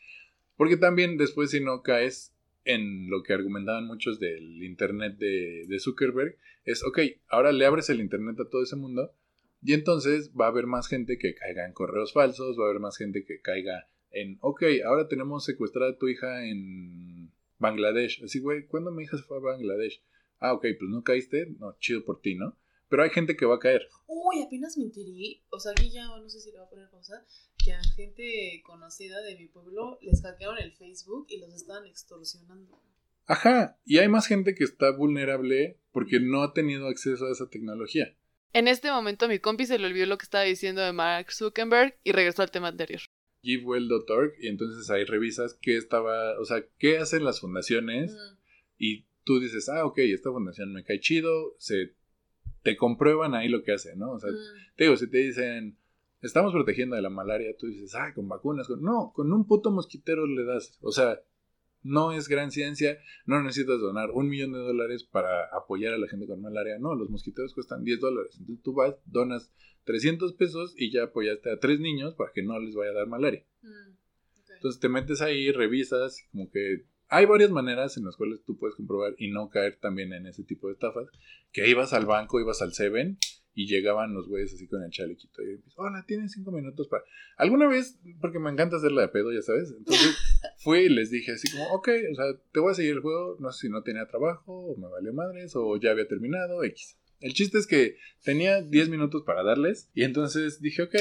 Porque 0.60 0.76
también 0.76 1.16
después 1.16 1.52
si 1.52 1.60
no 1.60 1.80
caes 1.80 2.34
en 2.66 3.08
lo 3.08 3.22
que 3.22 3.32
argumentaban 3.32 3.86
muchos 3.86 4.20
del 4.20 4.62
Internet 4.62 5.16
de, 5.16 5.78
Zuckerberg, 5.80 6.36
es, 6.66 6.84
ok, 6.84 6.98
ahora 7.28 7.50
le 7.50 7.64
abres 7.64 7.88
el 7.88 7.98
Internet 7.98 8.38
a 8.40 8.50
todo 8.50 8.62
ese 8.62 8.76
mundo 8.76 9.10
y 9.62 9.72
entonces 9.72 10.32
va 10.38 10.44
a 10.44 10.48
haber 10.48 10.66
más 10.66 10.86
gente 10.86 11.16
que 11.16 11.34
caiga 11.34 11.64
en 11.64 11.72
correos 11.72 12.12
falsos, 12.12 12.58
va 12.60 12.64
a 12.64 12.68
haber 12.68 12.80
más 12.82 12.98
gente 12.98 13.24
que 13.24 13.40
caiga 13.40 13.88
en, 14.10 14.36
ok, 14.42 14.62
ahora 14.84 15.08
tenemos 15.08 15.46
secuestrada 15.46 15.92
a 15.92 15.96
tu 15.96 16.08
hija 16.08 16.44
en 16.44 17.32
Bangladesh. 17.56 18.22
Así, 18.22 18.40
güey, 18.40 18.66
¿cuándo 18.66 18.90
mi 18.90 19.04
hija 19.04 19.16
se 19.16 19.22
fue 19.22 19.38
a 19.38 19.40
Bangladesh? 19.40 20.02
Ah, 20.40 20.52
ok, 20.52 20.66
pues 20.78 20.90
no 20.90 21.02
caíste, 21.02 21.54
no, 21.58 21.74
chido 21.78 22.04
por 22.04 22.20
ti, 22.20 22.34
¿no? 22.34 22.58
Pero 22.90 23.02
hay 23.02 23.08
gente 23.08 23.34
que 23.34 23.46
va 23.46 23.54
a 23.54 23.60
caer. 23.60 23.88
Uy, 24.08 24.42
apenas 24.42 24.76
me 24.76 24.84
enteré, 24.84 25.40
o 25.48 25.58
sea, 25.58 25.72
aquí 25.72 25.90
ya 25.90 26.04
no 26.04 26.28
sé 26.28 26.38
si 26.38 26.52
le 26.52 26.58
va 26.58 26.64
a 26.64 26.68
poner 26.68 26.90
pausa, 26.90 27.24
que 27.64 27.72
a 27.72 27.82
gente 27.96 28.62
conocida 28.64 29.20
de 29.22 29.36
mi 29.36 29.46
pueblo 29.48 29.98
les 30.02 30.22
hackearon 30.22 30.58
el 30.58 30.72
Facebook 30.72 31.26
y 31.28 31.38
los 31.38 31.54
estaban 31.54 31.86
extorsionando. 31.86 32.80
Ajá, 33.26 33.78
y 33.84 33.98
hay 33.98 34.08
más 34.08 34.26
gente 34.26 34.54
que 34.54 34.64
está 34.64 34.90
vulnerable 34.90 35.78
porque 35.92 36.20
no 36.20 36.42
ha 36.42 36.52
tenido 36.52 36.88
acceso 36.88 37.26
a 37.26 37.32
esa 37.32 37.48
tecnología. 37.48 38.16
En 38.52 38.66
este 38.66 38.90
momento 38.90 39.28
mi 39.28 39.38
compi 39.38 39.66
se 39.66 39.78
le 39.78 39.86
olvidó 39.86 40.06
lo 40.06 40.18
que 40.18 40.24
estaba 40.24 40.44
diciendo 40.44 40.82
de 40.82 40.92
Mark 40.92 41.32
Zuckerberg 41.32 41.96
y 42.02 42.12
regresó 42.12 42.42
al 42.42 42.50
tema 42.50 42.68
anterior. 42.68 43.00
Givewell.org 43.42 44.34
y 44.40 44.48
entonces 44.48 44.90
ahí 44.90 45.04
revisas 45.04 45.54
qué 45.60 45.76
estaba, 45.76 46.38
o 46.40 46.44
sea, 46.44 46.64
qué 46.78 46.98
hacen 46.98 47.24
las 47.24 47.40
fundaciones 47.40 48.16
y 48.76 49.06
tú 49.24 49.38
dices, 49.38 49.68
ah, 49.68 49.84
ok, 49.84 49.98
esta 49.98 50.30
fundación 50.30 50.72
me 50.72 50.84
cae 50.84 51.00
chido, 51.00 51.54
se 51.58 51.94
te 52.62 52.76
comprueban 52.76 53.34
ahí 53.34 53.48
lo 53.48 53.62
que 53.62 53.72
hacen, 53.72 53.98
¿no? 53.98 54.12
O 54.12 54.18
sea, 54.18 54.30
mm. 54.30 54.76
te 54.76 54.84
digo, 54.84 54.96
si 54.96 55.08
te 55.08 55.18
dicen, 55.18 55.78
estamos 56.22 56.52
protegiendo 56.52 56.96
de 56.96 57.02
la 57.02 57.10
malaria, 57.10 57.56
tú 57.58 57.66
dices, 57.66 57.94
ah, 57.94 58.12
con 58.14 58.28
vacunas, 58.28 58.68
no, 58.80 59.12
con 59.14 59.32
un 59.32 59.46
puto 59.46 59.70
mosquitero 59.70 60.26
le 60.26 60.44
das, 60.44 60.78
o 60.82 60.92
sea, 60.92 61.20
no 61.82 62.12
es 62.12 62.28
gran 62.28 62.50
ciencia, 62.50 62.98
no 63.24 63.42
necesitas 63.42 63.80
donar 63.80 64.10
un 64.10 64.28
millón 64.28 64.52
de 64.52 64.58
dólares 64.58 65.04
para 65.04 65.46
apoyar 65.46 65.94
a 65.94 65.98
la 65.98 66.08
gente 66.08 66.26
con 66.26 66.42
malaria, 66.42 66.78
no, 66.78 66.94
los 66.94 67.08
mosquiteros 67.08 67.54
cuestan 67.54 67.84
10 67.84 68.00
dólares, 68.00 68.36
entonces 68.38 68.62
tú 68.62 68.74
vas, 68.74 68.96
donas 69.06 69.50
300 69.84 70.34
pesos 70.34 70.74
y 70.76 70.92
ya 70.92 71.04
apoyaste 71.04 71.50
a 71.50 71.58
tres 71.58 71.80
niños 71.80 72.14
para 72.14 72.32
que 72.32 72.42
no 72.42 72.58
les 72.60 72.74
vaya 72.74 72.90
a 72.90 72.94
dar 72.94 73.06
malaria. 73.06 73.44
Mm, 73.62 73.96
entonces 74.54 74.78
te 74.78 74.90
metes 74.90 75.22
ahí, 75.22 75.50
revisas, 75.52 76.26
como 76.32 76.50
que 76.50 76.84
hay 77.08 77.26
varias 77.26 77.50
maneras 77.50 77.96
en 77.96 78.04
las 78.04 78.16
cuales 78.16 78.44
tú 78.44 78.56
puedes 78.56 78.76
comprobar 78.76 79.14
y 79.18 79.30
no 79.30 79.48
caer 79.48 79.78
también 79.80 80.12
en 80.12 80.26
ese 80.26 80.44
tipo 80.44 80.68
de 80.68 80.74
estafas. 80.74 81.08
Que 81.50 81.68
ibas 81.68 81.92
al 81.92 82.06
banco, 82.06 82.40
ibas 82.40 82.62
al 82.62 82.72
Seven 82.72 83.18
y 83.54 83.66
llegaban 83.66 84.14
los 84.14 84.28
güeyes 84.28 84.54
así 84.54 84.66
con 84.68 84.82
el 84.82 84.90
chalequito 84.90 85.42
y 85.42 85.60
hola, 85.76 86.04
tienes 86.06 86.32
cinco 86.32 86.52
minutos 86.52 86.88
para... 86.88 87.02
Alguna 87.36 87.66
vez, 87.68 87.98
porque 88.20 88.38
me 88.38 88.50
encanta 88.50 88.76
hacerla 88.76 89.02
de 89.02 89.08
pedo, 89.08 89.32
ya 89.32 89.42
sabes, 89.42 89.74
entonces 89.76 90.16
fui 90.58 90.80
y 90.80 90.88
les 90.88 91.10
dije 91.10 91.32
así 91.32 91.50
como, 91.50 91.64
ok, 91.74 91.88
o 92.12 92.14
sea, 92.14 92.24
te 92.52 92.60
voy 92.60 92.70
a 92.70 92.74
seguir 92.74 92.92
el 92.92 93.00
juego, 93.00 93.36
no 93.40 93.50
sé 93.52 93.66
si 93.66 93.72
no 93.72 93.82
tenía 93.82 94.06
trabajo 94.06 94.52
o 94.52 94.76
me 94.76 94.88
valió 94.88 95.12
madres 95.12 95.52
o 95.56 95.76
ya 95.78 95.90
había 95.90 96.06
terminado, 96.06 96.62
X. 96.64 96.96
El 97.20 97.34
chiste 97.34 97.58
es 97.58 97.66
que 97.66 97.96
tenía 98.24 98.62
10 98.62 98.88
minutos 98.88 99.22
para 99.24 99.42
darles 99.42 99.90
y 99.94 100.04
entonces 100.04 100.60
dije, 100.60 100.82
ok, 100.82 100.94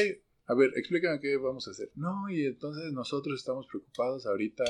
a 0.48 0.56
ver, 0.56 0.72
explícame 0.76 1.20
qué 1.20 1.38
vamos 1.38 1.68
a 1.68 1.72
hacer. 1.72 1.92
No, 1.96 2.30
y 2.30 2.46
entonces 2.46 2.92
nosotros 2.92 3.40
estamos 3.40 3.68
preocupados 3.68 4.26
ahorita 4.26 4.64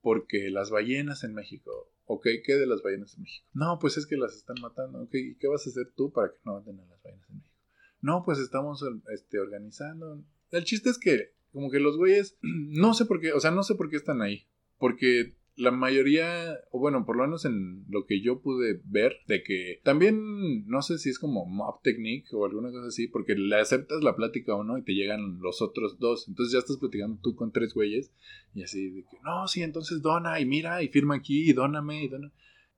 porque 0.00 0.50
las 0.50 0.70
ballenas 0.70 1.22
en 1.22 1.32
México, 1.32 1.91
ok, 2.06 2.26
¿qué 2.44 2.54
de 2.54 2.66
las 2.66 2.82
ballenas 2.82 3.14
en 3.16 3.22
México? 3.22 3.46
No, 3.52 3.78
pues 3.80 3.96
es 3.96 4.06
que 4.06 4.16
las 4.16 4.34
están 4.34 4.56
matando, 4.60 5.02
ok, 5.02 5.14
¿y 5.14 5.36
qué 5.36 5.48
vas 5.48 5.66
a 5.66 5.70
hacer 5.70 5.92
tú 5.96 6.12
para 6.12 6.28
que 6.28 6.38
no 6.44 6.54
maten 6.54 6.78
a 6.80 6.86
las 6.86 7.02
ballenas 7.02 7.28
en 7.30 7.36
México? 7.36 7.56
No, 8.00 8.22
pues 8.24 8.38
estamos 8.38 8.84
este, 9.12 9.38
organizando. 9.38 10.24
El 10.50 10.64
chiste 10.64 10.90
es 10.90 10.98
que, 10.98 11.34
como 11.52 11.70
que 11.70 11.78
los 11.78 11.96
güeyes, 11.96 12.36
no 12.42 12.94
sé 12.94 13.04
por 13.06 13.20
qué, 13.20 13.32
o 13.32 13.40
sea, 13.40 13.50
no 13.50 13.62
sé 13.62 13.74
por 13.74 13.88
qué 13.88 13.96
están 13.96 14.22
ahí, 14.22 14.48
porque 14.78 15.36
la 15.56 15.70
mayoría, 15.70 16.58
o 16.70 16.78
bueno, 16.78 17.04
por 17.04 17.16
lo 17.16 17.24
menos 17.24 17.44
en 17.44 17.84
lo 17.88 18.06
que 18.06 18.20
yo 18.20 18.40
pude 18.40 18.80
ver, 18.84 19.16
de 19.26 19.42
que 19.42 19.80
también 19.84 20.66
no 20.66 20.82
sé 20.82 20.98
si 20.98 21.10
es 21.10 21.18
como 21.18 21.44
mob 21.44 21.82
technique 21.82 22.28
o 22.32 22.46
alguna 22.46 22.70
cosa 22.70 22.88
así, 22.88 23.06
porque 23.06 23.34
le 23.34 23.56
aceptas 23.56 24.02
la 24.02 24.16
plática 24.16 24.54
o 24.54 24.64
no 24.64 24.78
y 24.78 24.82
te 24.82 24.94
llegan 24.94 25.40
los 25.40 25.60
otros 25.60 25.98
dos. 25.98 26.26
Entonces 26.28 26.52
ya 26.52 26.58
estás 26.58 26.78
platicando 26.78 27.20
tú 27.22 27.34
con 27.34 27.52
tres 27.52 27.74
güeyes 27.74 28.12
y 28.54 28.62
así 28.62 28.90
de 28.90 29.02
que, 29.04 29.18
no, 29.22 29.46
sí, 29.46 29.62
entonces 29.62 30.00
dona 30.00 30.40
y 30.40 30.46
mira 30.46 30.82
y 30.82 30.88
firma 30.88 31.16
aquí 31.16 31.50
y 31.50 31.52
dóname 31.52 32.04
y 32.04 32.08
dona. 32.08 32.32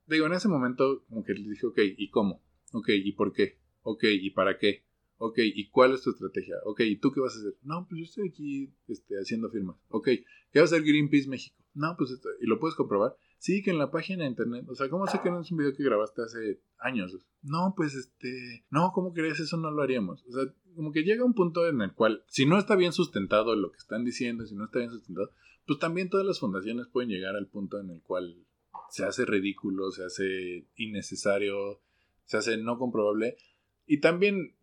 Digo, 0.06 0.26
en 0.26 0.32
ese 0.32 0.48
momento 0.48 1.04
como 1.08 1.24
que 1.24 1.34
le 1.34 1.48
dije, 1.48 1.66
ok, 1.66 1.78
¿y 1.96 2.10
cómo? 2.10 2.42
Ok, 2.72 2.88
¿y 2.88 3.12
por 3.12 3.32
qué? 3.32 3.58
Ok, 3.82 4.04
¿y 4.04 4.30
para 4.30 4.58
qué? 4.58 4.84
Ok, 5.26 5.38
¿y 5.38 5.70
cuál 5.70 5.94
es 5.94 6.02
tu 6.02 6.10
estrategia? 6.10 6.56
Ok, 6.66 6.80
¿y 6.80 6.96
tú 6.96 7.10
qué 7.10 7.18
vas 7.18 7.34
a 7.34 7.38
hacer? 7.38 7.54
No, 7.62 7.86
pues 7.88 7.98
yo 7.98 8.04
estoy 8.04 8.28
aquí 8.28 8.74
este, 8.88 9.14
haciendo 9.14 9.48
firmas. 9.48 9.76
Ok, 9.88 10.04
¿qué 10.04 10.58
va 10.58 10.60
a 10.60 10.64
hacer 10.64 10.82
Greenpeace 10.82 11.30
México? 11.30 11.56
No, 11.72 11.94
pues 11.96 12.10
esto, 12.10 12.28
¿y 12.42 12.46
lo 12.46 12.60
puedes 12.60 12.74
comprobar? 12.74 13.16
Sí, 13.38 13.62
que 13.62 13.70
en 13.70 13.78
la 13.78 13.90
página 13.90 14.24
de 14.24 14.30
internet, 14.30 14.66
o 14.68 14.74
sea, 14.74 14.90
¿cómo 14.90 15.06
sé 15.06 15.20
que 15.22 15.30
no 15.30 15.40
es 15.40 15.50
un 15.50 15.56
video 15.56 15.74
que 15.74 15.82
grabaste 15.82 16.20
hace 16.20 16.60
años? 16.78 17.16
No, 17.40 17.72
pues 17.74 17.94
este, 17.94 18.66
no, 18.68 18.92
¿cómo 18.92 19.14
crees? 19.14 19.40
Eso 19.40 19.56
no 19.56 19.70
lo 19.70 19.82
haríamos. 19.82 20.22
O 20.26 20.32
sea, 20.32 20.42
como 20.74 20.92
que 20.92 21.04
llega 21.04 21.24
un 21.24 21.32
punto 21.32 21.66
en 21.66 21.80
el 21.80 21.94
cual, 21.94 22.22
si 22.28 22.44
no 22.44 22.58
está 22.58 22.76
bien 22.76 22.92
sustentado 22.92 23.56
lo 23.56 23.70
que 23.72 23.78
están 23.78 24.04
diciendo, 24.04 24.44
si 24.44 24.54
no 24.54 24.66
está 24.66 24.80
bien 24.80 24.90
sustentado, 24.90 25.30
pues 25.66 25.78
también 25.78 26.10
todas 26.10 26.26
las 26.26 26.38
fundaciones 26.38 26.86
pueden 26.88 27.08
llegar 27.08 27.34
al 27.34 27.48
punto 27.48 27.80
en 27.80 27.88
el 27.88 28.02
cual 28.02 28.44
se 28.90 29.06
hace 29.06 29.24
ridículo, 29.24 29.90
se 29.90 30.04
hace 30.04 30.68
innecesario, 30.76 31.80
se 32.24 32.36
hace 32.36 32.58
no 32.58 32.78
comprobable. 32.78 33.38
Y 33.86 34.00
también 34.00 34.54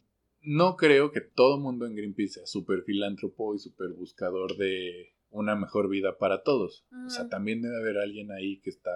no 0.41 0.75
creo 0.75 1.11
que 1.11 1.21
todo 1.21 1.59
mundo 1.59 1.85
en 1.85 1.95
Greenpeace 1.95 2.33
sea 2.33 2.45
súper 2.45 2.83
filántropo 2.83 3.55
y 3.55 3.59
súper 3.59 3.89
buscador 3.89 4.57
de 4.57 5.13
una 5.29 5.55
mejor 5.55 5.89
vida 5.89 6.17
para 6.17 6.43
todos. 6.43 6.85
O 7.05 7.09
sea, 7.09 7.29
también 7.29 7.61
debe 7.61 7.77
haber 7.77 7.97
alguien 7.97 8.31
ahí 8.31 8.59
que 8.61 8.69
está 8.69 8.91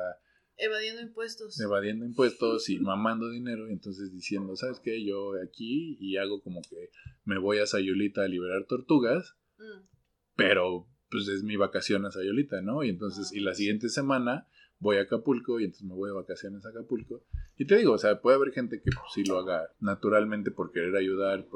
evadiendo 0.58 1.02
impuestos. 1.02 1.60
Evadiendo 1.60 2.06
impuestos 2.06 2.70
y 2.70 2.80
mamando 2.80 3.30
dinero 3.30 3.70
y 3.70 3.74
entonces 3.74 4.12
diciendo, 4.12 4.56
¿sabes 4.56 4.80
qué? 4.80 5.04
Yo 5.06 5.34
aquí 5.44 5.98
y 6.00 6.18
hago 6.18 6.42
como 6.42 6.62
que 6.62 6.90
me 7.24 7.38
voy 7.40 7.60
a 7.60 7.68
Sayulita 7.68 8.24
a 8.24 8.28
liberar 8.28 8.66
tortugas, 8.68 9.36
mm. 9.58 9.88
pero 10.36 10.88
pues 11.10 11.28
es 11.28 11.44
mi 11.44 11.56
vacación 11.56 12.06
a 12.06 12.12
Sayulita, 12.12 12.62
¿no? 12.62 12.84
Y 12.84 12.90
entonces, 12.90 13.32
y 13.32 13.40
la 13.40 13.52
ah, 13.52 13.56
siguiente 13.56 13.90
semana 13.90 14.48
voy 14.80 14.98
a 14.98 15.02
Acapulco 15.02 15.60
y 15.60 15.66
entonces 15.66 15.88
me 15.88 15.94
voy 15.94 16.10
de 16.10 16.16
vacaciones 16.16 16.66
a 16.66 16.70
Acapulco. 16.70 17.24
Y 17.58 17.66
te 17.66 17.78
digo, 17.78 17.94
o 17.94 17.98
sea, 17.98 18.22
puede 18.22 18.36
haber 18.36 18.52
gente 18.52 18.82
que 18.82 18.92
pues, 18.92 19.14
sí 19.14 19.24
lo 19.24 19.40
haga 19.40 19.70
naturalmente 19.80 20.52
por 20.52 20.72
querer 20.72 20.96
ayudar, 20.96 21.48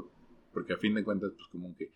porque 0.54 0.74
a 0.74 0.78
fin 0.78 0.96
de 0.96 1.04
cuentas, 1.04 1.32
pues 1.36 1.48
como 1.52 1.76
que 1.76 1.92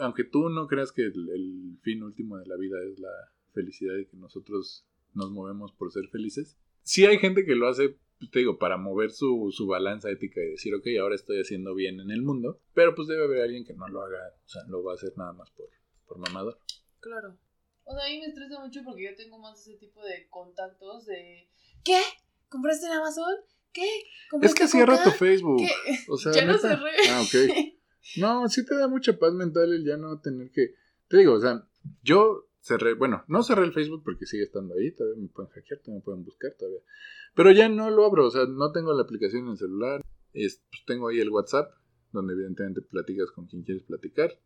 aunque 0.00 0.24
tú 0.24 0.48
no 0.48 0.66
creas 0.66 0.92
que 0.92 1.02
el, 1.02 1.78
fin 1.82 2.02
último 2.02 2.36
de 2.36 2.46
la 2.46 2.56
vida 2.56 2.76
es 2.82 2.98
la 2.98 3.32
felicidad 3.52 3.96
y 3.96 4.06
que 4.06 4.16
nosotros 4.16 4.86
nos 5.14 5.30
movemos 5.30 5.72
por 5.72 5.90
ser 5.90 6.08
felices, 6.08 6.58
sí 6.82 7.06
hay 7.06 7.18
gente 7.18 7.44
que 7.44 7.56
lo 7.56 7.68
hace, 7.68 7.96
te 8.30 8.40
digo, 8.40 8.58
para 8.58 8.76
mover 8.76 9.10
su, 9.10 9.50
su 9.50 9.66
balanza 9.66 10.10
ética 10.10 10.40
y 10.42 10.50
decir, 10.50 10.74
ok, 10.74 10.86
ahora 11.00 11.14
estoy 11.14 11.40
haciendo 11.40 11.74
bien 11.74 12.00
en 12.00 12.10
el 12.10 12.22
mundo, 12.22 12.60
pero 12.74 12.94
pues 12.94 13.08
debe 13.08 13.24
haber 13.24 13.42
alguien 13.42 13.64
que 13.64 13.74
no 13.74 13.88
lo 13.88 14.02
haga, 14.02 14.18
o 14.44 14.48
sea, 14.48 14.62
lo 14.68 14.82
va 14.82 14.92
a 14.92 14.94
hacer 14.96 15.12
nada 15.16 15.32
más 15.32 15.50
por, 15.50 15.68
por 16.06 16.18
mamador. 16.18 16.58
Claro. 17.00 17.38
O 17.84 17.94
sea, 17.94 18.04
a 18.04 18.08
mí 18.08 18.20
me 18.20 18.26
estresa 18.26 18.60
mucho 18.60 18.82
porque 18.84 19.04
yo 19.04 19.16
tengo 19.16 19.38
más 19.38 19.60
ese 19.60 19.78
tipo 19.78 20.02
de 20.04 20.28
contactos 20.28 21.06
de, 21.06 21.48
¿qué? 21.84 22.00
¿Compraste 22.48 22.86
en 22.86 22.92
Amazon? 22.92 23.34
¿Qué? 23.72 23.88
Es 24.42 24.54
que 24.54 24.66
cierra 24.66 25.02
tu 25.02 25.10
Facebook. 25.10 25.62
O 26.08 26.16
sea, 26.16 26.32
ya 26.34 26.44
no 26.44 26.58
cerré. 26.58 26.90
Ah, 27.08 27.22
ok. 27.22 27.78
No, 28.16 28.48
sí 28.48 28.64
te 28.64 28.74
da 28.74 28.88
mucha 28.88 29.18
paz 29.18 29.32
mental 29.34 29.72
el 29.72 29.84
ya 29.84 29.96
no 29.96 30.20
tener 30.20 30.50
que. 30.50 30.74
Te 31.08 31.18
digo, 31.18 31.34
o 31.34 31.40
sea, 31.40 31.66
yo 32.02 32.50
cerré, 32.60 32.94
bueno, 32.94 33.24
no 33.28 33.42
cerré 33.42 33.64
el 33.64 33.72
Facebook 33.72 34.02
porque 34.04 34.26
sigue 34.26 34.44
estando 34.44 34.74
ahí, 34.74 34.92
todavía 34.92 35.22
me 35.22 35.28
pueden 35.28 35.50
hackear, 35.50 35.80
todavía 35.80 36.00
me 36.00 36.04
pueden 36.04 36.24
buscar, 36.24 36.52
todavía. 36.58 36.80
Pero 37.34 37.52
ya 37.52 37.68
no 37.68 37.90
lo 37.90 38.04
abro, 38.04 38.26
o 38.26 38.30
sea, 38.30 38.44
no 38.46 38.72
tengo 38.72 38.92
la 38.92 39.02
aplicación 39.02 39.44
en 39.44 39.50
el 39.52 39.58
celular, 39.58 40.02
es, 40.32 40.62
pues 40.70 40.84
tengo 40.86 41.08
ahí 41.08 41.20
el 41.20 41.30
WhatsApp, 41.30 41.72
donde 42.12 42.34
evidentemente 42.34 42.82
platicas 42.82 43.30
con 43.32 43.46
quien 43.46 43.62
quieres 43.62 43.84
platicar. 43.84 44.38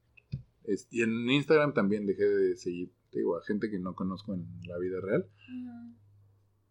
y 0.91 1.03
en 1.03 1.31
Instagram 1.31 1.75
también 1.75 2.07
dejé 2.07 2.25
de 2.25 2.57
seguir, 2.57 2.93
te 3.15 3.21
digo, 3.21 3.37
a 3.37 3.45
gente 3.45 3.71
que 3.71 3.79
no 3.79 3.95
conozco 3.95 4.35
en 4.35 4.45
la 4.67 4.77
vida 4.79 5.01
real. 5.01 5.25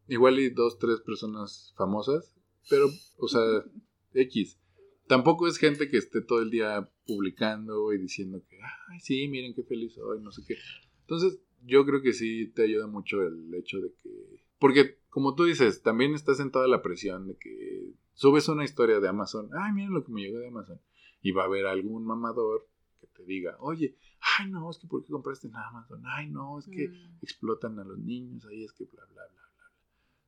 Igual 0.09 0.39
y 0.39 0.49
dos, 0.49 0.77
tres 0.77 0.99
personas 0.99 1.73
famosas, 1.77 2.35
pero, 2.69 2.87
o 3.17 3.27
sea, 3.29 3.41
X. 4.13 4.59
tampoco 5.07 5.47
es 5.47 5.57
gente 5.57 5.87
que 5.87 5.97
esté 5.97 6.21
todo 6.21 6.41
el 6.41 6.49
día 6.49 6.91
publicando 7.07 7.93
y 7.93 7.97
diciendo 7.97 8.43
que, 8.49 8.59
ay, 8.89 8.99
sí, 8.99 9.29
miren 9.29 9.53
qué 9.53 9.63
feliz 9.63 9.93
soy, 9.93 10.21
no 10.21 10.31
sé 10.31 10.43
qué. 10.45 10.55
Entonces, 11.01 11.39
yo 11.61 11.85
creo 11.85 12.01
que 12.01 12.11
sí 12.11 12.47
te 12.47 12.63
ayuda 12.63 12.87
mucho 12.87 13.21
el 13.25 13.53
hecho 13.55 13.79
de 13.79 13.93
que... 13.93 14.43
Porque, 14.59 14.99
como 15.09 15.35
tú 15.35 15.45
dices, 15.45 15.81
también 15.81 16.13
estás 16.13 16.41
en 16.41 16.51
toda 16.51 16.67
la 16.67 16.81
presión 16.81 17.25
de 17.25 17.37
que 17.37 17.93
subes 18.13 18.49
una 18.49 18.65
historia 18.65 18.99
de 18.99 19.07
Amazon, 19.07 19.49
ay, 19.53 19.71
miren 19.71 19.93
lo 19.93 20.03
que 20.03 20.11
me 20.11 20.21
llegó 20.21 20.39
de 20.39 20.47
Amazon, 20.49 20.81
y 21.21 21.31
va 21.31 21.43
a 21.43 21.45
haber 21.45 21.67
algún 21.67 22.05
mamador 22.05 22.67
que 22.99 23.07
te 23.07 23.23
diga, 23.23 23.55
oye, 23.61 23.95
ay, 24.39 24.49
no, 24.49 24.69
es 24.69 24.77
que 24.77 24.87
¿por 24.87 25.03
qué 25.03 25.11
compraste 25.11 25.47
en 25.47 25.55
Amazon? 25.55 26.03
Ay, 26.05 26.27
no, 26.27 26.59
es 26.59 26.65
que 26.65 26.87
mm. 26.87 27.19
explotan 27.21 27.79
a 27.79 27.83
los 27.83 27.97
niños, 27.99 28.45
ahí 28.45 28.63
es 28.63 28.71
que 28.73 28.85
bla, 28.85 29.03
bla, 29.05 29.25
bla, 29.27 29.49
bla. 29.55 29.71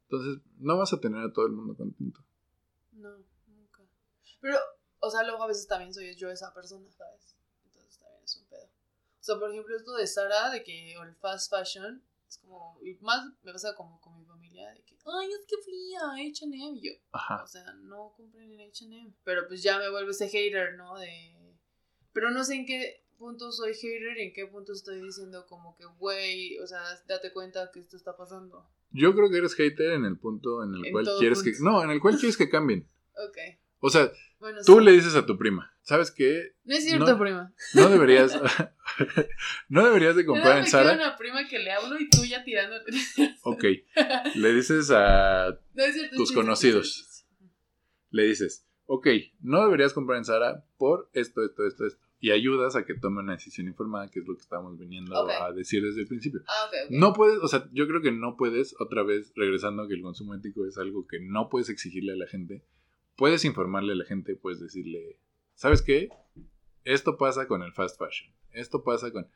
Entonces, 0.03 0.43
no 0.57 0.77
vas 0.77 0.93
a 0.93 0.99
tener 0.99 1.21
a 1.21 1.31
todo 1.31 1.45
el 1.45 1.53
mundo 1.53 1.75
contento. 1.75 2.23
No, 2.91 3.17
nunca. 3.47 3.83
Pero, 4.41 4.57
o 4.99 5.09
sea, 5.09 5.23
luego 5.23 5.43
a 5.43 5.47
veces 5.47 5.67
también 5.67 5.93
soy 5.93 6.13
yo 6.15 6.29
esa 6.29 6.53
persona, 6.53 6.91
¿sabes? 6.91 7.35
Entonces 7.65 7.97
también 7.99 8.23
es 8.23 8.37
un 8.37 8.45
pedo. 8.45 8.65
O 8.65 9.23
sea, 9.23 9.39
por 9.39 9.51
ejemplo, 9.51 9.75
esto 9.75 9.95
de 9.95 10.07
Sara, 10.07 10.49
de 10.49 10.63
que 10.63 10.93
el 10.93 11.15
fast 11.15 11.51
fashion, 11.51 12.03
es 12.27 12.37
como, 12.39 12.77
y 12.81 12.95
más 13.01 13.25
me 13.43 13.53
pasa 13.53 13.75
como 13.75 13.99
con 14.01 14.17
mi 14.17 14.25
familia, 14.25 14.71
de 14.71 14.83
que, 14.83 14.97
ay, 15.05 15.29
es 15.31 15.45
que 15.47 15.57
fui 15.63 15.95
a 15.95 16.11
H&M, 16.13 16.81
yo, 16.81 16.91
Ajá. 17.11 17.43
o 17.43 17.47
sea, 17.47 17.71
no 17.73 18.13
compré 18.15 18.43
en 18.43 18.69
H&M, 18.69 19.13
pero 19.23 19.47
pues 19.47 19.63
ya 19.63 19.77
me 19.79 19.89
vuelvo 19.89 20.11
ese 20.11 20.27
hater, 20.27 20.75
¿no? 20.75 20.97
De, 20.97 21.55
pero 22.11 22.31
no 22.31 22.43
sé 22.43 22.55
en 22.55 22.65
qué 22.65 23.04
punto 23.17 23.51
soy 23.51 23.73
hater 23.73 24.17
y 24.17 24.21
en 24.27 24.33
qué 24.33 24.45
punto 24.47 24.73
estoy 24.73 25.01
diciendo 25.01 25.45
como 25.47 25.75
que, 25.77 25.85
güey, 25.97 26.57
o 26.59 26.67
sea, 26.67 26.81
date 27.07 27.31
cuenta 27.31 27.69
que 27.73 27.79
esto 27.79 27.97
está 27.97 28.15
pasando. 28.15 28.69
Yo 28.91 29.13
creo 29.13 29.29
que 29.29 29.37
eres 29.37 29.55
hater 29.55 29.93
en 29.93 30.05
el 30.05 30.17
punto 30.17 30.63
en 30.63 30.73
el 30.75 30.91
cual 30.91 31.07
quieres 31.19 31.43
que... 31.43 31.51
No, 31.59 31.83
en 31.83 31.89
el 31.91 31.99
cual 31.99 32.17
quieres 32.17 32.37
que 32.37 32.49
cambien. 32.49 32.87
ok. 33.27 33.37
O 33.79 33.89
sea, 33.89 34.11
tú 34.65 34.79
le 34.79 34.91
dices 34.91 35.15
a 35.15 35.25
tu 35.25 35.37
prima, 35.37 35.71
¿sabes 35.81 36.09
qué? 36.11 36.55
No 36.63 36.75
es 36.75 36.85
cierto, 36.85 37.19
prima. 37.19 37.53
No 37.73 37.89
deberías... 37.89 38.39
no 39.69 39.85
deberías 39.85 40.15
de 40.15 40.25
comprar 40.25 40.59
en 40.59 40.67
Sara. 40.67 40.93
una 40.93 41.17
prima 41.17 41.47
que 41.47 41.59
le 41.59 41.71
hablo 41.71 41.99
y 41.99 42.09
tú 42.09 42.23
ya 42.25 42.43
tirando. 42.43 42.77
ok. 43.43 43.63
Le 44.35 44.53
dices 44.53 44.91
a 44.91 45.59
tus 46.15 46.31
conocidos. 46.31 47.25
Le 48.09 48.23
dices, 48.23 48.65
ok, 48.85 49.07
no 49.41 49.63
deberías 49.63 49.93
comprar 49.93 50.17
en 50.17 50.25
Sara 50.25 50.65
por 50.77 51.09
esto, 51.13 51.43
esto, 51.43 51.67
esto, 51.67 51.85
esto 51.85 52.04
y 52.25 52.31
ayudas 52.31 52.75
a 52.75 52.87
que 52.87 52.95
tome 52.95 53.19
una 53.19 53.33
decisión 53.33 53.67
informada, 53.67 54.09
que 54.09 54.19
es 54.19 54.25
lo 54.25 54.33
que 54.33 54.41
estamos 54.41 54.79
viniendo 54.79 55.15
a 55.15 55.51
decir 55.51 55.83
desde 55.83 56.01
el 56.01 56.07
principio. 56.07 56.41
Ah, 56.47 56.71
no 56.89 57.13
puedes, 57.13 57.37
o 57.37 57.47
sea, 57.47 57.69
yo 57.71 57.87
creo 57.87 58.01
que 58.01 58.11
no 58.11 58.35
puedes, 58.35 58.75
otra 58.79 59.03
vez, 59.03 59.31
regresando 59.35 59.83
a 59.83 59.87
que 59.87 59.93
el 59.93 60.01
consumo 60.01 60.33
ético 60.33 60.65
es 60.65 60.79
algo 60.79 61.05
que 61.05 61.19
no 61.19 61.49
puedes 61.49 61.69
exigirle 61.69 62.13
a 62.13 62.15
la 62.15 62.25
gente, 62.25 62.65
puedes 63.15 63.45
informarle 63.45 63.93
a 63.93 63.97
la 63.97 64.05
gente, 64.05 64.35
puedes 64.35 64.59
decirle, 64.59 65.19
¿sabes 65.53 65.83
qué? 65.83 66.09
Esto 66.83 67.15
pasa 67.15 67.47
con 67.47 67.61
el 67.61 67.73
fast 67.73 67.99
fashion, 67.99 68.33
esto 68.53 68.83
pasa 68.83 69.11
con... 69.11 69.27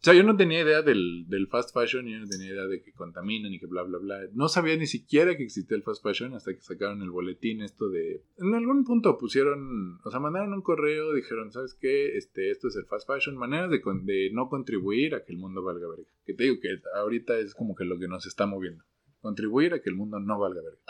O 0.00 0.04
sea, 0.04 0.14
yo 0.14 0.22
no 0.22 0.36
tenía 0.36 0.62
idea 0.62 0.82
del, 0.82 1.26
fast 1.50 1.74
fashion, 1.74 2.06
yo 2.06 2.18
no 2.20 2.28
tenía 2.28 2.52
idea 2.52 2.66
de 2.66 2.82
que 2.82 2.92
contaminan 2.92 3.52
y 3.52 3.58
que 3.58 3.66
bla, 3.66 3.82
bla, 3.82 3.98
bla. 3.98 4.20
No 4.32 4.48
sabía 4.48 4.76
ni 4.76 4.86
siquiera 4.86 5.36
que 5.36 5.42
existía 5.42 5.76
el 5.76 5.82
fast 5.82 6.04
fashion 6.04 6.34
hasta 6.34 6.54
que 6.54 6.60
sacaron 6.60 7.02
el 7.02 7.10
boletín 7.10 7.62
esto 7.62 7.88
de... 7.88 8.22
En 8.38 8.54
algún 8.54 8.84
punto 8.84 9.18
pusieron, 9.18 9.98
o 10.04 10.10
sea, 10.10 10.20
mandaron 10.20 10.54
un 10.54 10.62
correo, 10.62 11.12
dijeron, 11.14 11.50
¿sabes 11.50 11.74
qué? 11.74 12.16
Este, 12.16 12.52
esto 12.52 12.68
es 12.68 12.76
el 12.76 12.86
fast 12.86 13.08
fashion, 13.08 13.36
maneras 13.36 13.70
de, 13.70 13.82
de 14.02 14.30
no 14.32 14.48
contribuir 14.48 15.16
a 15.16 15.24
que 15.24 15.32
el 15.32 15.38
mundo 15.38 15.64
valga 15.64 15.88
verga. 15.88 16.08
Que 16.24 16.34
te 16.34 16.44
digo 16.44 16.60
que 16.60 16.78
ahorita 16.94 17.36
es 17.38 17.54
como 17.54 17.74
que 17.74 17.84
lo 17.84 17.98
que 17.98 18.06
nos 18.06 18.24
está 18.24 18.46
moviendo 18.46 18.84
contribuir 19.20 19.74
a 19.74 19.80
que 19.80 19.90
el 19.90 19.96
mundo 19.96 20.20
no 20.20 20.38
valga 20.38 20.62
verga. 20.62 20.80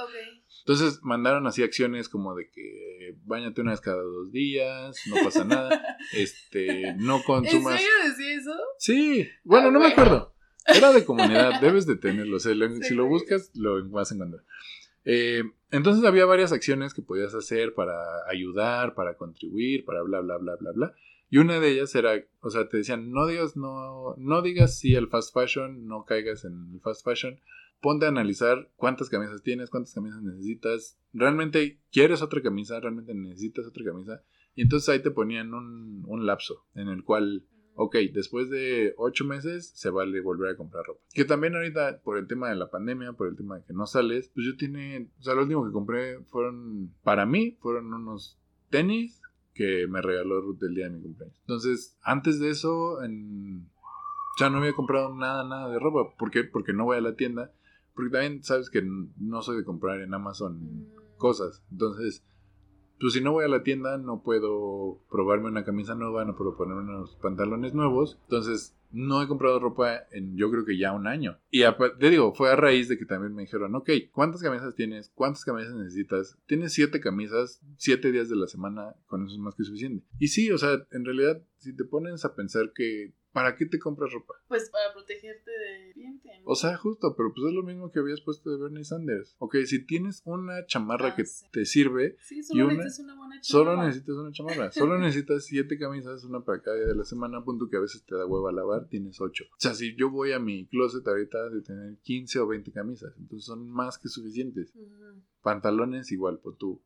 Entonces 0.60 1.00
mandaron 1.02 1.46
así 1.46 1.62
acciones 1.62 2.08
como 2.08 2.34
de 2.34 2.50
que 2.50 3.16
bañate 3.24 3.60
una 3.60 3.70
vez 3.70 3.80
cada 3.80 4.02
dos 4.02 4.30
días, 4.32 5.00
no 5.06 5.16
pasa 5.24 5.44
nada, 5.44 5.96
este, 6.12 6.94
no 6.98 7.22
consumas. 7.22 7.74
¿En 7.74 7.78
serio 7.78 7.92
decía 8.06 8.36
eso? 8.36 8.54
Sí, 8.78 9.28
bueno, 9.44 9.68
ah, 9.68 9.70
no 9.70 9.80
me 9.80 9.86
acuerdo. 9.86 10.34
Era 10.66 10.92
de 10.92 11.04
comunidad, 11.04 11.60
debes 11.60 11.86
de 11.86 11.96
tenerlo. 11.96 12.38
si 12.38 12.54
lo 12.54 13.06
buscas, 13.06 13.50
lo 13.54 13.88
vas 13.88 14.12
a 14.12 14.14
encontrar. 14.14 14.44
Eh, 15.10 15.42
entonces 15.70 16.04
había 16.04 16.26
varias 16.26 16.52
acciones 16.52 16.92
que 16.92 17.00
podías 17.00 17.34
hacer 17.34 17.72
para 17.72 17.94
ayudar, 18.28 18.94
para 18.94 19.16
contribuir, 19.16 19.86
para 19.86 20.02
bla, 20.02 20.20
bla, 20.20 20.36
bla, 20.36 20.56
bla, 20.56 20.72
bla. 20.72 20.94
Y 21.30 21.38
una 21.38 21.58
de 21.60 21.70
ellas 21.70 21.94
era, 21.94 22.22
o 22.40 22.50
sea, 22.50 22.68
te 22.68 22.76
decían, 22.76 23.10
no 23.10 23.26
digas, 23.26 23.56
no, 23.56 24.14
no 24.18 24.42
digas 24.42 24.78
sí 24.78 24.94
al 24.96 25.08
fast 25.08 25.32
fashion, 25.32 25.86
no 25.86 26.04
caigas 26.04 26.44
en 26.44 26.72
el 26.74 26.80
fast 26.82 27.06
fashion, 27.06 27.40
ponte 27.80 28.04
a 28.04 28.10
analizar 28.10 28.70
cuántas 28.76 29.08
camisas 29.08 29.42
tienes, 29.42 29.70
cuántas 29.70 29.94
camisas 29.94 30.22
necesitas. 30.22 31.00
¿Realmente 31.14 31.80
quieres 31.90 32.20
otra 32.20 32.42
camisa? 32.42 32.78
¿Realmente 32.78 33.14
necesitas 33.14 33.66
otra 33.66 33.84
camisa? 33.86 34.22
Y 34.54 34.62
entonces 34.62 34.90
ahí 34.90 35.02
te 35.02 35.10
ponían 35.10 35.54
un, 35.54 36.04
un 36.06 36.26
lapso 36.26 36.66
en 36.74 36.88
el 36.88 37.02
cual, 37.02 37.46
ok, 37.80 37.96
después 38.12 38.50
de 38.50 38.92
ocho 38.96 39.24
meses 39.24 39.70
se 39.74 39.90
vale 39.90 40.20
volver 40.20 40.50
a 40.50 40.56
comprar 40.56 40.84
ropa. 40.84 41.00
Que 41.12 41.24
también 41.24 41.54
ahorita, 41.54 42.00
por 42.02 42.18
el 42.18 42.26
tema 42.26 42.50
de 42.50 42.56
la 42.56 42.70
pandemia, 42.70 43.12
por 43.12 43.28
el 43.28 43.36
tema 43.36 43.56
de 43.56 43.64
que 43.64 43.72
no 43.72 43.86
sales, 43.86 44.30
pues 44.34 44.46
yo 44.46 44.56
tiene, 44.56 45.08
o 45.18 45.22
sea, 45.22 45.34
lo 45.34 45.42
último 45.42 45.64
que 45.64 45.72
compré 45.72 46.20
fueron, 46.24 46.92
para 47.04 47.24
mí, 47.24 47.56
fueron 47.60 47.94
unos 47.94 48.38
tenis 48.68 49.22
que 49.54 49.86
me 49.88 50.02
regaló 50.02 50.40
Ruth 50.40 50.62
el 50.62 50.74
día 50.74 50.84
de 50.88 50.96
mi 50.96 51.02
cumpleaños. 51.02 51.38
Entonces, 51.40 51.96
antes 52.02 52.40
de 52.40 52.50
eso, 52.50 53.02
en... 53.02 53.68
ya 54.38 54.50
no 54.50 54.58
había 54.58 54.72
comprado 54.72 55.14
nada, 55.14 55.48
nada 55.48 55.68
de 55.68 55.78
ropa. 55.78 56.14
¿Por 56.18 56.30
qué? 56.30 56.44
Porque 56.44 56.72
no 56.72 56.84
voy 56.84 56.98
a 56.98 57.00
la 57.00 57.14
tienda 57.14 57.52
porque 57.98 58.12
también 58.12 58.44
sabes 58.44 58.70
que 58.70 58.80
no 58.80 59.42
soy 59.42 59.56
de 59.56 59.64
comprar 59.64 60.00
en 60.00 60.14
Amazon 60.14 60.54
mm. 60.54 61.16
cosas. 61.16 61.64
Entonces, 61.72 62.24
pues 63.00 63.12
si 63.14 63.20
no 63.20 63.32
voy 63.32 63.44
a 63.44 63.48
la 63.48 63.62
tienda, 63.62 63.98
no 63.98 64.22
puedo 64.22 65.00
probarme 65.10 65.48
una 65.48 65.64
camisa 65.64 65.94
nueva, 65.94 66.24
no 66.24 66.36
puedo 66.36 66.56
poner 66.56 66.76
unos 66.76 67.16
pantalones 67.16 67.74
nuevos. 67.74 68.18
Entonces, 68.24 68.76
no 68.90 69.22
he 69.22 69.28
comprado 69.28 69.60
ropa 69.60 70.06
en 70.12 70.36
yo 70.36 70.50
creo 70.50 70.64
que 70.64 70.78
ya 70.78 70.92
un 70.92 71.06
año. 71.06 71.38
Y 71.50 71.62
te 71.98 72.10
digo, 72.10 72.34
fue 72.34 72.50
a 72.50 72.56
raíz 72.56 72.88
de 72.88 72.98
que 72.98 73.04
también 73.04 73.34
me 73.34 73.42
dijeron, 73.42 73.74
ok, 73.74 73.90
¿cuántas 74.12 74.42
camisas 74.42 74.74
tienes? 74.74 75.10
¿Cuántas 75.14 75.44
camisas 75.44 75.74
necesitas? 75.74 76.38
Tienes 76.46 76.72
siete 76.72 77.00
camisas, 77.00 77.60
siete 77.76 78.12
días 78.12 78.28
de 78.28 78.36
la 78.36 78.46
semana, 78.46 78.94
con 79.06 79.24
eso 79.24 79.34
es 79.34 79.40
más 79.40 79.54
que 79.54 79.64
suficiente. 79.64 80.04
Y 80.18 80.28
sí, 80.28 80.50
o 80.50 80.58
sea, 80.58 80.86
en 80.90 81.04
realidad, 81.04 81.42
si 81.58 81.74
te 81.76 81.84
pones 81.84 82.24
a 82.24 82.34
pensar 82.34 82.72
que 82.74 83.14
¿Para 83.32 83.54
qué 83.56 83.66
te 83.66 83.78
compras 83.78 84.12
ropa? 84.12 84.34
Pues 84.48 84.70
para 84.70 84.92
protegerte 84.92 85.50
de 85.50 85.92
viento. 85.94 86.28
O 86.44 86.54
sea, 86.54 86.76
justo, 86.76 87.14
pero 87.14 87.32
pues 87.34 87.48
es 87.48 87.52
lo 87.52 87.62
mismo 87.62 87.90
que 87.92 87.98
habías 87.98 88.22
puesto 88.22 88.50
de 88.50 88.56
Bernie 88.56 88.84
Sanders. 88.84 89.36
Ok, 89.38 89.56
si 89.66 89.84
tienes 89.84 90.22
una 90.24 90.64
chamarra 90.64 91.08
ah, 91.08 91.14
que 91.14 91.24
te 91.52 91.64
sirve. 91.66 92.16
Sí, 92.20 92.42
solo 92.42 92.68
necesitas 92.68 92.98
una 93.00 93.16
buena 93.16 93.40
chamarra. 93.40 93.42
Solo 93.42 93.82
necesitas 93.84 94.16
una 94.16 94.32
chamarra. 94.32 94.72
solo 94.72 94.98
necesitas 94.98 95.44
siete 95.44 95.78
camisas, 95.78 96.24
una 96.24 96.40
para 96.40 96.62
cada 96.62 96.76
día 96.78 96.86
de 96.86 96.94
la 96.94 97.04
semana. 97.04 97.44
Punto 97.44 97.68
que 97.68 97.76
a 97.76 97.80
veces 97.80 98.02
te 98.04 98.14
da 98.14 98.24
hueva 98.24 98.50
lavar, 98.50 98.88
tienes 98.88 99.20
ocho. 99.20 99.44
O 99.50 99.56
sea, 99.58 99.74
si 99.74 99.94
yo 99.94 100.10
voy 100.10 100.32
a 100.32 100.38
mi 100.38 100.66
closet 100.66 101.06
ahorita 101.06 101.50
de 101.50 101.60
tener 101.60 101.98
15 101.98 102.40
o 102.40 102.46
20 102.46 102.72
camisas, 102.72 103.14
entonces 103.18 103.44
son 103.44 103.68
más 103.68 103.98
que 103.98 104.08
suficientes. 104.08 104.72
Pantalones 105.42 106.10
igual, 106.12 106.40
pues 106.42 106.56
tú 106.56 106.82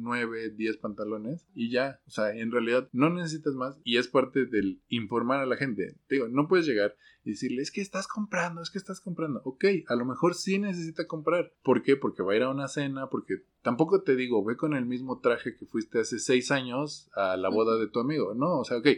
9, 0.00 0.50
10 0.50 0.76
pantalones 0.78 1.46
y 1.54 1.70
ya, 1.70 2.00
o 2.06 2.10
sea, 2.10 2.34
en 2.34 2.50
realidad 2.50 2.88
no 2.92 3.10
necesitas 3.10 3.54
más 3.54 3.78
y 3.84 3.96
es 3.96 4.08
parte 4.08 4.46
del 4.46 4.80
informar 4.88 5.40
a 5.40 5.46
la 5.46 5.56
gente. 5.56 5.96
Te 6.06 6.16
digo, 6.16 6.28
no 6.28 6.48
puedes 6.48 6.66
llegar 6.66 6.96
y 7.24 7.30
decirle, 7.30 7.62
es 7.62 7.70
que 7.70 7.80
estás 7.80 8.06
comprando, 8.06 8.62
es 8.62 8.70
que 8.70 8.78
estás 8.78 9.00
comprando. 9.00 9.40
Ok, 9.44 9.64
a 9.88 9.96
lo 9.96 10.04
mejor 10.04 10.34
sí 10.34 10.58
necesita 10.58 11.06
comprar. 11.06 11.52
¿Por 11.62 11.82
qué? 11.82 11.96
Porque 11.96 12.22
va 12.22 12.32
a 12.32 12.36
ir 12.36 12.42
a 12.42 12.50
una 12.50 12.68
cena, 12.68 13.08
porque 13.08 13.44
tampoco 13.62 14.02
te 14.02 14.16
digo, 14.16 14.44
ve 14.44 14.56
con 14.56 14.74
el 14.74 14.86
mismo 14.86 15.20
traje 15.20 15.56
que 15.56 15.66
fuiste 15.66 16.00
hace 16.00 16.18
6 16.18 16.50
años 16.50 17.10
a 17.14 17.36
la 17.36 17.48
boda 17.48 17.78
de 17.78 17.88
tu 17.88 18.00
amigo. 18.00 18.34
No, 18.34 18.60
o 18.60 18.64
sea, 18.64 18.78
ok, 18.78 18.88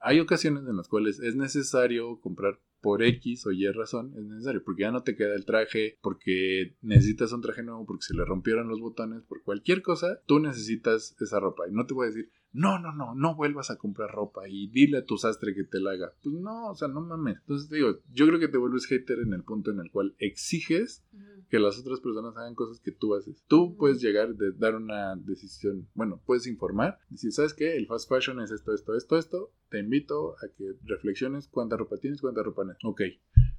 hay 0.00 0.20
ocasiones 0.20 0.64
en 0.68 0.76
las 0.76 0.88
cuales 0.88 1.20
es 1.20 1.36
necesario 1.36 2.20
comprar 2.20 2.60
por 2.80 3.02
X 3.02 3.46
o 3.46 3.52
Y 3.52 3.66
razón 3.70 4.12
es 4.16 4.24
necesario, 4.24 4.62
porque 4.64 4.82
ya 4.82 4.90
no 4.90 5.02
te 5.02 5.16
queda 5.16 5.34
el 5.34 5.44
traje, 5.44 5.98
porque 6.02 6.76
necesitas 6.82 7.32
un 7.32 7.40
traje 7.40 7.62
nuevo, 7.62 7.86
porque 7.86 8.04
se 8.04 8.14
le 8.14 8.24
rompieron 8.24 8.68
los 8.68 8.80
botones, 8.80 9.22
por 9.22 9.42
cualquier 9.42 9.82
cosa, 9.82 10.20
tú 10.26 10.38
necesitas 10.38 11.16
esa 11.20 11.40
ropa. 11.40 11.68
Y 11.68 11.72
no 11.72 11.86
te 11.86 11.94
voy 11.94 12.06
a 12.06 12.10
decir, 12.10 12.30
no, 12.52 12.78
no, 12.78 12.92
no, 12.92 13.14
no 13.14 13.34
vuelvas 13.34 13.70
a 13.70 13.76
comprar 13.76 14.10
ropa 14.10 14.48
y 14.48 14.68
dile 14.68 14.98
a 14.98 15.04
tu 15.04 15.18
sastre 15.18 15.54
que 15.54 15.64
te 15.64 15.78
la 15.78 15.90
haga. 15.90 16.12
Pues 16.22 16.34
no, 16.34 16.70
o 16.70 16.74
sea, 16.74 16.88
no 16.88 17.02
mames. 17.02 17.36
Entonces 17.40 17.68
te 17.68 17.76
digo, 17.76 17.98
yo 18.10 18.26
creo 18.26 18.40
que 18.40 18.48
te 18.48 18.56
vuelves 18.56 18.86
hater 18.86 19.18
en 19.18 19.34
el 19.34 19.44
punto 19.44 19.70
en 19.70 19.80
el 19.80 19.90
cual 19.90 20.14
exiges 20.18 21.04
que 21.48 21.58
las 21.58 21.78
otras 21.78 22.00
personas 22.00 22.36
hagan 22.36 22.54
cosas 22.54 22.80
que 22.80 22.92
tú 22.92 23.14
haces. 23.14 23.44
Tú 23.46 23.76
puedes 23.76 24.00
llegar 24.00 24.34
de 24.34 24.52
dar 24.52 24.74
una 24.74 25.16
decisión, 25.16 25.88
bueno, 25.94 26.20
puedes 26.24 26.46
informar, 26.46 26.98
decir, 27.08 27.32
¿sabes 27.32 27.54
qué? 27.54 27.76
El 27.76 27.86
fast 27.86 28.08
fashion 28.08 28.40
es 28.40 28.50
esto, 28.50 28.74
esto, 28.74 28.96
esto, 28.96 29.18
esto. 29.18 29.52
Te 29.68 29.78
invito 29.78 30.36
a 30.38 30.48
que 30.56 30.74
reflexiones 30.84 31.48
cuánta 31.48 31.76
ropa 31.76 31.96
tienes, 31.98 32.20
cuánta 32.20 32.42
ropa 32.42 32.64
no. 32.64 32.74
Ok. 32.84 33.02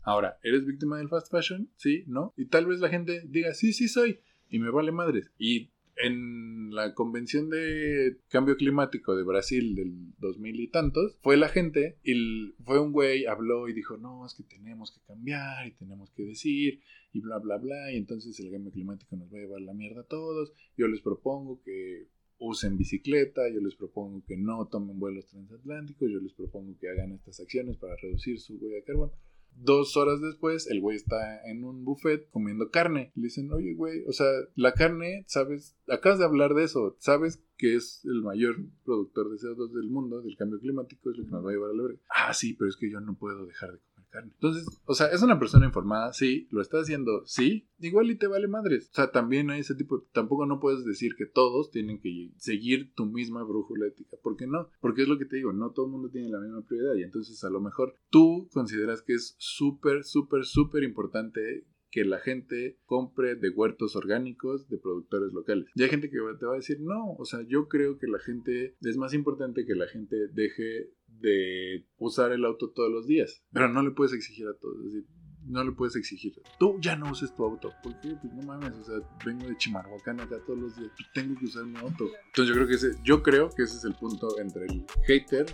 Ahora, 0.04 0.40
¿eres 0.44 0.66
víctima 0.66 0.98
del 0.98 1.10
fast 1.10 1.32
fashion? 1.32 1.70
Sí, 1.76 2.04
¿no? 2.08 2.34
Y 2.38 2.46
tal 2.46 2.66
vez 2.66 2.80
la 2.80 2.90
gente 2.90 3.24
diga, 3.28 3.54
sí, 3.54 3.74
sí 3.74 3.88
soy. 3.88 4.20
Y 4.50 4.60
me 4.60 4.72
vale 4.72 4.92
madres. 4.92 5.32
Y 5.38 5.72
en 6.04 6.74
la 6.74 6.93
convención 6.93 7.50
de 7.50 8.18
cambio 8.30 8.56
climático 8.56 9.16
de 9.16 9.24
Brasil 9.24 9.76
del 9.76 10.14
2000 10.20 10.60
y 10.60 10.68
tantos, 10.68 11.18
fue 11.22 11.38
la 11.38 11.50
gente 11.50 11.98
y 12.04 12.54
fue 12.64 12.80
un 12.80 12.91
güey, 12.91 13.26
habló 13.26 13.68
y 13.68 13.74
dijo, 13.74 13.98
no, 13.98 14.26
es 14.26 14.34
que 14.34 14.43
tenemos 14.43 14.91
que 14.91 15.02
cambiar 15.08 15.68
y 15.68 15.72
tenemos 15.72 16.12
que 16.12 16.24
decir 16.24 16.82
y 17.14 17.22
bla, 17.22 17.39
bla, 17.39 17.58
bla, 17.58 17.91
y 17.91 17.98
entonces 17.98 18.39
el 18.39 18.52
cambio 18.52 18.72
climático 18.72 19.16
nos 19.16 19.34
va 19.34 19.38
a 19.38 19.41
llevar 19.41 19.62
la 19.62 19.74
mierda 19.74 20.02
a 20.02 20.08
todos. 20.08 20.54
Yo 20.78 20.88
les 20.88 21.02
propongo 21.02 21.62
que 21.64 22.08
usen 22.39 22.78
bicicleta, 22.78 23.41
yo 23.50 23.60
les 23.62 23.76
propongo 23.76 24.24
que 24.26 24.38
no 24.38 24.68
tomen 24.68 25.00
vuelos 25.00 25.26
transatlánticos, 25.28 26.10
yo 26.12 26.20
les 26.20 26.34
propongo 26.34 26.78
que 26.80 26.89
hagan 26.89 27.14
estas 27.14 27.39
acciones 27.39 27.78
para 27.78 27.95
reducir 27.95 28.39
su 28.39 28.58
huella 28.58 28.76
de 28.76 28.84
carbono. 28.84 29.14
Dos 29.60 29.97
horas 29.97 30.22
después, 30.22 30.68
el 30.70 30.82
güey 30.82 30.95
está 30.97 31.41
en 31.49 31.64
un 31.64 31.84
buffet 31.84 32.30
comiendo 32.30 32.70
carne. 32.70 33.12
Le 33.16 33.24
dicen, 33.24 33.51
oye, 33.51 33.74
güey, 33.74 34.03
o 34.08 34.14
sea, 34.14 34.28
la 34.55 34.74
carne, 34.74 35.24
¿sabes? 35.28 35.76
Acabas 35.88 36.20
de 36.20 36.26
hablar 36.26 36.53
de 36.53 36.64
eso. 36.64 36.95
¿Sabes 36.99 37.43
que 37.58 37.76
es 37.76 38.05
el 38.05 38.22
mayor 38.22 38.58
productor 38.86 39.32
de 39.32 39.38
CO2 39.38 39.74
del 39.74 39.89
mundo, 39.89 40.22
del 40.22 40.38
cambio 40.38 40.60
climático? 40.60 41.10
Es 41.10 41.18
lo 41.18 41.26
que 41.26 41.32
nos 41.32 41.45
va 41.45 41.49
a 41.49 41.53
llevar 41.53 41.72
a 41.72 41.74
la 41.74 41.84
verga. 41.84 41.99
Ah, 42.10 42.34
sí, 42.34 42.53
pero 42.53 42.70
es 42.70 42.78
que 42.78 42.91
yo 42.91 42.99
no 42.99 43.18
puedo 43.18 43.45
dejar 43.45 43.72
de 43.72 43.80
entonces, 44.24 44.68
o 44.86 44.93
sea, 44.93 45.07
es 45.07 45.22
una 45.22 45.39
persona 45.39 45.65
informada, 45.65 46.13
sí, 46.13 46.47
lo 46.51 46.61
está 46.61 46.80
haciendo, 46.80 47.26
sí, 47.26 47.68
igual 47.80 48.09
y 48.11 48.18
te 48.18 48.28
vale 48.28 48.47
madres. 48.47 48.89
O 48.91 48.95
sea, 48.95 49.11
también 49.11 49.49
hay 49.49 49.61
ese 49.61 49.76
tipo, 49.76 50.03
tampoco 50.11 50.45
no 50.45 50.59
puedes 50.59 50.86
decir 50.86 51.15
que 51.18 51.26
todos 51.26 51.72
tienen 51.72 51.99
que 51.99 52.32
seguir 52.38 52.93
tu 52.93 53.05
misma 53.05 53.43
brújula 53.43 53.88
ética. 53.88 54.18
¿Por 54.22 54.38
qué 54.38 54.47
no? 54.47 54.70
Porque 54.82 55.03
es 55.03 55.07
lo 55.07 55.18
que 55.18 55.26
te 55.26 55.38
digo, 55.38 55.53
no 55.53 55.72
todo 55.72 55.86
el 55.86 55.91
mundo 55.91 56.09
tiene 56.09 56.30
la 56.30 56.39
misma 56.39 56.61
prioridad 56.61 56.95
y 56.95 57.03
entonces 57.03 57.43
a 57.43 57.49
lo 57.49 57.61
mejor 57.61 57.95
tú 58.09 58.49
consideras 58.53 59.01
que 59.01 59.13
es 59.13 59.36
súper, 59.38 60.03
súper, 60.03 60.45
súper 60.45 60.84
importante 60.84 61.65
que 61.98 62.06
la 62.06 62.20
gente 62.20 62.78
compre 62.86 63.34
de 63.34 63.50
huertos 63.50 63.95
orgánicos 63.95 64.70
de 64.70 64.78
productores 64.78 65.34
locales. 65.34 65.66
Y 65.74 65.82
hay 65.82 65.89
gente 65.89 66.12
que 66.12 66.18
te 66.39 66.45
va 66.45 66.54
a 66.54 66.58
decir, 66.58 66.80
no, 66.80 67.14
o 67.14 67.26
sea, 67.26 67.39
yo 67.50 67.68
creo 67.68 67.98
que 67.98 68.06
la 68.06 68.20
gente, 68.20 68.76
es 68.82 68.98
más 68.98 69.16
importante 69.16 69.66
que 69.66 69.74
la 69.74 69.88
gente 69.88 70.16
deje 70.32 70.91
de 71.08 71.88
usar 71.98 72.34
el 72.34 72.45
auto 72.45 72.70
todos 72.70 72.91
los 72.91 73.08
días. 73.08 73.43
Pero 73.52 73.70
no 73.70 73.82
le 73.82 73.89
puedes 73.89 74.14
exigir 74.14 74.45
a 74.45 74.56
todos. 74.60 74.78
Es 74.78 74.93
decir, 74.93 75.10
no 75.48 75.64
le 75.64 75.72
puedes 75.72 75.95
exigir. 75.95 76.34
Tú 76.60 76.78
ya 76.80 76.95
no 76.95 77.12
uses 77.12 77.34
tu 77.34 77.43
auto. 77.43 77.74
¿Por 77.82 78.00
qué? 78.00 78.16
Pues 78.22 78.32
no 78.32 78.43
mames, 78.43 78.74
o 78.78 78.84
sea, 78.84 79.00
vengo 79.26 79.48
de 79.48 79.58
Chimarhuacán 79.58 80.20
acá 80.22 80.38
todos 80.45 80.60
los 80.60 80.76
días. 80.76 80.91
Pues 80.95 81.10
tengo 81.16 81.39
que 81.39 81.45
usar 81.45 81.66
mi 81.66 81.80
auto. 81.80 82.12
Entonces 82.28 82.48
yo 82.48 82.54
creo 82.54 82.68
que 82.68 82.76
ese, 82.76 82.91
yo 83.04 83.24
creo 83.24 83.50
que 83.50 83.64
ese 83.64 83.78
es 83.78 83.86
el 83.86 83.95
punto 83.95 84.39
entre 84.39 84.66
el 84.66 84.86
hater 85.08 85.48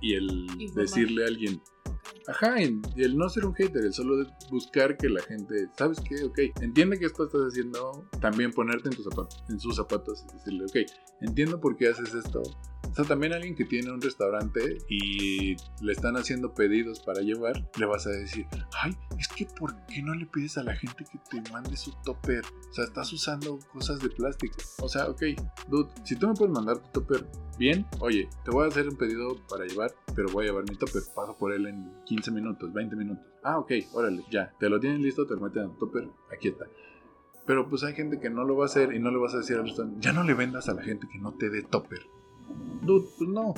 y 0.00 0.14
el 0.14 0.46
decirle 0.74 1.24
a 1.24 1.26
alguien, 1.26 1.60
Ajá, 2.26 2.60
y 2.60 2.80
el 2.96 3.16
no 3.16 3.28
ser 3.28 3.44
un 3.44 3.54
hater, 3.54 3.84
el 3.84 3.92
solo 3.92 4.24
buscar 4.50 4.96
que 4.96 5.08
la 5.08 5.22
gente, 5.22 5.68
¿sabes 5.76 5.98
qué? 6.00 6.22
Ok, 6.24 6.38
entiende 6.60 6.98
que 6.98 7.06
esto 7.06 7.24
estás 7.24 7.40
haciendo, 7.42 8.06
también 8.20 8.52
ponerte 8.52 8.88
en, 8.88 8.94
tus 8.94 9.04
zapatos, 9.04 9.42
en 9.48 9.58
sus 9.58 9.76
zapatos 9.76 10.24
y 10.28 10.36
decirle, 10.36 10.64
ok, 10.64 10.90
entiendo 11.22 11.60
por 11.60 11.76
qué 11.76 11.88
haces 11.88 12.14
esto. 12.14 12.42
O 12.90 12.94
sea, 12.94 13.04
también 13.04 13.32
alguien 13.32 13.54
que 13.54 13.64
tiene 13.64 13.92
un 13.92 14.00
restaurante 14.00 14.78
y 14.88 15.56
le 15.80 15.92
están 15.92 16.16
haciendo 16.16 16.54
pedidos 16.54 17.00
para 17.00 17.20
llevar, 17.20 17.68
le 17.78 17.86
vas 17.86 18.06
a 18.06 18.10
decir, 18.10 18.46
ay, 18.82 18.96
es 19.18 19.28
que 19.28 19.46
¿por 19.46 19.74
qué 19.86 20.02
no 20.02 20.14
le 20.14 20.26
pides 20.26 20.58
a 20.58 20.64
la 20.64 20.74
gente 20.74 21.04
que 21.04 21.18
te 21.30 21.50
mande 21.52 21.76
su 21.76 21.92
topper? 22.04 22.42
O 22.70 22.72
sea, 22.72 22.84
estás 22.84 23.12
usando 23.12 23.58
cosas 23.72 24.00
de 24.00 24.08
plástico. 24.08 24.56
O 24.80 24.88
sea, 24.88 25.08
ok, 25.08 25.22
dude, 25.68 25.88
si 26.04 26.16
tú 26.16 26.28
me 26.28 26.34
puedes 26.34 26.52
mandar 26.52 26.78
tu 26.78 27.00
topper 27.00 27.26
bien, 27.58 27.86
oye, 28.00 28.28
te 28.44 28.50
voy 28.50 28.64
a 28.64 28.68
hacer 28.68 28.88
un 28.88 28.96
pedido 28.96 29.36
para 29.48 29.66
llevar, 29.66 29.94
pero 30.14 30.28
voy 30.30 30.44
a 30.44 30.48
llevar 30.48 30.64
mi 30.68 30.76
topper, 30.76 31.02
paso 31.14 31.36
por 31.36 31.52
él 31.52 31.66
en 31.66 31.92
15 32.06 32.30
minutos, 32.32 32.72
20 32.72 32.96
minutos. 32.96 33.24
Ah, 33.44 33.58
ok, 33.58 33.72
órale, 33.92 34.24
ya, 34.30 34.52
te 34.58 34.68
lo 34.68 34.80
tienes 34.80 35.00
listo, 35.00 35.26
te 35.26 35.34
lo 35.34 35.42
meten 35.42 35.64
en 35.64 35.78
topper, 35.78 36.08
aquí 36.34 36.48
está. 36.48 36.66
Pero 37.46 37.68
pues 37.68 37.84
hay 37.84 37.94
gente 37.94 38.18
que 38.18 38.30
no 38.30 38.44
lo 38.44 38.56
va 38.56 38.64
a 38.64 38.66
hacer 38.66 38.94
y 38.94 38.98
no 38.98 39.10
le 39.10 39.18
vas 39.18 39.34
a 39.34 39.38
decir 39.38 39.56
al 39.56 39.64
restaurante, 39.64 40.00
ya 40.00 40.12
no 40.12 40.24
le 40.24 40.34
vendas 40.34 40.68
a 40.68 40.74
la 40.74 40.82
gente 40.82 41.06
que 41.10 41.18
no 41.18 41.34
te 41.34 41.50
dé 41.50 41.62
topper. 41.62 42.00
Dude, 42.82 43.08
pues 43.18 43.30
no. 43.30 43.54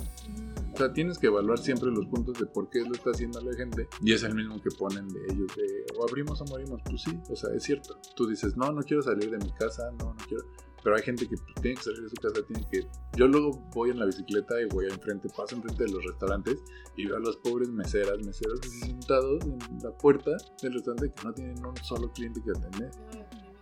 O 0.72 0.76
sea, 0.76 0.92
tienes 0.92 1.18
que 1.18 1.26
evaluar 1.26 1.58
siempre 1.58 1.90
los 1.90 2.06
puntos 2.06 2.38
de 2.38 2.46
por 2.46 2.70
qué 2.70 2.80
lo 2.80 2.92
está 2.92 3.10
haciendo 3.10 3.40
la 3.40 3.54
gente. 3.54 3.88
Y 4.00 4.12
es 4.12 4.22
el 4.22 4.34
mismo 4.34 4.60
que 4.60 4.70
ponen 4.70 5.06
de 5.08 5.20
ellos 5.30 5.54
de 5.54 5.84
o 5.98 6.08
abrimos 6.08 6.40
o 6.40 6.44
morimos. 6.46 6.80
Pues 6.84 7.02
sí, 7.02 7.18
o 7.30 7.36
sea, 7.36 7.54
es 7.54 7.62
cierto. 7.62 7.98
Tú 8.16 8.26
dices, 8.26 8.56
no, 8.56 8.72
no 8.72 8.82
quiero 8.82 9.02
salir 9.02 9.30
de 9.30 9.38
mi 9.38 9.52
casa, 9.52 9.90
no, 9.98 10.14
no 10.14 10.24
quiero. 10.26 10.44
Pero 10.82 10.96
hay 10.96 11.02
gente 11.02 11.28
que 11.28 11.36
pues, 11.36 11.54
tiene 11.60 11.76
que 11.76 11.82
salir 11.82 12.02
de 12.02 12.08
su 12.08 12.16
casa, 12.16 12.46
tiene 12.46 12.66
que... 12.70 12.88
Yo 13.16 13.28
luego 13.28 13.52
voy 13.74 13.90
en 13.90 14.00
la 14.00 14.06
bicicleta 14.06 14.60
y 14.60 14.64
voy 14.66 14.86
enfrente, 14.86 15.28
paso 15.28 15.54
enfrente 15.54 15.84
de 15.84 15.92
los 15.92 16.04
restaurantes 16.04 16.58
y 16.96 17.06
veo 17.06 17.16
a 17.16 17.20
los 17.20 17.36
pobres 17.36 17.68
meseras, 17.68 18.18
meseros 18.24 18.60
sentados 18.80 19.44
en 19.44 19.58
la 19.82 19.96
puerta 19.96 20.32
del 20.60 20.72
restaurante 20.72 21.12
que 21.14 21.24
no 21.24 21.32
tienen 21.32 21.64
un 21.64 21.76
solo 21.84 22.10
cliente 22.12 22.42
que 22.42 22.50
atender. 22.50 22.90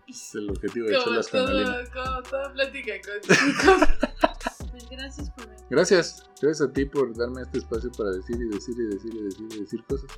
Es 0.09 0.35
el 0.35 0.49
objetivo 0.49 0.87
de 0.87 0.99
Chelas 0.99 1.29
con 1.29 1.47
Como 1.47 2.23
toda 2.23 2.53
plática 2.53 2.93
con... 3.05 4.30
Gracias 4.91 5.31
por 5.31 5.47
Gracias. 5.71 6.29
Gracias 6.43 6.69
a 6.69 6.73
ti 6.73 6.85
por 6.85 7.17
darme 7.17 7.43
este 7.43 7.59
espacio 7.59 7.91
para 7.93 8.11
decir 8.11 8.37
y 8.37 8.49
decir 8.49 8.75
y 8.77 8.87
decir 8.87 9.15
y 9.15 9.23
decir 9.23 9.47
y 9.51 9.61
decir 9.61 9.85
cosas. 9.85 10.11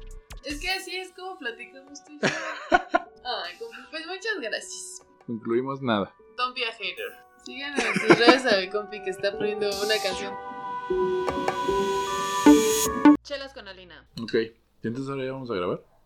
Es 0.44 0.58
que 0.58 0.70
así 0.70 0.96
es 0.96 1.12
como 1.12 1.38
platicamos 1.38 2.02
tú 2.04 2.12
y 2.12 2.18
yo. 2.18 2.28
Ay, 3.24 3.54
pues 3.90 4.06
muchas 4.06 4.40
gracias. 4.40 5.02
Concluimos 5.26 5.82
nada. 5.82 6.14
Don 6.36 6.54
Viajero. 6.54 7.04
Sigan 7.44 7.74
en 7.80 7.94
sus 7.94 8.18
redes 8.18 8.46
a 8.46 8.60
mi 8.60 8.70
compi 8.70 9.02
que 9.02 9.10
está 9.10 9.36
poniendo 9.36 9.68
una 9.68 9.94
canción. 10.02 10.34
Chelas 13.22 13.52
con 13.52 13.68
Alina. 13.68 14.08
Ok. 14.20 14.34
¿Y 14.34 14.88
entonces 14.88 15.10
ahora 15.10 15.24
ya 15.24 15.32
vamos 15.32 15.50
a 15.50 15.54
grabar? 15.54 15.91